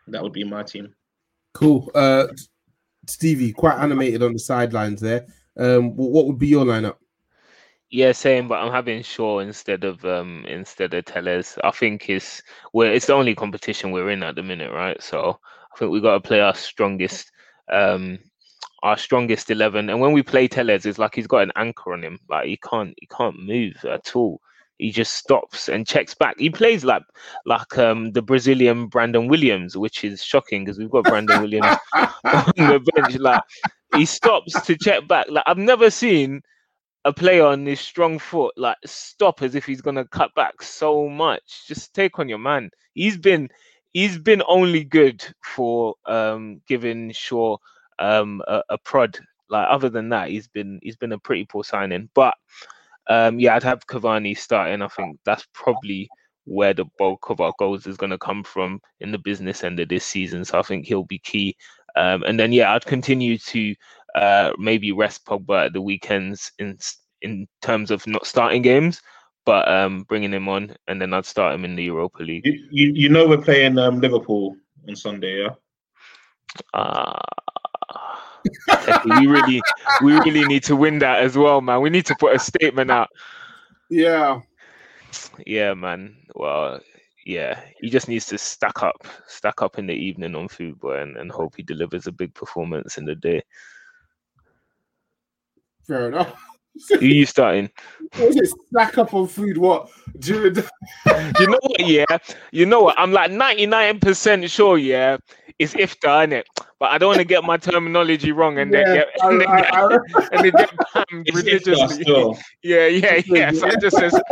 That 0.06 0.22
would 0.22 0.32
be 0.32 0.44
my 0.44 0.62
team. 0.62 0.94
Cool. 1.54 1.90
Uh, 1.94 2.28
Stevie, 3.08 3.52
quite 3.52 3.78
animated 3.78 4.22
on 4.22 4.32
the 4.32 4.38
sidelines 4.38 5.00
there. 5.00 5.26
Um, 5.58 5.96
what 5.96 6.26
would 6.26 6.38
be 6.38 6.46
your 6.46 6.64
lineup? 6.64 6.96
Yeah, 7.90 8.12
same, 8.12 8.48
but 8.48 8.56
I'm 8.56 8.72
having 8.72 9.02
Shaw 9.02 9.38
instead 9.38 9.84
of 9.84 10.04
um 10.04 10.44
instead 10.48 10.92
of 10.94 11.04
Telles. 11.04 11.56
I 11.62 11.70
think 11.70 12.10
it's 12.10 12.42
we're 12.72 12.92
it's 12.92 13.06
the 13.06 13.14
only 13.14 13.34
competition 13.34 13.92
we're 13.92 14.10
in 14.10 14.22
at 14.24 14.34
the 14.34 14.42
minute, 14.42 14.72
right? 14.72 15.00
So 15.02 15.38
I 15.74 15.78
think 15.78 15.92
we 15.92 16.00
got 16.00 16.14
to 16.14 16.20
play 16.28 16.40
our 16.40 16.54
strongest 16.54 17.30
um 17.72 18.18
our 18.82 18.96
strongest 18.96 19.50
eleven. 19.50 19.88
And 19.88 20.00
when 20.00 20.12
we 20.12 20.22
play 20.22 20.48
Telles, 20.48 20.84
it's 20.84 20.98
like 20.98 21.14
he's 21.14 21.28
got 21.28 21.44
an 21.44 21.52
anchor 21.56 21.92
on 21.92 22.02
him. 22.02 22.18
Like 22.28 22.46
he 22.46 22.56
can't 22.58 22.94
he 23.00 23.06
can't 23.06 23.38
move 23.40 23.84
at 23.84 24.16
all. 24.16 24.40
He 24.78 24.90
just 24.90 25.14
stops 25.14 25.68
and 25.68 25.86
checks 25.86 26.14
back. 26.14 26.36
He 26.38 26.50
plays 26.50 26.84
like 26.84 27.02
like 27.44 27.78
um 27.78 28.12
the 28.12 28.22
Brazilian 28.22 28.88
Brandon 28.88 29.28
Williams, 29.28 29.76
which 29.76 30.02
is 30.04 30.22
shocking 30.24 30.64
because 30.64 30.78
we've 30.78 30.90
got 30.90 31.06
Brandon 31.06 31.38
Williams 31.40 31.76
on 32.32 32.66
the 32.66 32.80
bench. 32.96 33.16
Like 33.18 33.42
he 33.90 34.04
stops 34.06 34.60
to 34.62 34.76
check 34.76 35.06
back. 35.08 35.26
Like 35.30 35.44
I've 35.46 35.58
never 35.58 35.90
seen 35.90 36.42
a 37.06 37.12
player 37.12 37.44
on 37.44 37.64
his 37.64 37.80
strong 37.80 38.18
foot 38.18 38.52
like 38.56 38.76
stop 38.84 39.40
as 39.40 39.54
if 39.54 39.64
he's 39.64 39.80
gonna 39.80 40.04
cut 40.06 40.34
back 40.34 40.60
so 40.60 41.08
much. 41.08 41.64
Just 41.68 41.94
take 41.94 42.18
on 42.18 42.28
your 42.28 42.38
man. 42.38 42.68
He's 42.94 43.16
been 43.16 43.48
he's 43.92 44.18
been 44.18 44.42
only 44.48 44.82
good 44.82 45.24
for 45.42 45.94
um 46.06 46.60
giving 46.66 47.12
Shaw 47.12 47.58
um 48.00 48.42
a, 48.48 48.60
a 48.70 48.78
prod. 48.78 49.18
Like 49.48 49.68
other 49.70 49.88
than 49.88 50.08
that, 50.08 50.30
he's 50.30 50.48
been 50.48 50.80
he's 50.82 50.96
been 50.96 51.12
a 51.12 51.18
pretty 51.18 51.44
poor 51.44 51.62
signing. 51.62 52.10
But 52.12 52.34
um 53.08 53.38
yeah, 53.38 53.54
I'd 53.54 53.62
have 53.62 53.86
Cavani 53.86 54.36
starting. 54.36 54.82
I 54.82 54.88
think 54.88 55.20
that's 55.24 55.46
probably 55.54 56.08
where 56.44 56.74
the 56.74 56.86
bulk 56.98 57.30
of 57.30 57.40
our 57.40 57.52
goals 57.58 57.86
is 57.86 57.96
going 57.96 58.10
to 58.10 58.18
come 58.18 58.42
from 58.44 58.80
in 59.00 59.10
the 59.10 59.18
business 59.18 59.64
end 59.64 59.80
of 59.80 59.88
this 59.88 60.04
season. 60.04 60.44
So 60.44 60.58
I 60.58 60.62
think 60.62 60.86
he'll 60.86 61.04
be 61.04 61.18
key. 61.18 61.56
Um, 61.96 62.22
and 62.22 62.38
then 62.38 62.52
yeah, 62.52 62.72
I'd 62.72 62.86
continue 62.86 63.36
to 63.38 63.74
uh, 64.16 64.52
maybe 64.58 64.92
rest 64.92 65.24
Pogba 65.26 65.66
at 65.66 65.72
the 65.72 65.80
weekends 65.80 66.50
in 66.58 66.78
in 67.22 67.46
terms 67.62 67.90
of 67.90 68.06
not 68.06 68.26
starting 68.26 68.62
games, 68.62 69.00
but 69.44 69.68
um, 69.68 70.02
bringing 70.08 70.32
him 70.32 70.48
on, 70.48 70.74
and 70.88 71.00
then 71.00 71.14
I'd 71.14 71.26
start 71.26 71.54
him 71.54 71.64
in 71.64 71.76
the 71.76 71.84
Europa 71.84 72.22
League. 72.22 72.46
You 72.46 72.66
you, 72.70 72.92
you 72.94 73.08
know 73.08 73.28
we're 73.28 73.38
playing 73.38 73.78
um, 73.78 74.00
Liverpool 74.00 74.56
on 74.88 74.96
Sunday, 74.96 75.42
yeah. 75.42 75.50
Uh, 76.72 77.18
we 79.20 79.26
really 79.26 79.60
we 80.02 80.14
really 80.20 80.44
need 80.46 80.64
to 80.64 80.76
win 80.76 80.98
that 81.00 81.22
as 81.22 81.36
well, 81.36 81.60
man. 81.60 81.80
We 81.80 81.90
need 81.90 82.06
to 82.06 82.16
put 82.18 82.34
a 82.34 82.38
statement 82.38 82.90
out. 82.90 83.08
Yeah. 83.90 84.40
Yeah, 85.46 85.74
man. 85.74 86.16
Well, 86.34 86.80
yeah, 87.24 87.60
he 87.80 87.90
just 87.90 88.08
needs 88.08 88.26
to 88.26 88.38
stack 88.38 88.82
up, 88.82 89.04
stack 89.26 89.62
up 89.62 89.78
in 89.78 89.86
the 89.86 89.94
evening 89.94 90.34
on 90.34 90.48
football, 90.48 90.92
and, 90.92 91.16
and 91.16 91.30
hope 91.30 91.54
he 91.56 91.62
delivers 91.62 92.06
a 92.06 92.12
big 92.12 92.32
performance 92.34 92.98
in 92.98 93.04
the 93.04 93.14
day. 93.14 93.42
Fair 95.86 96.08
enough. 96.08 96.34
Who 96.90 97.06
you 97.06 97.24
starting? 97.24 97.70
What 98.16 98.28
is 98.28 98.36
it? 98.36 98.50
Stack 98.68 98.98
up 98.98 99.14
on 99.14 99.28
food. 99.28 99.56
What 99.56 99.88
during? 100.18 100.54
The- 100.54 100.70
you 101.40 101.46
know 101.46 101.58
what? 101.62 101.80
Yeah, 101.80 102.18
you 102.52 102.66
know 102.66 102.82
what? 102.82 102.98
I'm 102.98 103.12
like 103.12 103.30
99 103.30 104.00
percent 104.00 104.50
sure. 104.50 104.76
Yeah, 104.76 105.16
it's 105.58 105.74
iftar, 105.74 106.24
isn't 106.24 106.32
it? 106.34 106.46
But 106.78 106.90
I 106.90 106.98
don't 106.98 107.08
want 107.08 107.20
to 107.20 107.24
get 107.24 107.44
my 107.44 107.56
terminology 107.56 108.32
wrong 108.32 108.58
and 108.58 108.72
yeah, 108.72 108.84
then 108.84 108.94
get 108.94 109.08
and 109.22 109.40
then 109.40 109.48
get, 109.56 109.74
I, 109.74 109.80
I, 109.80 110.28
and 110.32 110.44
then 110.44 110.52
get 110.52 110.74
banned 110.94 111.28
religiously. 111.32 112.04
Yeah, 112.62 112.86
yeah, 112.88 113.22
yeah. 113.26 113.52
So 113.52 113.68
I 113.68 113.76
just 113.80 113.96
says, 113.96 114.20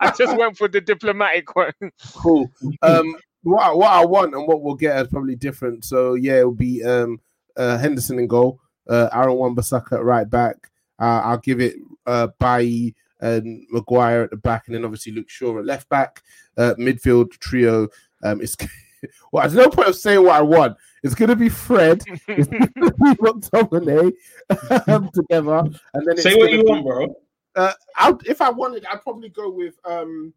I 0.00 0.12
just 0.16 0.36
went 0.36 0.56
for 0.56 0.66
the 0.68 0.80
diplomatic 0.80 1.54
one. 1.54 1.72
Cool. 2.14 2.50
Um, 2.82 3.14
what 3.42 3.62
I, 3.62 3.72
what 3.72 3.90
I 3.90 4.04
want 4.04 4.34
and 4.34 4.48
what 4.48 4.62
we'll 4.62 4.74
get 4.74 5.00
is 5.00 5.08
probably 5.08 5.36
different. 5.36 5.84
So 5.84 6.14
yeah, 6.14 6.38
it'll 6.38 6.52
be 6.52 6.82
um 6.82 7.20
uh, 7.56 7.78
Henderson 7.78 8.18
in 8.18 8.26
goal, 8.26 8.58
uh, 8.88 9.08
Aaron 9.12 9.36
Wan-Bissaka 9.36 9.92
at 9.92 10.04
right 10.04 10.28
back. 10.28 10.70
Uh, 10.98 11.20
I'll 11.24 11.38
give 11.38 11.60
it 11.60 11.76
uh, 12.06 12.28
Bailly 12.38 12.94
and 13.20 13.66
Maguire 13.70 14.22
at 14.22 14.30
the 14.30 14.36
back, 14.36 14.66
and 14.66 14.74
then 14.74 14.84
obviously 14.84 15.12
Luke 15.12 15.30
Shaw 15.30 15.58
at 15.58 15.64
left 15.64 15.88
back. 15.88 16.22
Uh, 16.56 16.74
midfield 16.78 17.30
trio. 17.38 17.88
Um, 18.22 18.40
it's 18.40 18.56
well, 19.32 19.42
there's 19.42 19.54
no 19.54 19.70
point 19.70 19.88
of 19.88 19.96
saying 19.96 20.22
what 20.22 20.34
I 20.34 20.42
want. 20.42 20.76
It's 21.02 21.14
going 21.14 21.30
to 21.30 21.36
be 21.36 21.48
Fred, 21.48 22.02
it's 22.06 22.24
going 22.48 22.68
to 22.68 22.92
be 22.92 23.14
McTominay 23.14 24.12
um, 24.88 25.10
together, 25.12 25.64
and 25.94 26.06
then 26.06 26.16
say 26.18 26.34
what 26.34 26.52
you 26.52 26.62
be, 26.62 26.70
want, 26.70 26.84
bro. 26.84 27.16
Uh, 27.54 27.72
i 27.96 28.14
if 28.26 28.40
I 28.40 28.50
wanted, 28.50 28.84
I'd 28.86 29.02
probably 29.02 29.28
go 29.28 29.50
with. 29.50 29.74
Um, 29.84 30.32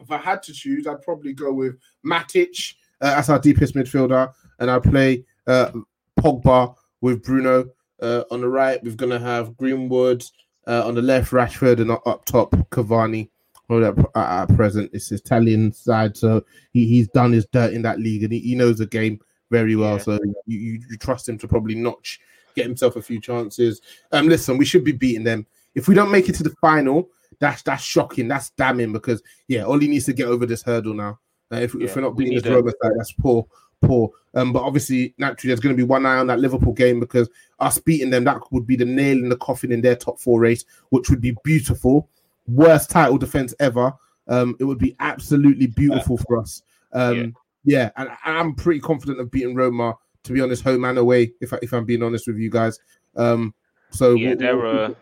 if 0.00 0.10
I 0.10 0.18
had 0.18 0.42
to 0.44 0.52
choose, 0.52 0.86
I'd 0.86 1.02
probably 1.02 1.32
go 1.32 1.52
with 1.52 1.76
Matic 2.04 2.74
uh, 3.00 3.14
as 3.16 3.30
our 3.30 3.38
deepest 3.38 3.74
midfielder, 3.74 4.32
and 4.58 4.70
I'd 4.70 4.82
play 4.82 5.24
uh, 5.46 5.70
Pogba 6.18 6.74
with 7.02 7.22
Bruno. 7.22 7.68
Uh, 8.00 8.24
on 8.30 8.40
the 8.40 8.48
right, 8.48 8.82
we're 8.82 8.96
going 8.96 9.12
to 9.12 9.18
have 9.18 9.56
Greenwood. 9.58 10.24
Uh, 10.66 10.86
on 10.86 10.94
the 10.94 11.02
left, 11.02 11.32
Rashford, 11.32 11.80
and 11.80 11.90
up 11.90 12.24
top, 12.24 12.52
Cavani. 12.70 13.28
At, 13.70 13.98
at 14.14 14.54
present, 14.54 14.90
it's 14.92 15.12
Italian 15.12 15.72
side, 15.72 16.14
so 16.14 16.44
he, 16.74 16.86
he's 16.86 17.08
done 17.08 17.32
his 17.32 17.46
dirt 17.46 17.72
in 17.72 17.80
that 17.82 17.98
league, 17.98 18.22
and 18.22 18.30
he, 18.30 18.38
he 18.40 18.54
knows 18.54 18.76
the 18.78 18.86
game 18.86 19.18
very 19.50 19.76
well. 19.76 19.96
Yeah. 19.96 20.02
So 20.02 20.18
you, 20.22 20.34
you, 20.58 20.80
you 20.90 20.98
trust 20.98 21.26
him 21.26 21.38
to 21.38 21.48
probably 21.48 21.74
notch, 21.74 22.20
get 22.54 22.66
himself 22.66 22.96
a 22.96 23.02
few 23.02 23.18
chances. 23.18 23.80
Um, 24.10 24.28
listen, 24.28 24.58
we 24.58 24.66
should 24.66 24.84
be 24.84 24.92
beating 24.92 25.24
them. 25.24 25.46
If 25.74 25.88
we 25.88 25.94
don't 25.94 26.10
make 26.10 26.28
it 26.28 26.34
to 26.34 26.42
the 26.42 26.54
final, 26.60 27.08
that's 27.38 27.62
that's 27.62 27.82
shocking. 27.82 28.28
That's 28.28 28.50
damning 28.50 28.92
because 28.92 29.22
yeah, 29.48 29.64
Oli 29.64 29.88
needs 29.88 30.04
to 30.04 30.12
get 30.12 30.28
over 30.28 30.44
this 30.44 30.62
hurdle 30.62 30.92
now. 30.92 31.18
Uh, 31.50 31.56
if, 31.56 31.74
if 31.76 31.96
we're 31.96 32.02
not 32.02 32.14
we 32.14 32.24
beating 32.24 32.36
this 32.36 32.44
need 32.44 32.52
a- 32.52 32.56
Roma 32.56 32.72
side, 32.82 32.92
that's 32.98 33.12
poor, 33.12 33.46
poor. 33.82 34.10
Um, 34.34 34.52
but 34.52 34.62
obviously, 34.62 35.14
naturally, 35.18 35.48
there's 35.50 35.60
going 35.60 35.74
to 35.76 35.80
be 35.82 35.86
one 35.86 36.06
eye 36.06 36.16
on 36.16 36.26
that 36.28 36.40
Liverpool 36.40 36.72
game 36.72 36.98
because 37.00 37.28
us 37.58 37.78
beating 37.78 38.10
them, 38.10 38.24
that 38.24 38.40
would 38.50 38.66
be 38.66 38.76
the 38.76 38.84
nail 38.84 39.18
in 39.18 39.28
the 39.28 39.36
coffin 39.36 39.72
in 39.72 39.82
their 39.82 39.96
top 39.96 40.18
four 40.18 40.40
race, 40.40 40.64
which 40.90 41.10
would 41.10 41.20
be 41.20 41.36
beautiful. 41.44 42.08
Worst 42.48 42.90
title 42.90 43.18
defense 43.18 43.54
ever. 43.60 43.92
Um, 44.28 44.56
it 44.58 44.64
would 44.64 44.78
be 44.78 44.96
absolutely 45.00 45.66
beautiful 45.66 46.16
for 46.16 46.38
us. 46.38 46.62
Um, 46.92 47.36
yeah, 47.64 47.90
and 47.96 48.08
I- 48.08 48.16
I'm 48.38 48.54
pretty 48.54 48.80
confident 48.80 49.20
of 49.20 49.30
beating 49.30 49.54
Roma. 49.54 49.96
To 50.24 50.32
be 50.32 50.40
honest, 50.40 50.62
home 50.62 50.84
and 50.84 50.98
away. 50.98 51.32
If 51.40 51.52
I, 51.52 51.58
if 51.62 51.72
I'm 51.72 51.84
being 51.84 52.02
honest 52.02 52.28
with 52.28 52.36
you 52.38 52.48
guys, 52.48 52.78
um, 53.16 53.52
so 53.90 54.14
Yeah, 54.14 54.28
we'll- 54.28 54.38
they're 54.38 54.56
we'll- 54.56 54.84
uh, 54.84 54.94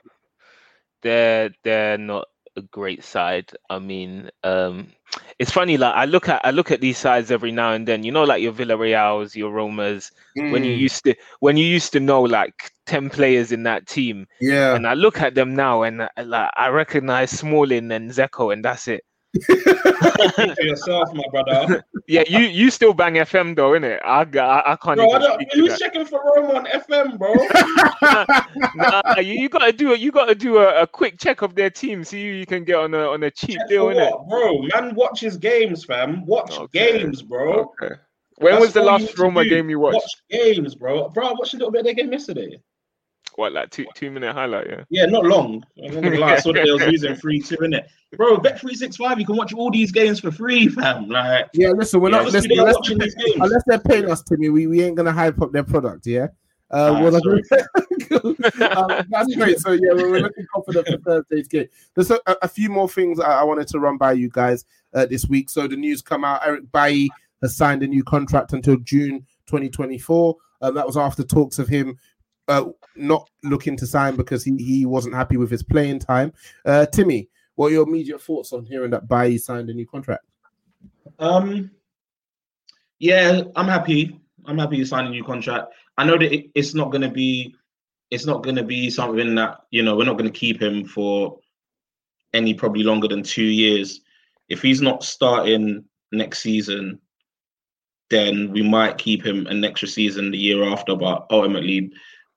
they're 1.03 1.51
they're 1.63 1.99
not 1.99 2.29
a 2.57 2.63
great 2.63 3.03
side. 3.05 3.51
I 3.69 3.79
mean, 3.79 4.31
um, 4.45 4.89
it's 5.39 5.51
funny. 5.51 5.77
Like 5.77 5.95
I 5.95 6.05
look 6.05 6.29
at 6.29 6.41
I 6.45 6.51
look 6.51 6.71
at 6.71 6.81
these 6.81 6.99
sides 6.99 7.31
every 7.31 7.53
now 7.53 7.73
and 7.73 7.87
then. 7.87 8.05
You 8.05 8.13
know, 8.13 8.25
like 8.25 8.43
your 8.43 8.53
Villarreal's, 8.53 9.35
your 9.37 9.53
Romas. 9.53 10.11
When 10.49 10.65
you 10.65 10.73
Mm, 10.73 10.77
used 10.77 11.05
to 11.05 11.15
when 11.41 11.57
you 11.57 11.65
used 11.67 11.93
to 11.93 12.01
know 12.01 12.23
like 12.23 12.73
ten 12.87 13.11
players 13.11 13.53
in 13.53 13.65
that 13.65 13.87
team, 13.87 14.27
yeah, 14.41 14.79
and 14.79 14.87
I 14.87 14.95
look 14.95 15.21
at 15.21 15.35
them 15.35 15.55
now, 15.55 15.83
and 15.83 16.03
I, 16.03 16.23
like 16.23 16.51
I 16.57 16.69
recognize 16.69 17.31
Smalling 17.31 17.91
and 17.93 18.11
Dzeko, 18.11 18.53
and 18.53 18.65
that's 18.65 18.89
it. 18.89 19.05
For 19.47 20.63
yourself, 20.63 21.13
my 21.13 21.25
brother. 21.31 21.85
Yeah, 22.07 22.25
you 22.27 22.41
you 22.41 22.71
still 22.73 22.93
bang 22.93 23.15
FM 23.15 23.55
though, 23.55 23.71
innit? 23.71 24.01
I 24.05 24.23
I, 24.23 24.73
I 24.73 24.77
can't 24.77 24.97
Bro, 24.97 25.11
I 25.13 25.17
even 25.17 25.21
don't, 25.21 25.35
speak 25.35 25.51
to 25.51 25.59
who's 25.59 25.79
checking 25.79 26.05
for 26.05 26.21
Roma 26.35 26.55
on 26.55 26.67
FM, 26.67 27.17
bro? 27.19 27.35
nah, 28.75 29.21
you, 29.21 29.35
you 29.35 29.49
gotta 29.49 29.73
do 29.73 29.93
a 29.93 29.97
you 29.97 30.11
gotta 30.11 30.35
do 30.35 30.59
a, 30.59 30.83
a 30.83 30.87
quick 30.89 31.21
check 31.21 31.43
of 31.43 31.55
their 31.55 31.71
team, 31.71 32.03
see 32.03 32.27
who 32.27 32.33
you 32.33 32.47
can 32.47 32.65
get 32.65 32.75
on 32.77 32.95
a 32.95 33.11
on 33.11 33.23
a 33.23 33.31
cheap 33.31 33.59
Check 33.61 33.69
deal, 33.69 33.87
innit? 33.87 34.29
bro? 34.29 34.63
Man 34.75 34.97
watches 34.97 35.37
games, 35.37 35.85
fam. 35.85 36.27
Watch 36.27 36.51
Okay. 36.59 36.99
games, 36.99 37.23
bro. 37.23 37.71
Okay. 37.81 37.95
When 38.39 38.55
That's 38.55 38.61
was 38.65 38.73
the 38.73 38.83
last 38.83 39.17
Roma 39.17 39.45
game 39.45 39.71
you 39.71 39.79
watched? 39.79 39.95
Watch 39.95 40.23
games, 40.31 40.75
bro. 40.75 41.11
Bro, 41.11 41.29
I 41.29 41.33
watched 41.33 41.55
a 41.55 41.59
little 41.59 41.71
bit 41.71 41.81
of 41.81 41.85
their 41.85 41.95
game 41.95 42.11
yesterday. 42.11 42.61
What, 43.41 43.55
like 43.55 43.71
two 43.71 43.87
two 43.95 44.11
minute 44.11 44.35
highlight? 44.35 44.67
Yeah. 44.69 44.85
Yeah, 44.91 45.07
not 45.07 45.25
long. 45.25 45.65
I'm 45.83 45.95
not 45.95 46.03
gonna 46.03 46.19
lie. 46.19 46.33
I 46.35 46.39
saw 46.41 46.53
that 46.53 46.63
they 46.67 46.71
was 46.71 46.83
losing 46.83 47.15
3 47.15 47.41
2 47.41 47.55
in 47.65 47.73
it. 47.73 47.89
Bro, 48.15 48.37
bet 48.41 48.61
365, 48.61 49.19
you 49.19 49.25
can 49.25 49.35
watch 49.35 49.55
all 49.55 49.71
these 49.71 49.91
games 49.91 50.21
for 50.21 50.31
free, 50.31 50.69
fam. 50.69 51.09
Like, 51.09 51.49
yeah. 51.55 51.71
Listen, 51.71 52.03
we're 52.03 52.11
Yeah, 52.11 52.17
not 52.17 52.23
just 52.25 52.35
listen, 52.35 52.49
be 52.51 52.57
there 52.57 52.65
unless, 52.67 52.75
watching 52.77 52.99
these 52.99 53.15
games. 53.15 53.37
unless 53.37 53.63
they're 53.67 53.79
paying 53.79 54.11
us, 54.11 54.23
Timmy. 54.25 54.51
We, 54.51 54.67
we 54.67 54.83
ain't 54.83 54.95
gonna 54.95 55.11
hype 55.11 55.41
up 55.41 55.53
their 55.53 55.65
product. 55.65 56.07
Yeah. 56.07 56.27
Uh, 56.71 56.93
Ah, 56.97 57.03
well, 57.03 57.19
sorry. 57.19 57.43
um, 58.77 59.07
that's 59.09 59.35
great. 59.35 59.59
So 59.59 59.73
yeah, 59.73 59.95
we're, 59.95 60.11
we're 60.11 60.21
looking 60.21 60.45
confident 60.55 60.87
for 60.89 60.99
Thursday's 60.99 61.49
game. 61.49 61.69
There's 61.95 62.11
a, 62.11 62.21
a 62.43 62.47
few 62.49 62.69
more 62.69 62.91
things 62.91 63.21
I, 63.21 63.41
I 63.41 63.43
wanted 63.45 63.69
to 63.69 63.79
run 63.79 63.97
by 63.97 64.13
you 64.13 64.29
guys 64.29 64.67
uh, 64.93 65.07
this 65.07 65.27
week. 65.29 65.49
So 65.49 65.67
the 65.67 65.77
news 65.77 66.03
come 66.03 66.25
out. 66.27 66.43
Eric 66.47 66.71
Bailly 66.73 67.09
has 67.41 67.57
signed 67.57 67.83
a 67.83 67.87
new 67.87 68.05
contract 68.05 68.53
until 68.53 68.77
June 68.77 69.21
2024. 69.47 70.37
Um, 70.61 70.75
that 70.75 70.87
was 70.87 70.99
after 70.99 71.25
talks 71.25 71.59
of 71.59 71.69
him 71.69 71.97
uh, 72.51 72.65
not 73.01 73.29
looking 73.43 73.77
to 73.77 73.87
sign 73.87 74.17
because 74.17 74.45
he, 74.45 74.57
he 74.57 74.87
wasn't 74.87 75.15
happy 75.15 75.37
with 75.37 75.51
his 75.51 75.63
playing 75.63 75.99
time. 75.99 76.33
Uh, 76.65 76.87
Timmy, 76.87 77.29
what 77.57 77.69
are 77.69 77.75
your 77.75 77.87
immediate 77.87 78.23
thoughts 78.23 78.53
on 78.53 78.65
hearing 78.65 78.91
that 78.91 79.09
Bailly 79.09 79.39
signed 79.39 79.69
a 79.71 79.75
new 79.75 79.87
contract? 79.87 80.25
Um, 81.19 81.71
yeah, 82.99 83.43
I'm 83.57 83.67
happy. 83.67 84.21
I'm 84.47 84.59
happy 84.59 84.79
to 84.79 84.87
signed 84.87 85.09
a 85.09 85.11
new 85.11 85.25
contract. 85.25 85.73
I 85.99 86.05
know 86.05 86.17
that 86.19 86.33
it, 86.33 86.51
it's 86.55 86.75
not 86.75 86.91
going 86.91 87.03
to 87.03 87.11
be, 87.11 87.55
it's 88.11 88.27
not 88.27 88.43
going 88.43 88.57
to 88.57 88.63
be 88.63 88.91
something 88.91 89.35
that 89.35 89.61
you 89.71 89.83
know 89.83 89.97
we're 89.97 90.05
not 90.05 90.19
going 90.19 90.31
to 90.31 90.39
keep 90.39 90.61
him 90.61 90.85
for 90.85 91.39
any 92.33 92.55
probably 92.55 92.83
longer 92.83 93.09
than 93.09 93.23
two 93.23 93.45
years. 93.45 94.01
If 94.49 94.63
he's 94.63 94.81
not 94.81 95.05
starting 95.05 95.85
next 96.13 96.41
season, 96.41 96.99
then 98.09 98.51
we 98.53 98.63
might 98.63 98.99
keep 98.99 99.25
him 99.25 99.47
an 99.47 99.65
extra 99.65 99.89
season 99.89 100.31
the 100.31 100.39
year 100.39 100.65
after. 100.65 100.97
But 100.97 101.27
ultimately, 101.31 101.93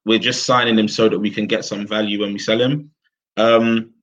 we're 0.05 0.19
just 0.19 0.45
signing 0.45 0.77
him 0.77 0.87
so 0.87 1.09
that 1.09 1.19
we 1.19 1.29
can 1.29 1.47
get 1.47 1.65
some 1.65 1.87
value 1.87 2.19
when 2.21 2.33
we 2.33 2.39
sell 2.39 2.59
him. 2.59 2.91
Um, 3.37 3.93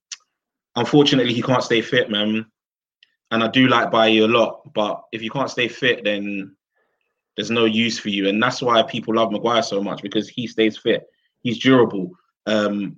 unfortunately, 0.77 1.35
he 1.35 1.43
can't 1.43 1.63
stay 1.63 1.83
fit, 1.83 2.11
man 2.11 2.47
and 3.31 3.45
I 3.45 3.49
do 3.49 3.69
like 3.69 3.91
Bailly 3.91 4.19
a 4.19 4.27
lot, 4.27 4.73
but 4.75 5.03
if 5.13 5.23
you 5.23 5.31
can't 5.31 5.51
stay 5.51 5.69
fit, 5.69 6.05
then 6.05 6.57
there's 7.37 7.51
no 7.51 7.65
use 7.65 7.99
for 7.99 8.09
you, 8.09 8.29
and 8.29 8.43
that's 8.43 8.61
why 8.61 8.83
people 8.83 9.15
love 9.15 9.31
Maguire 9.31 9.63
so 9.63 9.83
much 9.83 10.03
because 10.03 10.29
he 10.29 10.47
stays 10.47 10.77
fit. 10.77 11.07
He's 11.43 11.59
durable. 11.59 12.11
Um, 12.47 12.97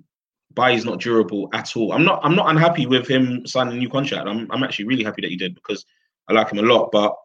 Bailly's 0.55 0.85
not 0.85 0.99
durable 0.99 1.49
at 1.53 1.75
all. 1.75 1.93
I'm 1.93 2.03
not. 2.03 2.19
I'm 2.23 2.35
not 2.35 2.49
unhappy 2.49 2.85
with 2.85 3.07
him 3.07 3.45
signing 3.45 3.75
a 3.75 3.77
new 3.77 3.89
contract. 3.89 4.27
I'm. 4.27 4.49
I'm 4.51 4.63
actually 4.63 4.85
really 4.85 5.03
happy 5.03 5.21
that 5.21 5.31
he 5.31 5.37
did 5.37 5.55
because 5.55 5.85
I 6.27 6.33
like 6.33 6.51
him 6.51 6.59
a 6.59 6.63
lot. 6.63 6.91
But 6.91 7.15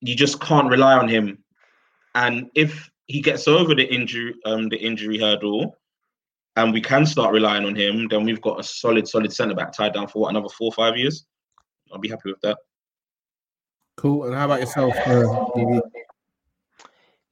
you 0.00 0.14
just 0.14 0.40
can't 0.40 0.70
rely 0.70 0.94
on 0.94 1.08
him. 1.08 1.42
And 2.14 2.50
if 2.54 2.90
he 3.06 3.20
gets 3.20 3.46
over 3.46 3.74
the 3.74 3.84
injury, 3.84 4.34
um, 4.44 4.68
the 4.68 4.76
injury 4.76 5.18
hurdle, 5.18 5.78
and 6.56 6.72
we 6.72 6.80
can 6.80 7.06
start 7.06 7.32
relying 7.32 7.64
on 7.64 7.74
him, 7.74 8.08
then 8.08 8.24
we've 8.24 8.40
got 8.40 8.58
a 8.58 8.62
solid, 8.62 9.06
solid 9.06 9.32
centre 9.32 9.54
back 9.54 9.72
tied 9.72 9.92
down 9.92 10.08
for 10.08 10.22
what 10.22 10.30
another 10.30 10.48
four, 10.48 10.68
or 10.68 10.72
five 10.72 10.96
years. 10.96 11.26
I'll 11.92 11.98
be 11.98 12.08
happy 12.08 12.30
with 12.30 12.40
that. 12.42 12.58
Cool. 13.96 14.24
And 14.24 14.34
how 14.34 14.46
about 14.46 14.60
yourself, 14.60 14.94
uh, 15.06 15.80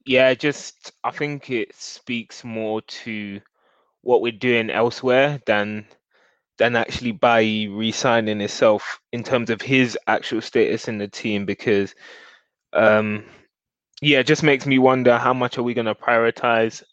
Yeah, 0.05 0.33
just 0.33 0.91
I 1.03 1.11
think 1.11 1.49
it 1.49 1.75
speaks 1.75 2.43
more 2.43 2.81
to 2.81 3.41
what 4.01 4.21
we're 4.21 4.31
doing 4.31 4.69
elsewhere 4.69 5.41
than 5.45 5.85
than 6.57 6.75
actually 6.75 7.11
by 7.11 7.67
resigning 7.69 8.39
himself 8.39 8.99
in 9.11 9.23
terms 9.23 9.49
of 9.49 9.61
his 9.61 9.97
actual 10.07 10.41
status 10.41 10.87
in 10.87 10.97
the 10.97 11.07
team 11.07 11.45
because 11.45 11.93
um 12.71 13.25
yeah, 14.05 14.19
it 14.19 14.27
just 14.27 14.43
makes 14.43 14.65
me 14.67 14.77
wonder 14.77 15.17
how 15.17 15.33
much 15.33 15.57
are 15.57 15.63
we 15.63 15.73
going 15.73 15.85
to 15.87 15.95
prioritize 15.95 16.83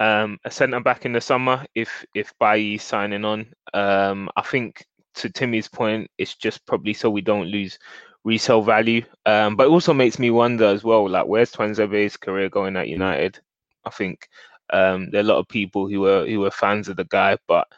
um 0.00 0.38
a 0.44 0.50
centre 0.50 0.80
back 0.80 1.04
in 1.04 1.12
the 1.12 1.20
summer 1.20 1.64
if 1.74 2.04
if 2.14 2.32
Bailly 2.40 2.78
signing 2.78 3.24
on. 3.24 3.46
Um 3.74 4.28
I 4.36 4.42
think 4.42 4.84
to 5.16 5.30
Timmy's 5.30 5.68
point, 5.68 6.10
it's 6.18 6.34
just 6.34 6.66
probably 6.66 6.94
so 6.94 7.10
we 7.10 7.20
don't 7.20 7.46
lose 7.48 7.78
resale 8.24 8.62
value. 8.62 9.04
Um, 9.26 9.56
but 9.56 9.66
it 9.66 9.70
also 9.70 9.92
makes 9.92 10.18
me 10.18 10.30
wonder 10.30 10.66
as 10.66 10.84
well, 10.84 11.08
like 11.08 11.26
where's 11.26 11.52
Tuanzebe's 11.52 12.16
career 12.16 12.48
going 12.48 12.76
at 12.76 12.88
United? 12.88 13.38
I 13.84 13.90
think 13.90 14.28
um, 14.72 15.10
there 15.10 15.20
are 15.20 15.24
a 15.24 15.26
lot 15.26 15.38
of 15.38 15.48
people 15.48 15.88
who 15.88 16.06
are 16.06 16.26
who 16.26 16.44
are 16.44 16.50
fans 16.50 16.88
of 16.88 16.96
the 16.96 17.04
guy, 17.04 17.36
but 17.46 17.68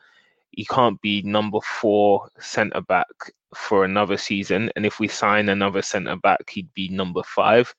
he 0.50 0.64
can't 0.64 1.00
be 1.00 1.22
number 1.22 1.60
four 1.60 2.28
centre 2.38 2.82
back 2.82 3.06
for 3.54 3.84
another 3.84 4.16
season. 4.16 4.70
And 4.76 4.86
if 4.86 5.00
we 5.00 5.08
sign 5.08 5.48
another 5.48 5.82
centre 5.82 6.16
back, 6.16 6.48
he'd 6.50 6.72
be 6.74 6.88
number 6.88 7.22
five. 7.22 7.74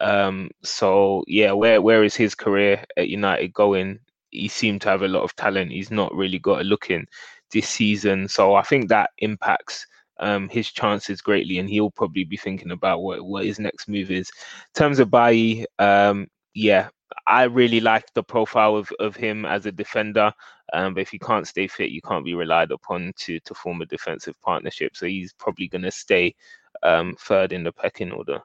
Um, 0.00 0.50
so 0.62 1.24
yeah, 1.26 1.52
where 1.52 1.80
where 1.80 2.04
is 2.04 2.14
his 2.14 2.34
career 2.34 2.84
at 2.96 3.08
United 3.08 3.52
going? 3.52 3.98
He 4.30 4.48
seemed 4.48 4.82
to 4.82 4.88
have 4.88 5.02
a 5.02 5.08
lot 5.08 5.22
of 5.22 5.34
talent. 5.36 5.72
He's 5.72 5.90
not 5.90 6.14
really 6.14 6.38
got 6.38 6.60
a 6.60 6.64
look 6.64 6.90
in 6.90 7.06
this 7.52 7.68
season. 7.68 8.28
So 8.28 8.54
I 8.54 8.62
think 8.62 8.88
that 8.88 9.10
impacts 9.18 9.86
um, 10.18 10.48
his 10.48 10.70
chances 10.70 11.20
greatly, 11.20 11.58
and 11.58 11.68
he'll 11.68 11.90
probably 11.90 12.24
be 12.24 12.36
thinking 12.36 12.70
about 12.72 13.02
what, 13.02 13.24
what 13.24 13.44
his 13.44 13.58
next 13.58 13.88
move 13.88 14.10
is. 14.10 14.30
In 14.30 14.80
terms 14.80 14.98
of 14.98 15.10
Bailly, 15.10 15.66
um, 15.78 16.26
yeah, 16.54 16.88
I 17.26 17.44
really 17.44 17.80
like 17.80 18.12
the 18.14 18.22
profile 18.22 18.76
of, 18.76 18.90
of 18.98 19.16
him 19.16 19.44
as 19.44 19.66
a 19.66 19.72
defender. 19.72 20.32
Um, 20.72 20.94
but 20.94 21.00
if 21.00 21.10
he 21.10 21.18
can't 21.18 21.46
stay 21.46 21.68
fit, 21.68 21.90
you 21.90 22.00
can't 22.02 22.24
be 22.24 22.34
relied 22.34 22.72
upon 22.72 23.12
to 23.18 23.38
to 23.40 23.54
form 23.54 23.80
a 23.82 23.86
defensive 23.86 24.34
partnership. 24.42 24.96
So 24.96 25.06
he's 25.06 25.32
probably 25.32 25.68
going 25.68 25.82
to 25.82 25.90
stay 25.90 26.34
um, 26.82 27.14
third 27.20 27.52
in 27.52 27.62
the 27.62 27.72
pecking 27.72 28.12
order. 28.12 28.40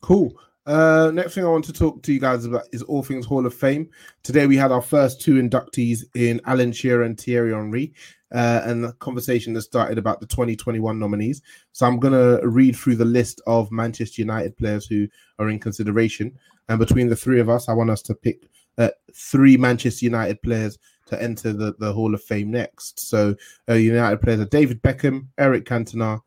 Cool. 0.00 0.32
Uh, 0.66 1.10
next 1.12 1.34
thing 1.34 1.44
I 1.44 1.48
want 1.48 1.64
to 1.66 1.72
talk 1.72 2.02
to 2.02 2.12
you 2.12 2.20
guys 2.20 2.44
about 2.44 2.64
is 2.72 2.82
all 2.82 3.02
things 3.02 3.26
Hall 3.26 3.44
of 3.44 3.54
Fame. 3.54 3.88
Today 4.22 4.46
we 4.46 4.56
had 4.56 4.70
our 4.70 4.82
first 4.82 5.20
two 5.20 5.40
inductees 5.40 6.04
in 6.14 6.40
Alan 6.44 6.72
Shearer 6.72 7.02
and 7.02 7.18
Thierry 7.18 7.52
Henry, 7.52 7.92
uh, 8.32 8.62
and 8.64 8.84
the 8.84 8.92
conversation 8.94 9.52
that 9.54 9.62
started 9.62 9.98
about 9.98 10.20
the 10.20 10.26
2021 10.26 10.98
nominees. 10.98 11.42
So 11.72 11.86
I'm 11.86 11.98
gonna 11.98 12.46
read 12.46 12.76
through 12.76 12.96
the 12.96 13.04
list 13.04 13.40
of 13.46 13.72
Manchester 13.72 14.22
United 14.22 14.56
players 14.56 14.86
who 14.86 15.08
are 15.38 15.48
in 15.48 15.58
consideration, 15.58 16.38
and 16.68 16.78
between 16.78 17.08
the 17.08 17.16
three 17.16 17.40
of 17.40 17.48
us, 17.48 17.68
I 17.68 17.72
want 17.72 17.90
us 17.90 18.02
to 18.02 18.14
pick 18.14 18.48
uh, 18.78 18.90
three 19.14 19.56
Manchester 19.56 20.04
United 20.04 20.40
players 20.42 20.78
to 21.06 21.20
enter 21.20 21.52
the, 21.52 21.74
the 21.78 21.92
Hall 21.92 22.14
of 22.14 22.22
Fame 22.22 22.50
next. 22.50 23.00
So 23.08 23.34
uh, 23.68 23.74
United 23.74 24.20
players 24.20 24.40
are 24.40 24.44
David 24.44 24.80
Beckham, 24.82 25.26
Eric 25.38 25.64
Cantona, 25.64 26.20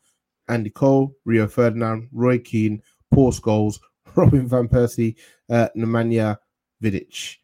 Andy 0.49 0.69
Cole, 0.69 1.15
Rio 1.25 1.47
Ferdinand, 1.47 2.09
Roy 2.11 2.39
Keane, 2.39 2.81
Paul 3.13 3.31
Scholes, 3.31 3.79
Robin 4.15 4.47
van 4.47 4.67
Persie, 4.67 5.15
uh, 5.49 5.67
Nemanja 5.77 6.37
Vidic, 6.81 7.37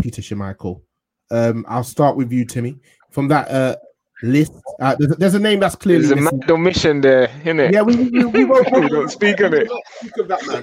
Peter 0.00 0.20
Schmeichel. 0.22 0.82
Um, 1.30 1.64
I'll 1.68 1.84
start 1.84 2.16
with 2.16 2.30
you, 2.32 2.44
Timmy. 2.44 2.78
From 3.10 3.28
that 3.28 3.48
uh, 3.50 3.76
list, 4.22 4.52
uh, 4.80 4.96
there's, 4.98 5.16
there's 5.16 5.34
a 5.34 5.38
name 5.38 5.60
that's 5.60 5.74
clearly 5.76 6.06
There's 6.06 6.18
a 6.18 6.22
missing. 6.22 6.38
mad 6.40 6.50
omission 6.50 7.00
there, 7.00 7.30
isn't 7.42 7.60
it? 7.60 7.72
Yeah, 7.74 7.82
we, 7.82 7.96
we, 7.96 8.24
we 8.26 8.44
won't, 8.44 8.70
We 8.72 8.88
don't 8.88 9.10
speak 9.10 9.40
of 9.40 9.52
it. 9.54 9.70
Speak 10.00 10.16
of 10.18 10.28
that 10.28 10.46
man. 10.46 10.62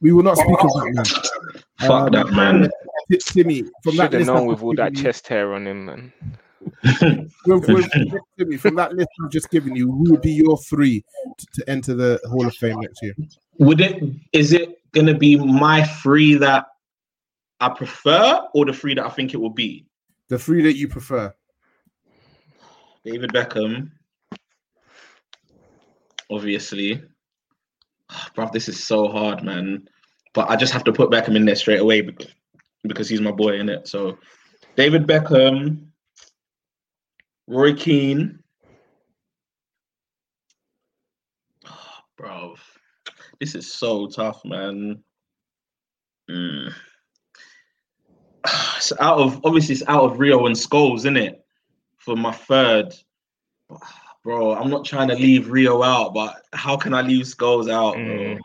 We 0.00 0.12
will 0.12 0.22
not 0.22 0.36
speak 0.36 0.58
of 0.60 0.70
that 0.72 0.92
man. 0.94 1.04
Fuck 1.80 1.90
Um, 1.90 2.10
that 2.12 2.30
man. 2.32 2.70
Timmy, 3.20 3.62
from 3.84 3.96
that 3.96 4.10
Should 4.10 4.12
have 4.12 4.12
list, 4.14 4.26
known 4.26 4.36
I've 4.36 4.46
with 4.46 4.56
just 4.58 4.64
all 4.64 4.74
that 4.76 4.96
you- 4.96 5.02
chest 5.02 5.28
hair 5.28 5.54
on 5.54 5.66
him, 5.66 5.84
man. 5.86 6.12
with- 7.46 7.68
with- 7.68 7.90
Timmy, 8.38 8.56
from 8.56 8.74
that 8.76 8.92
list 8.94 9.08
I've 9.24 9.30
just 9.30 9.50
given 9.50 9.76
you, 9.76 9.90
who 9.90 10.10
would 10.12 10.22
be 10.22 10.32
your 10.32 10.58
three 10.58 11.04
to, 11.38 11.46
to 11.54 11.70
enter 11.70 11.94
the 11.94 12.20
Hall 12.28 12.46
of 12.46 12.54
Fame 12.56 12.80
next 12.80 13.00
year? 13.02 13.14
Would 13.58 13.80
it? 13.80 14.02
Is 14.32 14.52
it 14.52 14.80
gonna 14.92 15.16
be 15.16 15.36
my 15.36 15.82
three 15.82 16.34
that 16.34 16.66
I 17.60 17.70
prefer, 17.70 18.46
or 18.54 18.64
the 18.64 18.72
three 18.72 18.94
that 18.94 19.04
I 19.04 19.10
think 19.10 19.34
it 19.34 19.38
will 19.38 19.50
be? 19.50 19.86
The 20.28 20.38
three 20.38 20.62
that 20.62 20.76
you 20.76 20.88
prefer. 20.88 21.34
David 23.04 23.30
Beckham, 23.32 23.92
obviously. 26.30 27.02
Bro, 28.34 28.50
this 28.52 28.68
is 28.68 28.82
so 28.82 29.08
hard, 29.08 29.42
man. 29.44 29.88
But 30.34 30.50
I 30.50 30.56
just 30.56 30.72
have 30.72 30.84
to 30.84 30.92
put 30.92 31.10
Beckham 31.10 31.36
in 31.36 31.44
there 31.44 31.54
straight 31.54 31.80
away 31.80 32.00
because, 32.00 32.32
because 32.82 33.08
he's 33.08 33.20
my 33.20 33.30
boy 33.30 33.60
in 33.60 33.68
it. 33.68 33.86
So, 33.88 34.18
David 34.76 35.06
Beckham, 35.06 35.86
Roy 37.46 37.74
Keane. 37.74 38.40
Bro, 42.18 42.55
this 43.40 43.54
is 43.54 43.72
so 43.72 44.06
tough, 44.06 44.44
man. 44.44 45.02
Mm. 46.30 46.72
It's 48.76 48.92
out 49.00 49.18
of 49.18 49.44
obviously 49.44 49.74
it's 49.74 49.82
out 49.88 50.04
of 50.04 50.20
Rio 50.20 50.46
and 50.46 50.54
Scholes, 50.54 50.98
isn't 50.98 51.16
it? 51.16 51.44
For 51.98 52.16
my 52.16 52.32
third. 52.32 52.94
Bro, 54.24 54.56
I'm 54.56 54.70
not 54.70 54.84
trying 54.84 55.06
to 55.08 55.14
leave 55.14 55.50
Rio 55.50 55.84
out, 55.84 56.12
but 56.12 56.42
how 56.52 56.76
can 56.76 56.92
I 56.92 57.00
leave 57.00 57.26
Scholes 57.26 57.70
out, 57.70 57.94
bro? 57.94 58.02
Mm. 58.02 58.38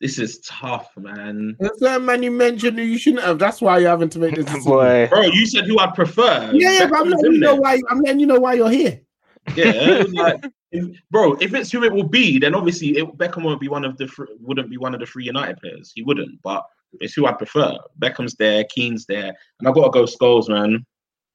This 0.00 0.20
is 0.20 0.38
tough, 0.40 0.88
man. 0.96 1.56
There's 1.58 1.82
a 1.82 1.98
man 1.98 2.22
you 2.22 2.30
mentioned 2.30 2.78
who 2.78 2.84
you 2.84 2.96
shouldn't 2.96 3.24
have. 3.24 3.40
That's 3.40 3.60
why 3.60 3.78
you're 3.78 3.90
having 3.90 4.08
to 4.10 4.18
make 4.20 4.36
this 4.36 4.44
decision. 4.44 4.70
Boy, 4.70 5.08
Bro, 5.08 5.22
you 5.22 5.46
said 5.46 5.66
who 5.66 5.80
I'd 5.80 5.94
prefer. 5.94 6.50
Yeah, 6.52 6.72
yeah, 6.72 6.86
but 6.86 7.00
I'm 7.00 7.08
letting 7.08 7.32
you 7.32 7.38
know 7.38 7.56
why. 7.56 7.80
I'm 7.88 8.00
letting 8.00 8.20
you 8.20 8.26
know 8.26 8.38
why 8.38 8.54
you're 8.54 8.70
here. 8.70 9.00
Yeah, 9.56 10.04
like, 10.12 10.44
if- 10.72 10.96
bro. 11.10 11.34
If 11.34 11.54
it's 11.54 11.70
who 11.70 11.84
it 11.84 11.92
will 11.92 12.08
be, 12.08 12.38
then 12.38 12.54
obviously 12.54 12.96
it, 12.98 13.04
Beckham 13.18 13.44
won't 13.44 13.60
be 13.60 13.68
one 13.68 13.84
of 13.84 13.96
the 13.98 14.08
fr- 14.08 14.24
wouldn't 14.40 14.70
be 14.70 14.78
one 14.78 14.94
of 14.94 15.00
the 15.00 15.06
three 15.06 15.24
United 15.24 15.58
players. 15.58 15.92
He 15.94 16.02
wouldn't. 16.02 16.40
But 16.42 16.64
it's 17.00 17.14
who 17.14 17.26
I 17.26 17.32
prefer. 17.32 17.76
Beckham's 18.00 18.34
there, 18.34 18.64
Keane's 18.64 19.06
there, 19.06 19.32
and 19.60 19.68
I 19.68 19.72
gotta 19.72 19.90
go 19.90 20.04
Scholes, 20.04 20.48
man. 20.48 20.84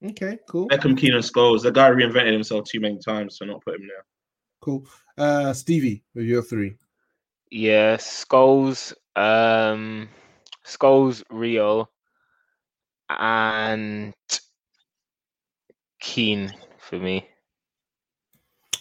Okay, 0.05 0.37
cool, 0.47 0.67
Beckham, 0.69 0.95
Keane, 0.95 1.13
and 1.15 1.23
Scholes. 1.23 1.63
The 1.63 1.71
guy 1.71 1.89
reinvented 1.89 2.31
himself 2.33 2.65
too 2.65 2.79
many 2.79 2.99
times, 2.99 3.37
so 3.37 3.45
not 3.45 3.63
put 3.65 3.75
him 3.75 3.87
there. 3.87 4.05
cool. 4.61 4.85
Uh, 5.17 5.53
Stevie, 5.53 6.03
with 6.13 6.25
your 6.25 6.43
three. 6.43 6.75
yeah, 7.49 7.97
Scholes, 7.97 8.93
um, 9.15 10.07
Scholes, 10.63 11.23
Rio, 11.31 11.89
and 13.09 14.13
Keane 15.99 16.53
for 16.77 16.99
me. 16.99 17.27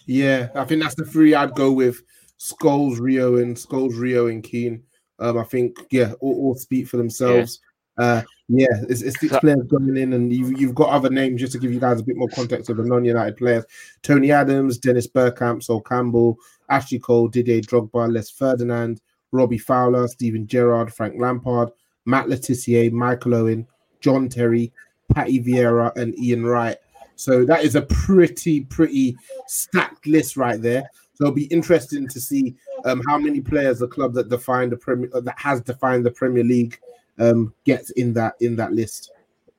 Yeah, 0.06 0.48
I 0.54 0.64
think 0.64 0.82
that's 0.82 0.94
the 0.94 1.04
three 1.04 1.34
I'd 1.34 1.54
go 1.54 1.72
with. 1.72 2.00
Scholes, 2.38 3.00
Rio, 3.00 3.36
and 3.36 3.56
Scholes, 3.56 3.98
Rio, 3.98 4.26
and 4.26 4.42
Keane. 4.42 4.82
Um, 5.18 5.38
I 5.38 5.44
think 5.44 5.78
yeah, 5.90 6.12
all, 6.20 6.34
all 6.34 6.54
speak 6.54 6.86
for 6.86 6.96
themselves. 6.96 7.60
Uh, 7.98 8.22
yeah, 8.48 8.66
it's, 8.88 9.00
it's 9.00 9.18
six 9.18 9.32
So- 9.32 9.40
players 9.40 9.62
going 9.68 9.96
in, 9.96 10.12
and 10.12 10.32
you've, 10.32 10.60
you've 10.60 10.74
got 10.74 10.90
other 10.90 11.08
names 11.10 11.40
just 11.40 11.52
to 11.54 11.58
give 11.58 11.72
you 11.72 11.80
guys 11.80 11.98
a 12.00 12.04
bit 12.04 12.16
more 12.16 12.28
context 12.28 12.68
of 12.70 12.76
the 12.76 12.84
non-United 12.84 13.36
players: 13.36 13.64
Tony 14.02 14.30
Adams, 14.30 14.78
Dennis 14.78 15.06
Bergkamp, 15.08 15.62
Sol 15.62 15.80
Campbell, 15.80 16.36
Ashley 16.68 16.98
Cole, 16.98 17.28
Didier 17.28 17.62
Drogba, 17.62 18.12
Les 18.12 18.30
Ferdinand, 18.30 19.00
Robbie 19.32 19.58
Fowler, 19.58 20.06
Steven 20.08 20.46
Gerrard, 20.46 20.92
Frank 20.92 21.14
Lampard, 21.18 21.70
Matt 22.04 22.28
Le 22.28 22.36
Tissier, 22.36 22.92
Michael 22.92 23.34
Owen, 23.34 23.66
John 24.00 24.28
Terry, 24.28 24.72
Patty 25.12 25.42
Vieira, 25.42 25.96
and 25.96 26.16
Ian 26.18 26.44
Wright. 26.44 26.76
So 27.16 27.44
that 27.44 27.64
is 27.64 27.74
a 27.74 27.82
pretty, 27.82 28.62
pretty 28.62 29.16
stacked 29.46 30.06
list 30.06 30.36
right 30.36 30.60
there. 30.60 30.88
So 31.14 31.24
it'll 31.24 31.34
be 31.34 31.46
interesting 31.46 32.06
to 32.08 32.20
see 32.20 32.54
um, 32.84 33.02
how 33.08 33.18
many 33.18 33.40
players 33.40 33.78
the 33.78 33.88
club 33.88 34.12
that 34.14 34.28
defined 34.28 34.72
the 34.72 34.76
Premier 34.76 35.08
uh, 35.14 35.20
that 35.20 35.38
has 35.38 35.62
defined 35.62 36.04
the 36.04 36.10
Premier 36.10 36.44
League 36.44 36.78
um, 37.18 37.54
gets 37.64 37.90
in 37.90 38.12
that 38.14 38.34
in 38.40 38.54
that 38.56 38.72
list. 38.72 39.12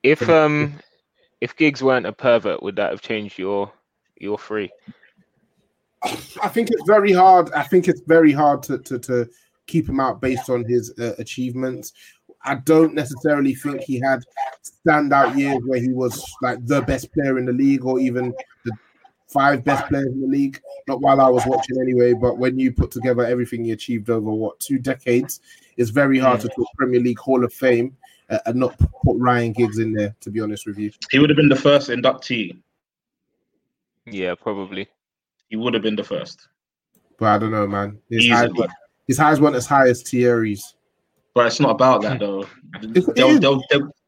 If 0.04 0.28
um, 0.28 0.78
if 1.40 1.56
Giggs 1.56 1.82
weren't 1.82 2.06
a 2.06 2.12
pervert, 2.12 2.62
would 2.62 2.76
that 2.76 2.90
have 2.90 3.02
changed 3.02 3.38
your 3.38 3.72
your 4.18 4.38
three? 4.38 4.70
I 6.04 6.48
think 6.48 6.70
it's 6.70 6.86
very 6.86 7.12
hard. 7.12 7.50
I 7.52 7.64
think 7.64 7.88
it's 7.88 8.02
very 8.02 8.32
hard 8.32 8.62
to 8.64 8.78
to, 8.78 8.98
to 9.00 9.28
keep 9.66 9.88
him 9.88 9.98
out 9.98 10.20
based 10.20 10.48
on 10.48 10.64
his 10.64 10.96
uh, 10.98 11.14
achievements. 11.18 11.92
I 12.44 12.56
don't 12.56 12.94
necessarily 12.94 13.54
think 13.54 13.82
he 13.82 14.00
had 14.00 14.24
standout 14.86 15.36
years 15.36 15.60
where 15.66 15.80
he 15.80 15.90
was 15.90 16.24
like 16.42 16.64
the 16.66 16.82
best 16.82 17.12
player 17.12 17.38
in 17.38 17.46
the 17.46 17.52
league 17.52 17.84
or 17.84 17.98
even 18.00 18.32
the 18.64 18.72
five 19.26 19.64
best 19.64 19.86
players 19.88 20.06
in 20.06 20.20
the 20.20 20.26
league. 20.26 20.60
Not 20.86 21.00
while 21.00 21.20
I 21.20 21.28
was 21.28 21.44
watching 21.46 21.80
anyway, 21.80 22.14
but 22.14 22.38
when 22.38 22.58
you 22.58 22.72
put 22.72 22.90
together 22.90 23.24
everything 23.24 23.64
he 23.64 23.72
achieved 23.72 24.08
over 24.08 24.30
what 24.30 24.58
two 24.60 24.78
decades, 24.78 25.40
it's 25.76 25.90
very 25.90 26.18
hard 26.18 26.40
to 26.40 26.48
talk 26.48 26.66
Premier 26.76 27.00
League 27.00 27.18
Hall 27.18 27.44
of 27.44 27.52
Fame 27.52 27.96
uh, 28.30 28.38
and 28.46 28.56
not 28.56 28.78
put 28.78 29.16
Ryan 29.18 29.52
Giggs 29.52 29.78
in 29.78 29.92
there. 29.92 30.14
To 30.20 30.30
be 30.30 30.40
honest 30.40 30.66
with 30.66 30.78
you, 30.78 30.90
He 31.10 31.18
would 31.18 31.30
have 31.30 31.36
been 31.36 31.48
the 31.48 31.56
first 31.56 31.90
inductee. 31.90 32.56
Yeah, 34.06 34.34
probably. 34.34 34.88
He 35.48 35.56
would 35.56 35.74
have 35.74 35.82
been 35.82 35.96
the 35.96 36.04
first. 36.04 36.48
but 37.18 37.26
I 37.26 37.38
don't 37.38 37.50
know, 37.50 37.66
man. 37.66 37.98
His 38.08 38.28
highs, 38.28 38.50
his 39.06 39.18
highs 39.18 39.40
weren't 39.40 39.56
as 39.56 39.66
high 39.66 39.88
as 39.88 40.02
Thierry's. 40.02 40.74
But 41.34 41.46
it's 41.46 41.60
not 41.60 41.70
about 41.70 42.02
that 42.02 42.18
though. 42.18 42.46
They'll, 42.82 43.38
they'll, 43.38 43.38
they'll, 43.38 43.62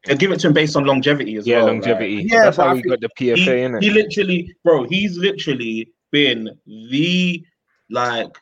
they'll 0.05 0.17
give 0.17 0.31
it 0.31 0.39
to 0.41 0.47
him 0.47 0.53
based 0.53 0.75
on 0.75 0.85
longevity 0.85 1.35
as 1.37 1.45
well. 1.45 1.51
Yeah, 1.57 1.63
well. 1.63 1.73
longevity. 1.73 2.27
Yeah, 2.29 2.43
That's 2.43 2.57
how 2.57 2.73
we 2.73 2.81
think 2.81 2.87
got 2.89 3.01
the 3.01 3.09
PFA 3.17 3.37
Like, 3.37 3.47
in 3.47 3.81
he, 3.81 3.89
he 3.89 3.93
literally, 3.93 4.55
bro, 4.63 4.83
he's 4.83 5.17
literally 5.17 5.89
been 6.11 6.49
the 6.65 7.45
like 7.89 8.35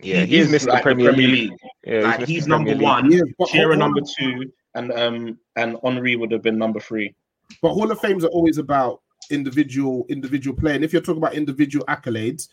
Yeah, 0.00 0.20
he 0.20 0.36
he's 0.36 0.46
is 0.46 0.52
missed 0.52 0.66
like 0.68 0.78
the 0.78 0.82
Premier 0.82 1.12
League. 1.12 1.52
Yeah, 1.84 2.00
Like 2.00 2.20
missed 2.20 2.30
he's 2.30 2.46
number 2.46 2.70
Premier 2.70 2.74
League. 2.76 2.82
one, 2.84 3.10
Yeah, 3.10 3.20
but 3.38 3.48
Shearer 3.48 3.76
number 3.76 4.00
two, 4.18 4.52
and 4.74 4.92
um 4.92 5.38
and 5.56 5.78
Henry 5.82 6.16
would 6.16 6.30
have 6.30 6.42
been 6.42 6.58
number 6.58 6.80
three. 6.80 7.14
But 7.62 7.72
Hall 7.72 7.90
of 7.90 7.98
Fames 8.00 8.24
are 8.24 8.28
always 8.28 8.58
about 8.58 9.00
individual 9.30 10.06
individual 10.08 10.56
play. 10.56 10.74
And 10.74 10.84
if 10.84 10.92
you're 10.92 11.02
talking 11.02 11.22
about 11.22 11.34
individual 11.34 11.84
accolades, 11.86 12.48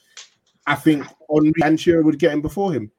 I 0.67 0.75
think 0.75 1.05
Henry 1.29 1.53
and 1.63 1.79
Shearer 1.79 2.01
would 2.01 2.19
get 2.19 2.33
him 2.33 2.41
before 2.41 2.73
him. 2.73 2.91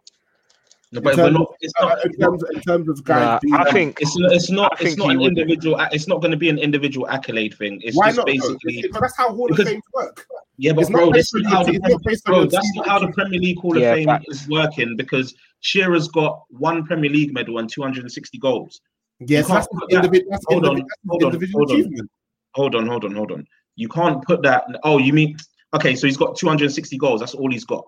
No, 0.93 1.01
But 1.01 1.17
we're 1.17 1.25
terms, 1.25 1.35
not. 1.39 1.55
It's 1.61 1.73
uh, 1.81 1.87
not. 1.89 2.05
in 2.07 2.13
terms, 2.13 2.45
in 2.55 2.61
terms 2.61 2.89
of 2.89 3.05
guys 3.05 3.21
Nah, 3.21 3.39
being, 3.43 3.55
I 3.55 3.71
think 3.73 3.99
It's 4.01 4.17
not. 4.17 4.33
It's 4.33 4.51
not. 4.51 4.81
It's 4.81 4.97
not 4.97 5.11
an 5.11 5.19
would- 5.19 5.29
individual. 5.37 5.81
It's 5.91 6.07
not 6.07 6.21
going 6.21 6.31
to 6.31 6.37
be 6.37 6.49
an 6.49 6.59
individual 6.59 7.09
accolade 7.09 7.55
thing. 7.55 7.81
It's 7.83 7.97
why 7.97 8.07
just 8.09 8.19
not? 8.19 8.27
basically. 8.27 8.85
But 8.93 9.01
that's 9.01 9.17
how 9.17 9.35
Hall 9.35 9.49
because- 9.49 9.67
of 9.67 9.73
Fames 9.73 9.83
work. 9.93 10.27
Yeah, 10.59 10.73
but 10.73 10.83
It's 10.83 10.91
not 10.91 10.99
bro, 10.99 11.11
based 11.11 11.33
that's 11.35 11.45
not 11.45 11.53
how 11.53 11.63
the 11.65 11.73
it's 11.75 12.27
not 12.27 12.35
bro, 12.35 12.47
that's 12.47 12.73
not 12.77 12.87
how 12.89 12.99
the. 13.01 13.09
Premier 13.13 13.39
League 13.41 13.59
Hall 13.59 13.77
of 13.77 13.83
Fame 13.83 14.07
facts. 14.07 14.25
is 14.29 14.49
working 14.49 14.97
because 14.97 15.35
Shearer's 15.61 16.09
got 16.09 16.43
one 16.49 16.85
Premier 16.87 17.11
League 17.11 17.35
medal 17.35 17.59
and 17.59 17.69
260 17.69 18.39
goals. 18.39 18.81
Yes, 19.21 19.49
that's 19.49 19.67
can't 19.67 19.81
that- 19.91 19.97
individual, 19.97 20.31
that's 20.31 20.45
hold 20.49 20.65
on, 20.67 20.71
individual, 20.79 20.89
that's 20.89 21.09
hold 21.11 21.23
on, 21.25 21.27
individual 21.35 21.59
hold 21.67 21.71
on. 21.73 21.81
achievement. 21.81 22.11
Hold 22.55 22.75
on, 22.77 22.87
hold 22.87 23.05
on, 23.05 23.15
hold 23.15 23.33
on. 23.33 23.47
You 23.75 23.89
can't 23.89 24.23
put 24.25 24.43
that. 24.45 24.65
Oh, 24.85 24.99
you 24.99 25.13
mean 25.13 25.37
okay? 25.75 25.95
So 25.97 26.07
he's 26.07 26.17
got 26.17 26.37
260 26.37 26.97
goals. 26.97 27.21
That's 27.21 27.35
all 27.35 27.51
he's 27.51 27.65
got, 27.65 27.85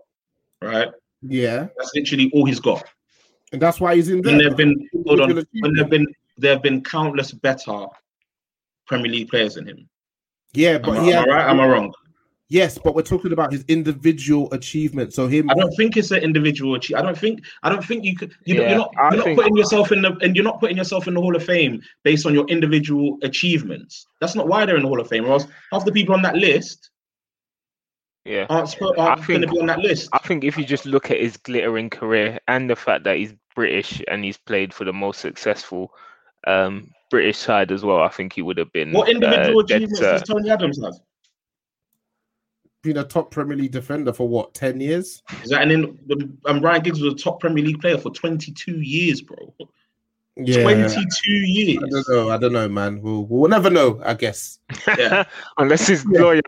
right? 0.61 0.89
Yeah, 1.23 1.69
That's 1.77 1.91
literally 1.95 2.31
all 2.33 2.45
he's 2.47 2.61
got. 2.61 2.85
and 3.53 3.61
that's 3.61 3.81
why 3.81 3.97
he's 3.97 4.09
in 4.09 4.23
there. 4.23 4.33
And 4.33 4.41
there've 4.41 4.57
been 4.57 4.89
hold 5.07 5.21
on. 5.21 5.31
Individual 5.31 5.63
When 5.63 5.75
there've 5.75 5.91
been 5.91 6.07
there 6.37 6.53
have 6.53 6.63
been 6.63 6.83
countless 6.85 7.33
better 7.33 7.87
Premier 8.87 9.11
League 9.11 9.29
players 9.29 9.55
than 9.55 9.67
him. 9.67 9.89
Yeah, 10.55 10.77
Am, 10.77 10.83
but 10.83 10.99
I, 10.99 11.09
yeah, 11.09 11.21
am 11.23 11.31
I 11.31 11.35
right? 11.35 11.51
Am 11.51 11.61
I 11.61 11.67
wrong? 11.69 11.93
yes, 12.51 12.79
but 12.83 12.95
we're 12.95 13.03
talking 13.03 13.33
about 13.33 13.53
his 13.53 13.65
individual 13.69 14.51
achievement. 14.55 15.13
So 15.13 15.27
him, 15.27 15.51
I 15.51 15.55
don't 15.55 15.75
think 15.77 15.97
it's 15.97 16.11
an 16.13 16.23
individual 16.23 16.75
achieve. 16.77 16.97
I 16.97 17.03
don't 17.03 17.19
think. 17.19 17.41
I 17.65 17.69
don't 17.69 17.85
think 17.85 18.05
you 18.05 18.15
could. 18.17 18.33
You 18.45 18.63
Yeah, 18.63 18.69
you're 18.71 18.79
not. 18.79 18.91
You're 18.97 19.17
not 19.17 19.25
think- 19.25 19.39
putting 19.39 19.57
yourself 19.57 19.91
in 19.93 20.03
the. 20.03 20.17
And 20.23 20.37
you're 20.37 20.45
not 20.45 20.61
putting 20.61 20.77
yourself 20.77 21.09
in 21.09 21.15
the 21.15 21.21
Hall 21.21 21.35
of 21.37 21.45
Fame 21.45 21.83
based 22.05 22.25
on 22.27 22.33
your 22.35 22.47
individual 22.47 23.19
achievements. 23.23 24.07
That's 24.21 24.35
not 24.37 24.47
why 24.49 24.65
they're 24.65 24.77
in 24.77 24.83
the 24.83 24.89
Hall 24.89 25.01
of 25.01 25.09
Fame. 25.09 25.25
Or 25.27 25.33
else 25.33 25.47
half 25.73 25.85
the 25.85 25.93
people 25.93 26.15
on 26.15 26.23
that 26.23 26.37
list 26.37 26.91
Yeah. 28.29 28.47
aren't, 28.51 28.69
spo- 28.69 28.97
I 28.99 29.07
aren't 29.09 29.27
going 29.27 29.41
to 29.41 29.47
think- 29.47 29.53
be 29.57 29.61
on 29.61 29.67
that 29.67 29.79
list. 29.79 30.11
I 30.13 30.19
think 30.19 30.45
if 30.45 30.59
you 30.59 30.65
just 30.65 30.85
look 30.85 31.11
at 31.11 31.19
his 31.19 31.37
glittering 31.39 31.89
career 31.89 32.39
and 32.47 32.69
the 32.69 32.77
fact 32.77 33.05
that 33.05 33.17
he's 33.17 33.33
British 33.55 34.03
and 34.07 34.23
he's 34.23 34.37
played 34.37 34.75
for 34.75 34.85
the 34.85 34.93
most 34.93 35.21
successful 35.21 35.93
um, 36.47 36.91
British 37.11 37.39
side 37.39 37.73
as 37.73 37.85
well, 37.85 38.01
I 38.03 38.09
think 38.09 38.35
he 38.35 38.43
would 38.43 38.59
have 38.59 38.73
been. 38.73 38.93
What 38.93 39.09
individual 39.09 39.61
uh, 39.61 39.63
dead 39.63 39.83
achievements 39.83 40.01
cert. 40.01 40.19
does 40.21 40.23
Tony 40.29 40.51
Adams 40.51 40.83
have? 40.85 40.95
been 42.83 42.99
a 42.99 43.05
top 43.05 43.33
Premier 43.33 43.57
League 43.57 43.73
defender 43.73 44.13
for 44.13 44.29
what 44.29 44.55
ten 44.55 44.81
years? 44.81 45.23
Is 45.43 45.51
that 45.51 45.63
and 45.63 45.99
then 46.07 46.39
um, 46.47 46.61
Ryan 46.61 46.83
Giggs 46.83 47.01
was 47.01 47.13
a 47.13 47.17
top 47.17 47.41
Premier 47.41 47.65
League 47.65 47.81
player 47.81 47.99
for 47.99 48.11
22 48.11 48.81
years, 48.81 49.21
bro. 49.21 49.53
Yeah, 50.41 50.63
22 50.63 51.79
I 51.83 51.89
don't 51.89 52.09
know. 52.09 52.31
I 52.31 52.37
don't 52.39 52.53
know, 52.53 52.69
man. 52.69 53.01
We'll, 53.03 53.25
we'll 53.27 53.51
never 53.51 53.71
know. 53.71 54.01
I 54.05 54.15
guess. 54.15 54.59
Yeah. 54.87 55.25
Unless 55.59 55.89
his 55.89 56.05
Yeah. 56.13 56.21
lawyer, 56.21 56.41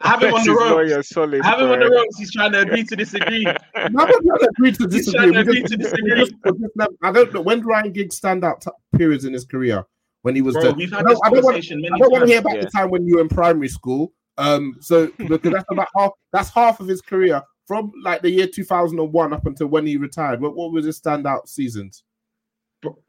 I 0.00 0.08
have 0.08 0.22
him 0.22 0.34
on 0.34 0.44
the 0.44 0.50
his 0.84 0.92
ropes. 0.96 1.08
solid. 1.10 1.44
Have 1.44 1.60
him 1.60 1.70
on 1.70 1.78
the 1.80 1.86
bro. 1.86 1.96
ropes. 1.98 2.18
He's 2.18 2.32
trying 2.32 2.52
to 2.52 2.60
agree 2.62 2.82
to 2.84 2.96
disagree. 2.96 3.44
No, 3.90 4.04
I'm 4.04 4.24
not 4.24 4.42
agree 4.42 4.72
to 4.72 4.88
He's 4.90 5.12
trying 5.12 5.32
to 5.32 5.40
agree 5.40 5.62
to 5.62 5.76
disagree. 5.76 6.16
just- 6.16 6.32
just 6.44 6.76
never- 6.76 6.90
I 7.02 7.12
don't 7.12 7.32
know 7.32 7.40
when 7.40 7.58
did 7.58 7.66
Ryan 7.66 7.92
Giggs 7.92 8.16
stand 8.16 8.44
out 8.44 8.62
t- 8.62 8.70
periods 8.96 9.24
in 9.24 9.32
his 9.32 9.44
career 9.44 9.84
when 10.22 10.34
he 10.34 10.42
was 10.42 10.54
Bro, 10.54 10.62
the. 10.64 10.72
we've 10.74 10.92
I 10.92 10.96
had 10.96 11.02
don't, 11.06 11.10
this 11.14 11.20
I 11.24 11.30
don't 11.30 11.44
want, 11.44 11.56
many 11.70 11.88
I 11.94 11.98
don't 11.98 12.12
want 12.12 12.24
to 12.24 12.28
hear 12.30 12.40
about 12.40 12.56
Yeah. 12.56 12.60
the 12.62 12.70
time 12.70 12.90
when 12.90 13.06
you 13.06 13.14
were 13.16 13.20
in 13.22 13.28
primary 13.28 13.68
school. 13.68 14.12
Um, 14.38 14.74
so 14.80 15.06
because 15.18 15.52
that's 15.52 15.64
about 15.70 15.88
half. 15.96 16.10
That's 16.32 16.50
half 16.50 16.80
of 16.80 16.88
his 16.88 17.00
career 17.00 17.42
from 17.68 17.92
like 18.02 18.22
the 18.22 18.30
year 18.30 18.46
2001 18.48 19.32
up 19.32 19.46
until 19.46 19.68
when 19.68 19.86
he 19.86 19.96
retired. 19.96 20.40
What, 20.40 20.56
what 20.56 20.72
was 20.72 20.84
his 20.84 21.00
standout 21.00 21.46
seasons? 21.48 22.02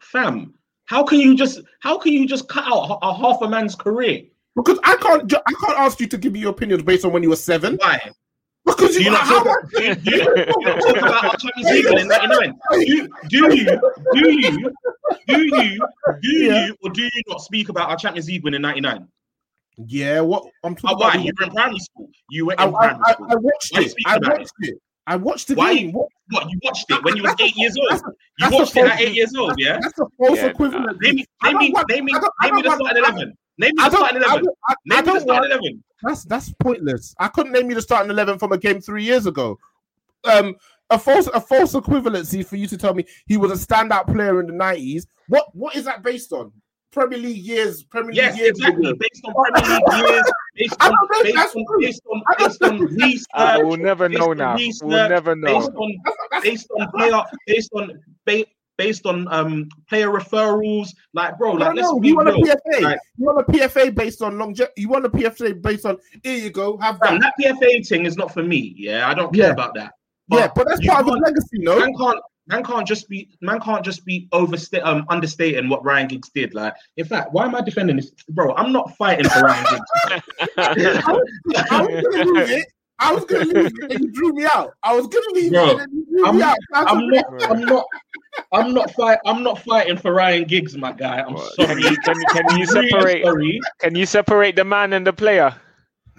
Fam, 0.01 0.53
how 0.85 1.03
can 1.03 1.19
you 1.19 1.35
just 1.35 1.61
how 1.79 1.97
can 1.97 2.13
you 2.13 2.27
just 2.27 2.47
cut 2.47 2.65
out 2.65 2.99
a 3.01 3.13
half 3.13 3.41
a 3.41 3.49
man's 3.49 3.75
career? 3.75 4.23
Because 4.55 4.79
I 4.83 4.97
can't. 4.97 5.33
I 5.33 5.53
can't 5.65 5.79
ask 5.79 5.99
you 5.99 6.07
to 6.07 6.17
give 6.17 6.33
me 6.33 6.39
your 6.41 6.51
opinions 6.51 6.83
based 6.83 7.05
on 7.05 7.13
when 7.13 7.23
you 7.23 7.29
were 7.29 7.35
seven. 7.37 7.77
Why? 7.77 8.11
Because 8.65 8.95
you, 8.95 9.05
you 9.05 9.11
not 9.11 9.21
how, 9.21 9.43
talk, 9.43 9.71
do 9.71 9.83
you, 9.83 9.95
do 9.95 10.11
you 10.11 10.45
talk 10.45 10.97
about 10.97 11.25
our 11.25 11.35
Champions 11.37 11.71
League 11.71 11.99
in 11.99 12.07
99? 12.07 12.59
Do, 12.71 12.77
do 12.77 12.85
you, 12.85 13.09
do 14.11 14.35
you, 14.35 14.71
do 15.27 15.41
you, 15.57 15.87
do 16.21 16.29
Yeah. 16.29 16.65
you, 16.67 16.75
or 16.83 16.91
do 16.91 17.01
you 17.01 17.09
not 17.27 17.41
speak 17.41 17.69
about 17.69 17.89
our 17.89 17.95
Champions 17.97 18.27
League 18.27 18.43
win 18.43 18.53
in 18.53 18.61
99? 18.61 19.07
yeah. 19.87 20.19
What 20.19 20.45
I'm 20.63 20.75
talking 20.75 20.95
uh, 20.95 20.99
why? 20.99 21.13
about. 21.15 21.23
You 21.25 21.33
were 21.39 21.45
in 21.45 21.51
primary 21.51 21.79
school. 21.79 22.09
You 22.29 22.45
were 22.45 22.53
in 22.53 22.59
I, 22.59 22.69
primary 22.69 23.01
I, 23.03 23.11
school. 23.13 23.27
I 23.31 23.35
watched 23.35 23.71
Why 23.73 23.81
it. 23.81 23.93
I 24.05 24.15
about 24.17 24.37
watched 24.39 24.51
it. 24.59 24.81
I 25.07 25.15
watched 25.15 25.47
the 25.47 25.55
Why 25.55 25.73
game. 25.75 25.91
What, 25.93 26.07
What? 26.29 26.49
You 26.49 26.59
watched 26.63 26.89
it 26.89 27.03
when 27.03 27.15
you 27.17 27.23
was 27.23 27.35
eight 27.39 27.55
years 27.55 27.75
old. 27.77 28.01
You 28.39 28.49
watched 28.51 28.75
it 28.77 28.85
at 28.85 29.01
eight 29.01 29.15
years 29.15 29.33
old, 29.35 29.53
yeah? 29.57 29.79
That's 29.81 29.97
a 29.99 30.05
false 30.17 30.37
Yeah, 30.37 30.45
equivalent. 30.47 31.01
Name 31.01 31.15
me, 31.15 31.25
name 31.43 31.57
me, 31.57 31.73
name 31.89 32.05
me, 32.05 32.11
I 32.13 32.19
don't- 32.19 32.33
I 32.41 32.45
name 32.45 32.55
me 32.55 32.61
the 32.61 32.75
starting 32.75 32.97
eleven. 32.97 33.37
Name 33.57 33.71
me 33.75 33.83
the 33.83 33.89
starting 33.89 34.17
eleven. 34.17 34.45
I, 34.69 34.73
I 34.73 34.75
Name 35.01 35.05
me 35.05 35.13
the 35.13 35.19
starting 35.21 35.51
eleven. 35.51 35.83
That's 36.03 36.23
that's 36.25 36.53
pointless. 36.59 37.15
I 37.19 37.27
couldn't 37.27 37.51
name 37.51 37.69
you 37.69 37.75
the 37.75 37.81
starting 37.81 38.09
eleven 38.11 38.39
from 38.39 38.51
a 38.51 38.57
game 38.57 38.79
three 38.81 39.03
years 39.03 39.25
ago. 39.25 39.57
Um, 40.23 40.55
a 40.89 40.99
false 40.99 41.27
a 41.27 41.41
false 41.41 41.73
equivalency 41.73 42.45
for 42.45 42.55
you 42.55 42.67
to 42.67 42.77
tell 42.77 42.93
me 42.93 43.05
he 43.25 43.37
was 43.37 43.51
a 43.51 43.65
standout 43.65 44.05
player 44.07 44.39
in 44.39 44.47
the 44.47 44.53
nineties. 44.53 45.07
What 45.27 45.47
what 45.55 45.75
is 45.75 45.85
that 45.85 46.03
based 46.03 46.31
on? 46.31 46.51
Premier 46.91 47.19
League 47.19 47.37
years. 47.45 47.83
Premier 47.83 48.11
Yes, 48.13 48.33
League 48.33 48.41
years. 48.41 48.49
exactly. 48.57 48.89
ago. 48.89 48.99
Based 48.99 49.25
on 49.25 49.33
Premier 49.33 49.79
League 49.79 50.09
years, 50.09 50.31
based 50.55 50.75
I 50.79 50.87
on 50.87 50.91
don't 50.91 51.09
know 51.11 51.17
if 51.19 51.23
based 51.23 51.35
that's 51.35 51.55
on 51.55 51.65
true. 51.65 51.79
based 51.81 52.01
on 52.11 52.21
I 52.27 52.33
don't 52.35 52.47
based 52.49 52.63
on 52.63 52.79
research, 52.79 53.25
I 53.33 53.57
will 53.63 53.77
never 53.77 54.09
based 54.09 54.19
know 54.19 54.31
on 54.31 54.37
now. 54.37 54.55
research, 54.55 54.87
We'll 54.87 55.09
never 55.09 55.35
know. 55.35 55.47
based 55.59 55.71
on 55.75 55.97
That's- 56.05 56.17
that's- 56.31 56.43
based 56.43 56.67
on 56.77 56.91
player 56.91 57.23
based 57.47 57.69
on 57.73 57.91
ba- 58.25 58.45
based 58.77 59.05
on 59.05 59.27
um 59.31 59.69
player 59.87 60.09
referrals. 60.09 60.89
Like, 61.13 61.37
bro, 61.37 61.51
I 61.51 61.53
like 61.53 61.59
don't 61.67 61.75
let's 61.75 61.87
know. 61.91 61.99
be 61.99 62.07
You 62.09 62.15
want 62.17 62.29
a 62.29 62.33
real. 62.33 62.43
PFA? 62.45 62.81
Like- 62.81 62.99
you 63.17 63.25
want 63.25 63.39
a 63.47 63.51
PFA 63.51 63.95
based 63.95 64.21
on 64.21 64.37
longevity? 64.37 64.81
You 64.81 64.89
want 64.89 65.05
a 65.05 65.09
PFA 65.09 65.61
based 65.61 65.85
on 65.85 65.97
here 66.23 66.37
you 66.37 66.49
go, 66.49 66.77
have 66.77 66.97
Fam, 66.99 67.19
that. 67.19 67.33
that 67.37 67.57
PFA 67.61 67.87
thing 67.87 68.05
is 68.05 68.17
not 68.17 68.33
for 68.33 68.43
me. 68.43 68.73
Yeah, 68.77 69.07
I 69.07 69.13
don't 69.13 69.33
care 69.33 69.47
Yeah. 69.47 69.51
about 69.51 69.75
that. 69.75 69.93
yeah, 70.29 70.47
but 70.55 70.67
that's 70.67 70.81
you 70.81 70.89
part 70.89 71.01
of 71.01 71.05
his 71.07 71.13
can't- 71.15 71.25
legacy, 71.25 71.57
no? 71.59 71.79
Man 71.79 71.93
can't 71.97 72.19
man 72.51 72.63
can't 72.63 72.87
just 72.87 73.07
be 73.09 73.29
man 73.41 73.59
can't 73.59 73.83
just 73.83 74.05
be 74.05 74.27
overstate 74.31 74.83
um 74.83 75.05
understating 75.09 75.69
what 75.69 75.83
Ryan 75.83 76.07
Giggs 76.07 76.29
did. 76.29 76.53
Like, 76.53 76.73
in 76.97 77.05
fact, 77.05 77.31
why 77.33 77.45
am 77.45 77.55
I 77.55 77.61
defending 77.61 77.95
this, 77.95 78.11
bro? 78.29 78.53
I'm 78.55 78.71
not 78.71 78.95
fighting 78.97 79.27
for 79.29 79.41
Ryan 79.41 79.65
Giggs. 79.69 80.51
I 80.57 81.11
was, 81.11 81.31
I 81.71 81.81
was 81.81 82.03
gonna 82.03 82.23
lose 82.25 82.49
it. 82.51 82.65
I 82.99 83.13
was 83.13 83.25
gonna 83.25 83.45
lose 83.45 83.71
it, 83.81 83.91
and 83.91 83.99
you 84.03 84.11
drew 84.11 84.33
me 84.33 84.45
out. 84.53 84.73
I 84.83 84.93
was 84.95 85.07
gonna 85.07 85.25
leave 85.33 85.51
Bro, 85.51 85.69
it, 85.71 85.79
and 85.79 85.91
you 85.93 86.05
drew 86.05 86.25
I'm- 86.25 86.35
me 86.37 86.43
out. 86.43 86.57
That's 86.71 86.91
I'm 86.91 87.07
not. 87.07 87.25
I'm 87.49 87.61
not. 87.61 87.85
I'm 88.53 88.73
not 88.73 88.91
fight. 88.91 89.17
I'm 89.25 89.43
not 89.43 89.59
fighting 89.59 89.97
for 89.97 90.13
Ryan 90.13 90.43
Giggs, 90.45 90.77
my 90.77 90.91
guy. 90.91 91.21
I'm 91.21 91.33
What, 91.33 91.53
sorry. 91.53 91.67
Can 91.67 91.79
you, 91.79 91.97
can, 91.97 92.21
can 92.25 92.57
you 92.57 92.65
separate? 92.65 93.23
sorry. 93.23 93.59
Can 93.79 93.95
you 93.95 94.05
separate 94.05 94.55
the 94.55 94.63
man 94.63 94.93
and 94.93 95.05
the 95.07 95.13
player? 95.13 95.53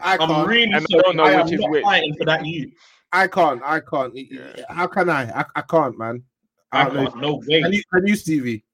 I 0.01 0.16
I'm 0.18 0.47
really 0.49 0.64
And 0.64 0.76
I 0.76 0.80
sorry. 0.80 1.03
don't 1.05 1.16
know 1.16 1.24
I 1.24 1.33
am 1.33 1.47
is 1.47 1.53
not 1.61 1.70
which. 1.70 1.83
fighting 1.85 2.14
for 2.16 2.24
that 2.26 2.45
you. 2.45 2.70
I 3.12 3.28
can't. 3.28 3.60
I 3.64 3.80
can't. 3.80 4.14
Yeah. 4.14 4.64
How 4.68 4.86
can 4.86 5.10
I? 5.10 5.40
I, 5.40 5.44
I 5.56 5.60
can't, 5.62 5.98
man. 5.98 6.22
I 6.72 6.82
I 6.82 6.84
don't 6.86 6.94
know. 6.94 7.10
can't. 7.10 7.20
No 7.20 7.42
way. 7.46 7.62
Can 7.62 7.72
you, 7.72 7.82
can 7.92 8.06
you, 8.06 8.16
Stevie? 8.16 8.64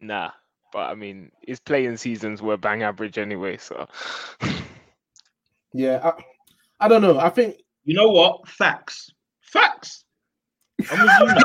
Nah, 0.00 0.30
but 0.72 0.90
I 0.90 0.94
mean, 0.94 1.30
his 1.46 1.60
playing 1.60 1.96
seasons 1.96 2.42
were 2.42 2.56
bang 2.56 2.82
average 2.82 3.18
anyway. 3.18 3.56
So 3.58 3.86
Yeah, 5.72 6.00
I, 6.02 6.12
I 6.80 6.88
don't 6.88 7.02
know. 7.02 7.18
I 7.18 7.28
think 7.30 7.56
You 7.84 7.94
know 7.94 8.08
what? 8.08 8.48
Facts. 8.48 9.10
Facts. 9.40 10.04
I'm 10.90 11.00
with 11.02 11.10
you, 11.20 11.26
man. 11.26 11.42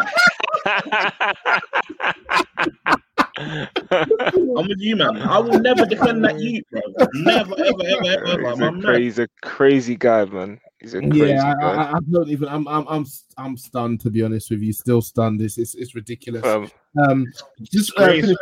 I'm 4.57 4.67
with 4.67 4.79
you, 4.79 4.95
man. 4.95 5.21
I 5.21 5.39
will 5.39 5.59
never 5.59 5.85
defend 5.85 6.23
that 6.25 6.39
you, 6.39 6.61
bro. 6.71 6.81
Never, 7.13 7.53
ever, 7.57 7.83
ever, 7.85 8.27
ever, 8.27 8.47
ever. 8.47 8.51
he's, 8.51 8.59
a 8.61 8.81
crazy, 8.81 9.03
he's 9.03 9.19
a 9.19 9.27
crazy 9.41 9.95
guy, 9.95 10.25
man. 10.25 10.59
He's 10.79 10.93
a 10.93 11.01
crazy 11.01 11.19
yeah, 11.19 11.51
I, 11.51 11.61
guy. 11.61 11.73
I, 11.75 11.91
I 11.91 11.99
don't 12.09 12.29
even. 12.29 12.47
I'm, 12.47 12.67
I'm, 12.67 12.87
I'm, 12.87 13.05
I'm 13.37 13.57
stunned 13.57 13.99
to 14.01 14.09
be 14.09 14.23
honest 14.23 14.49
with 14.49 14.61
you. 14.61 14.71
Still 14.71 15.01
stunned. 15.01 15.41
It's, 15.41 15.57
it's, 15.57 15.75
it's 15.75 15.93
ridiculous. 15.95 16.45
Um, 16.45 16.71
Um, 16.97 17.25
just 17.61 17.91
uh, 17.97 18.07
finish- 18.07 18.37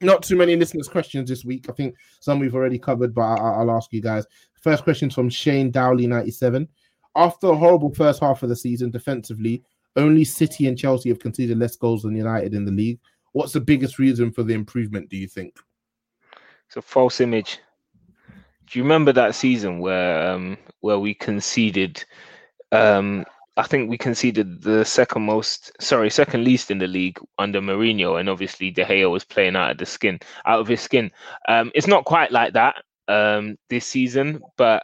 not 0.00 0.22
too 0.22 0.36
many 0.36 0.56
listeners' 0.56 0.88
questions 0.88 1.30
this 1.30 1.44
week. 1.44 1.66
I 1.70 1.72
think 1.72 1.94
some 2.20 2.38
we've 2.38 2.54
already 2.54 2.78
covered, 2.78 3.14
but 3.14 3.22
I, 3.22 3.36
I- 3.36 3.52
I'll 3.60 3.70
ask 3.70 3.92
you 3.92 4.02
guys. 4.02 4.26
First 4.60 4.84
question 4.84 5.08
from 5.10 5.30
Shane 5.30 5.70
Dowley, 5.70 6.06
97. 6.06 6.68
After 7.16 7.48
a 7.48 7.56
horrible 7.56 7.94
first 7.94 8.20
half 8.20 8.42
of 8.42 8.48
the 8.48 8.56
season 8.56 8.90
defensively, 8.90 9.62
only 9.96 10.24
City 10.24 10.66
and 10.66 10.76
Chelsea 10.76 11.08
have 11.08 11.18
conceded 11.18 11.58
less 11.58 11.76
goals 11.76 12.02
than 12.02 12.16
United 12.16 12.54
in 12.54 12.64
the 12.64 12.72
league. 12.72 12.98
What's 13.32 13.52
the 13.52 13.60
biggest 13.60 13.98
reason 13.98 14.32
for 14.32 14.42
the 14.42 14.54
improvement, 14.54 15.08
do 15.08 15.16
you 15.16 15.28
think? 15.28 15.58
it's 16.66 16.76
a 16.76 16.82
false 16.82 17.20
image. 17.20 17.60
Do 18.66 18.78
you 18.78 18.82
remember 18.84 19.12
that 19.12 19.34
season 19.34 19.78
where 19.78 20.30
um 20.32 20.56
where 20.80 20.98
we 20.98 21.14
conceded 21.14 22.04
um 22.72 23.24
I 23.56 23.62
think 23.62 23.88
we 23.88 23.98
conceded 23.98 24.62
the 24.62 24.84
second 24.84 25.22
most 25.22 25.70
sorry, 25.80 26.10
second 26.10 26.44
least 26.44 26.70
in 26.70 26.78
the 26.78 26.86
league 26.88 27.18
under 27.38 27.60
Mourinho 27.60 28.18
and 28.18 28.28
obviously 28.28 28.70
De 28.70 28.84
Gea 28.84 29.10
was 29.10 29.24
playing 29.24 29.56
out 29.56 29.72
of 29.72 29.78
the 29.78 29.86
skin 29.86 30.18
out 30.46 30.60
of 30.60 30.68
his 30.68 30.80
skin. 30.80 31.10
Um 31.48 31.70
it's 31.74 31.86
not 31.86 32.04
quite 32.04 32.32
like 32.32 32.54
that 32.54 32.82
um 33.08 33.56
this 33.68 33.86
season, 33.86 34.40
but 34.56 34.82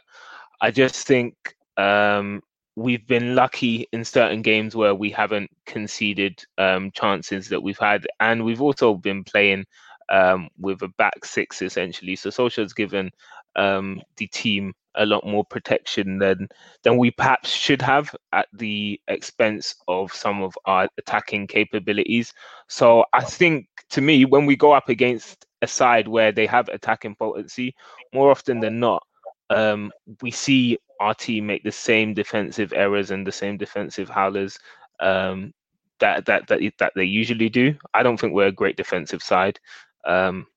I 0.61 0.71
just 0.71 1.07
think 1.07 1.35
um 1.77 2.41
we've 2.75 3.05
been 3.07 3.35
lucky 3.35 3.87
in 3.91 4.05
certain 4.05 4.41
games 4.41 4.75
where 4.75 4.95
we 4.95 5.09
haven't 5.11 5.49
conceded 5.65 6.43
um 6.57 6.91
chances 6.91 7.49
that 7.49 7.61
we've 7.61 7.79
had 7.79 8.07
and 8.19 8.45
we've 8.45 8.61
also 8.61 8.93
been 8.95 9.23
playing 9.23 9.65
um, 10.11 10.49
with 10.59 10.81
a 10.83 10.89
back 10.89 11.23
six 11.25 11.61
essentially. 11.61 12.15
So 12.15 12.29
Solskjaer's 12.29 12.73
given 12.73 13.09
um, 13.55 14.01
the 14.17 14.27
team 14.27 14.73
a 14.95 15.05
lot 15.05 15.25
more 15.25 15.45
protection 15.45 16.17
than 16.17 16.49
than 16.83 16.97
we 16.97 17.11
perhaps 17.11 17.49
should 17.49 17.81
have 17.81 18.13
at 18.33 18.47
the 18.53 18.99
expense 19.07 19.75
of 19.87 20.11
some 20.13 20.41
of 20.43 20.53
our 20.65 20.89
attacking 20.97 21.47
capabilities. 21.47 22.33
So 22.67 23.05
I 23.13 23.23
think 23.23 23.67
to 23.91 24.01
me, 24.01 24.25
when 24.25 24.45
we 24.45 24.55
go 24.55 24.71
up 24.71 24.89
against 24.89 25.45
a 25.61 25.67
side 25.67 26.07
where 26.07 26.31
they 26.31 26.45
have 26.47 26.67
attacking 26.69 27.15
potency, 27.15 27.75
more 28.13 28.31
often 28.31 28.59
than 28.59 28.79
not, 28.79 29.03
um, 29.49 29.91
we 30.21 30.31
see 30.31 30.77
our 30.99 31.13
team 31.13 31.47
make 31.47 31.63
the 31.63 31.71
same 31.71 32.13
defensive 32.13 32.73
errors 32.73 33.11
and 33.11 33.25
the 33.25 33.31
same 33.31 33.57
defensive 33.57 34.09
howlers 34.09 34.57
um, 34.99 35.53
that 35.99 36.25
that 36.25 36.47
that 36.47 36.61
that 36.79 36.93
they 36.95 37.03
usually 37.03 37.49
do. 37.49 37.75
I 37.93 38.03
don't 38.03 38.19
think 38.19 38.33
we're 38.33 38.47
a 38.47 38.51
great 38.51 38.77
defensive 38.77 39.21
side. 39.21 39.59
Um, 40.05 40.47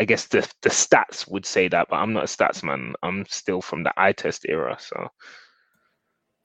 I 0.00 0.04
guess 0.04 0.26
the 0.28 0.40
the 0.62 0.70
stats 0.70 1.30
would 1.30 1.44
say 1.44 1.68
that, 1.68 1.88
but 1.90 1.96
I'm 1.96 2.14
not 2.14 2.24
a 2.24 2.26
stats 2.26 2.62
man. 2.62 2.94
I'm 3.02 3.26
still 3.28 3.60
from 3.60 3.82
the 3.82 3.92
eye 3.98 4.12
test 4.12 4.46
era, 4.48 4.78
so 4.80 5.08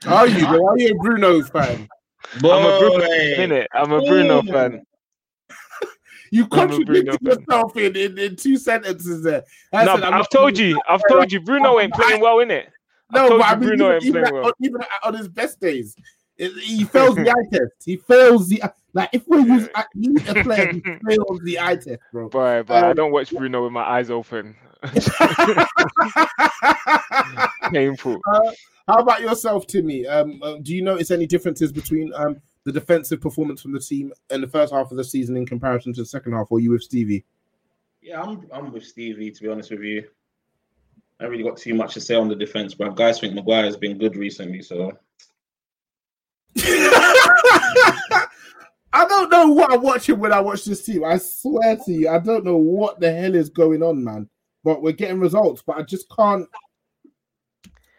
Are 0.07 0.27
you? 0.27 0.45
bro? 0.45 0.67
Are 0.67 0.77
you 0.77 0.89
a 0.91 0.95
Bruno 0.95 1.41
fan? 1.43 1.87
I'm 2.35 2.65
a 2.65 2.77
Bruno 2.77 2.97
Boy. 2.99 3.35
minute. 3.37 3.67
I'm 3.73 3.91
a 3.93 4.01
Bruno 4.01 4.39
Ooh. 4.39 4.51
fan. 4.51 4.85
You 6.31 6.43
I'm 6.43 6.49
contradicted 6.49 7.19
Bruno 7.21 7.37
fan. 7.37 7.45
yourself 7.47 7.77
in, 7.77 7.95
in, 7.95 8.17
in 8.17 8.35
two 8.35 8.57
sentences 8.57 9.23
there. 9.23 9.43
I 9.71 9.85
no, 9.85 9.93
said, 9.93 10.01
but 10.01 10.13
I'm 10.13 10.21
I've 10.21 10.29
told 10.29 10.57
you. 10.57 10.77
I've 10.89 11.01
told 11.09 11.31
you. 11.31 11.39
Bruno 11.39 11.79
ain't 11.79 11.93
playing 11.93 12.19
well, 12.19 12.37
innit? 12.37 12.65
No, 13.13 13.29
told 13.29 13.41
but 13.41 13.47
I 13.51 13.55
mean, 13.55 13.69
Bruno 13.69 13.85
even, 13.85 13.95
ain't 13.95 14.03
even, 14.03 14.13
playing 14.13 14.25
at- 14.27 14.33
well. 14.33 14.51
even 14.61 14.81
at- 14.81 14.89
on 15.03 15.13
his 15.13 15.29
best 15.29 15.61
days, 15.61 15.95
it- 16.37 16.53
he 16.63 16.83
fails 16.83 17.15
the 17.15 17.29
eye 17.29 17.47
test. 17.51 17.71
He 17.83 17.97
fails 17.97 18.47
the 18.49 18.61
like. 18.93 19.09
If 19.13 19.27
we 19.27 19.39
use 19.39 19.67
uh, 19.75 19.83
a 20.29 20.43
player 20.43 20.73
who 20.73 20.81
fails 21.07 21.39
the 21.43 21.59
eye 21.59 21.75
test, 21.75 21.99
bro. 22.11 22.29
But 22.29 22.63
but 22.67 22.83
I 22.83 22.89
Um, 22.91 22.95
don't 22.95 23.11
watch 23.11 23.31
Bruno 23.31 23.63
with 23.63 23.71
my 23.71 23.83
eyes 23.83 24.09
open. 24.09 24.55
Painful. 27.71 28.19
How 28.87 28.97
about 28.99 29.21
yourself, 29.21 29.65
Timmy? 29.65 30.05
Um, 30.05 30.41
um, 30.43 30.61
do 30.61 30.75
you 30.75 30.83
notice 30.83 31.09
any 31.09 31.25
differences 31.25 31.71
between 31.71 32.13
um, 32.13 32.39
the 32.65 32.71
defensive 32.71 33.19
performance 33.19 33.61
from 33.61 33.71
the 33.73 33.79
team 33.79 34.13
in 34.29 34.41
the 34.41 34.47
first 34.47 34.71
half 34.71 34.91
of 34.91 34.97
the 34.97 35.03
season 35.03 35.35
in 35.37 35.45
comparison 35.45 35.91
to 35.93 36.01
the 36.01 36.05
second 36.05 36.33
half? 36.33 36.51
Or 36.51 36.57
are 36.59 36.61
you 36.61 36.69
with 36.71 36.83
Stevie? 36.83 37.25
Yeah, 38.01 38.21
I'm 38.21 38.45
I'm 38.53 38.71
with 38.71 38.85
Stevie 38.85 39.31
to 39.31 39.41
be 39.41 39.49
honest 39.49 39.71
with 39.71 39.81
you. 39.81 40.03
I 41.19 41.23
haven't 41.23 41.39
really 41.39 41.49
got 41.49 41.57
too 41.57 41.73
much 41.73 41.93
to 41.95 42.01
say 42.01 42.13
on 42.13 42.27
the 42.27 42.35
defense, 42.35 42.75
but 42.75 42.95
guys 42.95 43.19
think 43.19 43.33
Maguire 43.33 43.63
has 43.63 43.77
been 43.77 43.97
good 43.97 44.15
recently, 44.17 44.61
so 44.61 44.91
I 48.95 49.05
don't 49.09 49.29
know 49.29 49.47
what 49.49 49.73
I'm 49.73 49.81
watching 49.81 50.19
when 50.19 50.31
I 50.31 50.39
watch 50.39 50.63
this 50.63 50.85
team. 50.85 51.03
I 51.03 51.17
swear 51.17 51.75
to 51.75 51.91
you, 51.91 52.07
I 52.07 52.19
don't 52.19 52.45
know 52.45 52.55
what 52.55 52.99
the 52.99 53.11
hell 53.11 53.35
is 53.35 53.49
going 53.49 53.83
on, 53.83 54.03
man. 54.03 54.29
But 54.63 54.81
we're 54.81 54.93
getting 54.93 55.19
results, 55.19 55.61
but 55.65 55.77
I 55.77 55.81
just 55.83 56.09
can't. 56.15 56.47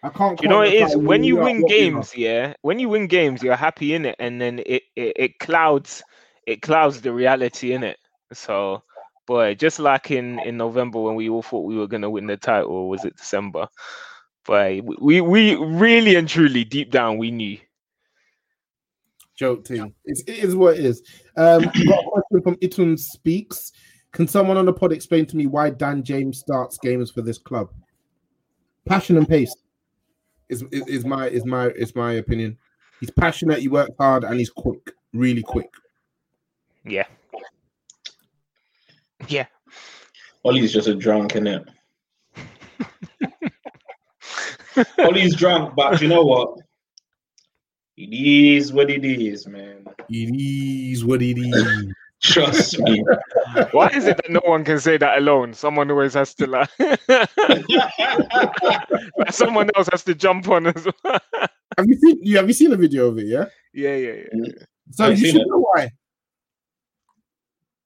I 0.02 0.08
can't. 0.08 0.40
You 0.42 0.48
know 0.48 0.62
it 0.62 0.72
is 0.72 0.96
when 0.96 1.22
you 1.22 1.36
win 1.36 1.66
games, 1.66 2.16
yeah. 2.16 2.54
When 2.62 2.78
you 2.78 2.88
win 2.88 3.08
games, 3.08 3.42
you're 3.42 3.56
happy 3.56 3.94
in 3.94 4.06
it, 4.06 4.16
and 4.18 4.40
then 4.40 4.60
it, 4.60 4.82
it 4.96 5.12
it 5.16 5.38
clouds 5.38 6.02
it 6.46 6.62
clouds 6.62 7.02
the 7.02 7.12
reality 7.12 7.72
in 7.72 7.82
it. 7.84 7.98
So, 8.32 8.82
boy, 9.26 9.54
just 9.54 9.78
like 9.78 10.10
in 10.10 10.38
in 10.40 10.56
November 10.56 11.00
when 11.00 11.14
we 11.14 11.28
all 11.28 11.42
thought 11.42 11.66
we 11.66 11.76
were 11.76 11.86
gonna 11.86 12.10
win 12.10 12.26
the 12.26 12.36
title, 12.36 12.88
was 12.88 13.04
it 13.04 13.16
December? 13.16 13.68
But 14.46 14.82
we 14.98 15.20
we 15.20 15.56
really 15.56 16.16
and 16.16 16.28
truly 16.28 16.64
deep 16.64 16.90
down 16.90 17.18
we 17.18 17.30
knew. 17.30 17.58
Joke 19.36 19.64
team. 19.64 19.94
It's, 20.04 20.22
it 20.22 20.38
is 20.38 20.56
what 20.56 20.78
it 20.78 20.84
is. 20.84 21.02
Um, 21.36 21.62
got 21.62 22.04
a 22.04 22.10
question 22.10 22.42
from 22.42 22.56
Itun 22.56 22.98
Speaks. 22.98 23.72
Can 24.12 24.26
someone 24.26 24.56
on 24.56 24.64
the 24.64 24.72
pod 24.72 24.92
explain 24.92 25.26
to 25.26 25.36
me 25.36 25.46
why 25.46 25.70
Dan 25.70 26.02
James 26.02 26.38
starts 26.38 26.78
games 26.78 27.10
for 27.10 27.22
this 27.22 27.38
club? 27.38 27.70
Passion 28.86 29.16
and 29.18 29.28
pace 29.28 29.54
is, 30.48 30.62
is, 30.70 30.86
is 30.86 31.04
my 31.04 31.28
is 31.28 31.44
my 31.44 31.68
is 31.70 31.94
my 31.94 32.14
opinion. 32.14 32.56
He's 33.00 33.10
passionate, 33.10 33.58
he 33.58 33.68
works 33.68 33.94
hard, 33.98 34.24
and 34.24 34.38
he's 34.38 34.48
quick, 34.48 34.92
really 35.12 35.42
quick. 35.42 35.68
Yeah. 36.84 37.04
Yeah. 39.28 39.46
Ollie's 40.44 40.72
just 40.72 40.88
a 40.88 40.94
drunk, 40.94 41.32
innit? 41.32 41.66
Ollie's 44.98 45.34
drunk, 45.34 45.74
but 45.74 46.00
you 46.00 46.08
know 46.08 46.22
what? 46.22 46.58
It 47.96 48.12
is 48.12 48.72
what 48.72 48.90
it 48.90 49.04
is, 49.04 49.46
man. 49.46 49.86
It 50.10 50.34
is 50.92 51.04
what 51.04 51.22
it 51.22 51.38
is. 51.38 51.94
Trust 52.22 52.78
me. 52.80 53.04
Why 53.72 53.88
is 53.88 54.06
it 54.06 54.16
that 54.16 54.30
no 54.30 54.40
one 54.44 54.64
can 54.64 54.80
say 54.80 54.96
that 54.98 55.18
alone? 55.18 55.54
Someone 55.54 55.90
always 55.90 56.14
has 56.14 56.34
to 56.34 56.46
like, 56.46 56.70
like 56.78 57.30
someone 59.30 59.70
else 59.76 59.88
has 59.92 60.02
to 60.04 60.14
jump 60.14 60.48
on 60.48 60.66
as 60.66 60.86
well. 61.04 61.18
have 61.76 61.86
you 61.86 61.96
seen 61.96 62.18
you 62.22 62.36
have 62.36 62.46
you 62.48 62.54
seen 62.54 62.72
a 62.72 62.76
video 62.76 63.08
of 63.08 63.18
it? 63.18 63.26
Yeah. 63.26 63.46
yeah, 63.72 63.96
yeah, 63.96 64.12
yeah. 64.32 64.52
So 64.90 65.04
I've 65.06 65.18
you 65.18 65.26
should 65.30 65.42
it. 65.42 65.46
know 65.46 65.58
why. 65.58 65.90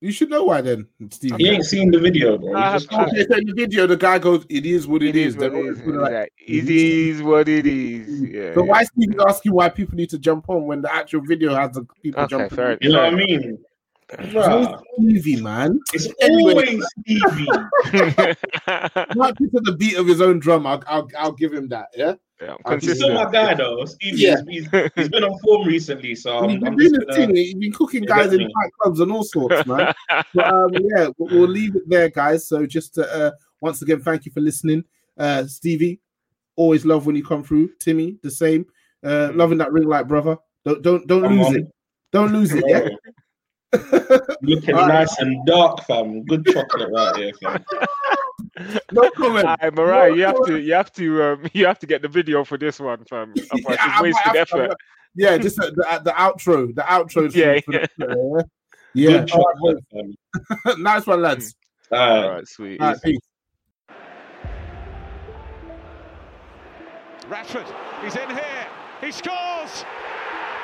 You 0.03 0.11
should 0.12 0.30
know 0.30 0.44
why 0.44 0.62
then, 0.62 0.86
Steve. 1.11 1.34
He 1.36 1.48
ain't 1.51 1.64
seen 1.66 1.90
the 1.90 1.98
video, 1.98 2.38
bro. 2.38 2.55
I 2.55 2.72
He 2.72 2.78
just 2.78 2.90
have- 2.90 3.09
Okay, 3.09 3.24
the 3.44 3.53
video, 3.55 3.86
the 3.86 3.98
guy 3.98 4.18
goes, 4.18 4.46
"It 4.48 4.64
is 4.64 4.88
what 4.88 5.03
It 5.03 5.14
is 5.14 5.36
They're 5.36 5.51
what 5.51 5.59
it 5.59 5.61
always 5.62 5.78
is. 5.78 5.82
gonna 5.84 6.01
like- 6.01 6.12
Like, 6.12 6.32
It 6.38 6.70
is 6.70 7.22
what 7.22 7.48
it 7.51 7.66
is. 7.66 8.22
Yeah. 8.22 8.55
So 8.55 8.64
yeah. 8.64 8.70
why 8.70 8.84
Steve 8.84 9.11
is 9.14 9.22
asking 9.28 9.53
why 9.53 9.68
people 9.68 9.96
need 9.96 10.09
to 10.11 10.18
jump 10.18 10.48
on 10.48 10.64
when 10.66 10.80
the 10.80 10.90
actual 10.94 11.20
video 11.20 11.55
has 11.55 11.72
the 11.72 11.86
people 12.03 12.22
Okay, 12.22 12.30
jumping? 12.30 12.57
fair. 12.57 12.78
You 12.80 12.92
know 12.92 13.05
what 13.05 13.12
I 13.12 13.16
mean? 13.16 13.59
So 14.32 14.82
Stevie, 14.96 15.40
man. 15.42 15.78
it's 15.92 16.09
Anyway. 16.20 16.53
always 16.53 16.84
Stevie. 17.01 17.46
Might 19.14 19.36
be 19.36 19.48
to 19.51 19.61
the 19.62 19.76
beat 19.78 19.96
of 19.98 20.07
his 20.07 20.20
own 20.22 20.38
drum. 20.38 20.66
I'll, 20.66 20.82
I'll, 20.86 21.09
I'll 21.18 21.32
give 21.32 21.53
him 21.53 21.68
that. 21.68 21.88
Yeah. 21.94 22.14
Yeah, 22.41 22.57
I'm 22.64 22.80
He's 22.80 22.97
still 22.97 23.12
my 23.12 23.30
guy, 23.30 23.55
though. 23.55 23.84
Stevie, 23.84 24.16
Yeah. 24.22 24.36
he's, 24.49 24.66
he's, 24.70 24.91
he's 24.95 25.09
been 25.11 25.24
on 25.24 25.38
form 25.41 25.66
recently, 25.68 26.14
so 26.14 26.49
He's 26.49 26.55
I'm, 26.55 26.61
been 26.61 26.68
I'm 26.68 26.76
doing 26.76 26.95
just 26.95 27.07
gonna. 27.18 27.32
He's 27.34 27.55
been 27.55 27.72
cooking 27.72 28.05
guys 28.05 28.26
in 28.32 28.38
definitely. 28.38 28.55
fight 28.55 28.70
clubs 28.80 29.01
and 29.01 29.12
all 29.12 29.24
sorts, 29.24 29.66
man. 29.66 29.93
but 30.34 30.47
um, 30.47 30.70
yeah, 30.97 31.09
we'll, 31.18 31.41
we'll 31.41 31.49
leave 31.49 31.76
it 31.76 31.82
there, 31.88 32.09
guys. 32.09 32.49
So 32.49 32.64
just 32.66 32.95
to, 32.95 33.03
uh, 33.14 33.30
once 33.61 33.82
again, 33.82 34.01
thank 34.01 34.24
you 34.24 34.32
for 34.32 34.41
listening, 34.41 34.84
uh, 35.18 35.45
Stevie. 35.47 36.01
Always 36.57 36.84
love 36.86 37.05
when 37.07 37.14
you 37.16 37.24
come 37.24 37.43
through. 37.45 37.70
Timmy, 37.78 38.16
the 38.22 38.30
same. 38.30 38.64
Uh, 39.05 39.30
loving 39.34 39.59
that 39.59 39.72
ring 39.72 39.86
light, 39.88 40.09
brother. 40.09 40.36
Don't 40.64 40.82
don't 40.82 41.07
don't 41.07 41.22
Come 41.22 41.36
lose 41.38 41.47
on. 41.47 41.57
it. 41.57 41.66
Don't 42.12 42.32
lose 42.32 42.53
it. 42.53 42.64
Yeah. 42.66 42.88
Looking 44.43 44.74
Alright. 44.74 44.88
nice 44.88 45.18
and 45.18 45.45
dark, 45.47 45.84
fam. 45.86 46.24
Good 46.24 46.45
chocolate 46.47 46.91
right 46.93 47.16
here, 47.16 47.32
fam. 47.43 47.64
No 48.92 49.11
comment. 49.16 49.46
Aye, 49.61 49.70
Mariah, 49.70 50.14
you 50.14 50.22
have 50.24 50.36
to, 50.46 50.58
you 50.61 50.72
have 50.74 50.92
to, 50.92 51.22
um, 51.22 51.46
you 51.52 51.66
have 51.66 51.78
to 51.80 51.86
get 51.86 52.02
the 52.02 52.08
video 52.08 52.44
for 52.44 52.58
this 52.58 52.78
one, 52.80 53.04
fam. 53.04 53.32
Otherwise, 53.52 53.64
Yeah, 53.68 53.72
it's 53.74 53.80
might 53.80 54.02
wasted 54.02 54.22
have 54.24 54.48
to- 54.48 54.56
effort. 54.64 54.76
Yeah, 55.16 55.38
just 55.38 55.56
the, 55.56 55.70
the, 55.72 56.00
the 56.04 56.11
outro. 56.12 56.74
The 56.74 56.82
outro. 56.82 57.34
Yeah, 57.34 57.61
for 57.61 57.72
the- 57.72 58.44
yeah. 58.94 59.11
Yeah. 59.12 59.18
All 59.20 59.26
chocolate, 59.26 59.84
fam. 59.92 60.14
right, 60.66 60.78
nice 60.78 61.06
one, 61.06 61.22
lads. 61.22 61.54
All 61.92 61.98
Alright. 61.98 62.48
sweet. 62.48 62.80
All 62.80 62.88
right, 62.92 63.02
peace. 63.02 63.18
Rashford, 67.28 67.66
he's 68.02 68.16
in 68.16 68.28
here. 68.30 68.66
He 69.00 69.12
scores. 69.12 69.84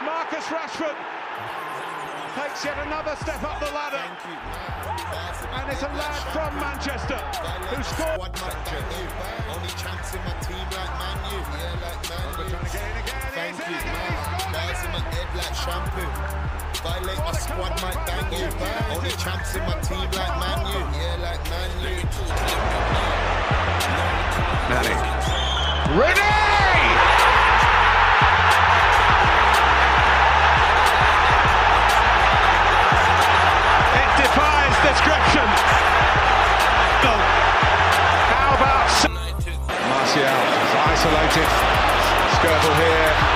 Marcus 0.05 0.45
Rashford 0.47 0.95
takes 2.37 2.65
yet 2.69 2.77
another 2.85 3.17
step 3.17 3.43
up 3.43 3.59
the 3.61 3.73
ladder. 3.73 4.05
And 5.57 5.73
it's 5.73 5.81
a 5.81 5.89
lad 5.97 6.21
from 6.37 6.53
Manchester 6.61 7.17
who 7.73 7.83
scored. 7.83 8.29
Only 9.49 9.73
chance 9.81 10.13
in 10.13 10.21
my 10.21 10.37
team 10.45 10.67
like 10.77 10.93
Man 11.01 11.17
U. 11.33 11.41
Yeah, 11.41 11.81
like 11.81 11.97
Man 12.13 12.29
U. 12.37 12.53
Trying 12.53 12.69
to 12.69 12.77
get 12.77 12.85
in 12.85 12.97
again. 13.01 13.33
Thank 13.33 13.57
you, 13.57 13.65
in 13.65 13.81
again. 13.81 13.97
man. 13.97 14.13
He's 14.13 14.21
scored 14.21 14.53
Bars 14.53 14.81
in 14.85 14.91
my 14.93 15.01
head 15.17 15.29
like 15.33 15.57
shampoo. 15.65 16.13
Violate 16.85 17.23
my 17.25 17.33
squad, 17.33 17.73
might 17.81 18.01
bang 18.05 18.29
you. 18.37 18.53
Only 18.93 19.13
chance 19.17 19.57
in 19.57 19.63
my 19.65 19.81
team 19.81 20.09
like 20.13 20.35
Man 20.37 20.61
U. 20.77 20.81
Yeah, 20.93 21.17
like 21.25 21.41
Man 21.49 21.73
U. 21.89 21.97
It 25.97 27.16
description. 34.97 35.45
How 38.33 38.55
about 38.57 38.89
Martial 39.93 40.25
is 40.25 40.73
isolated. 40.89 41.49
Skirtle 42.37 42.75
here. 42.81 43.36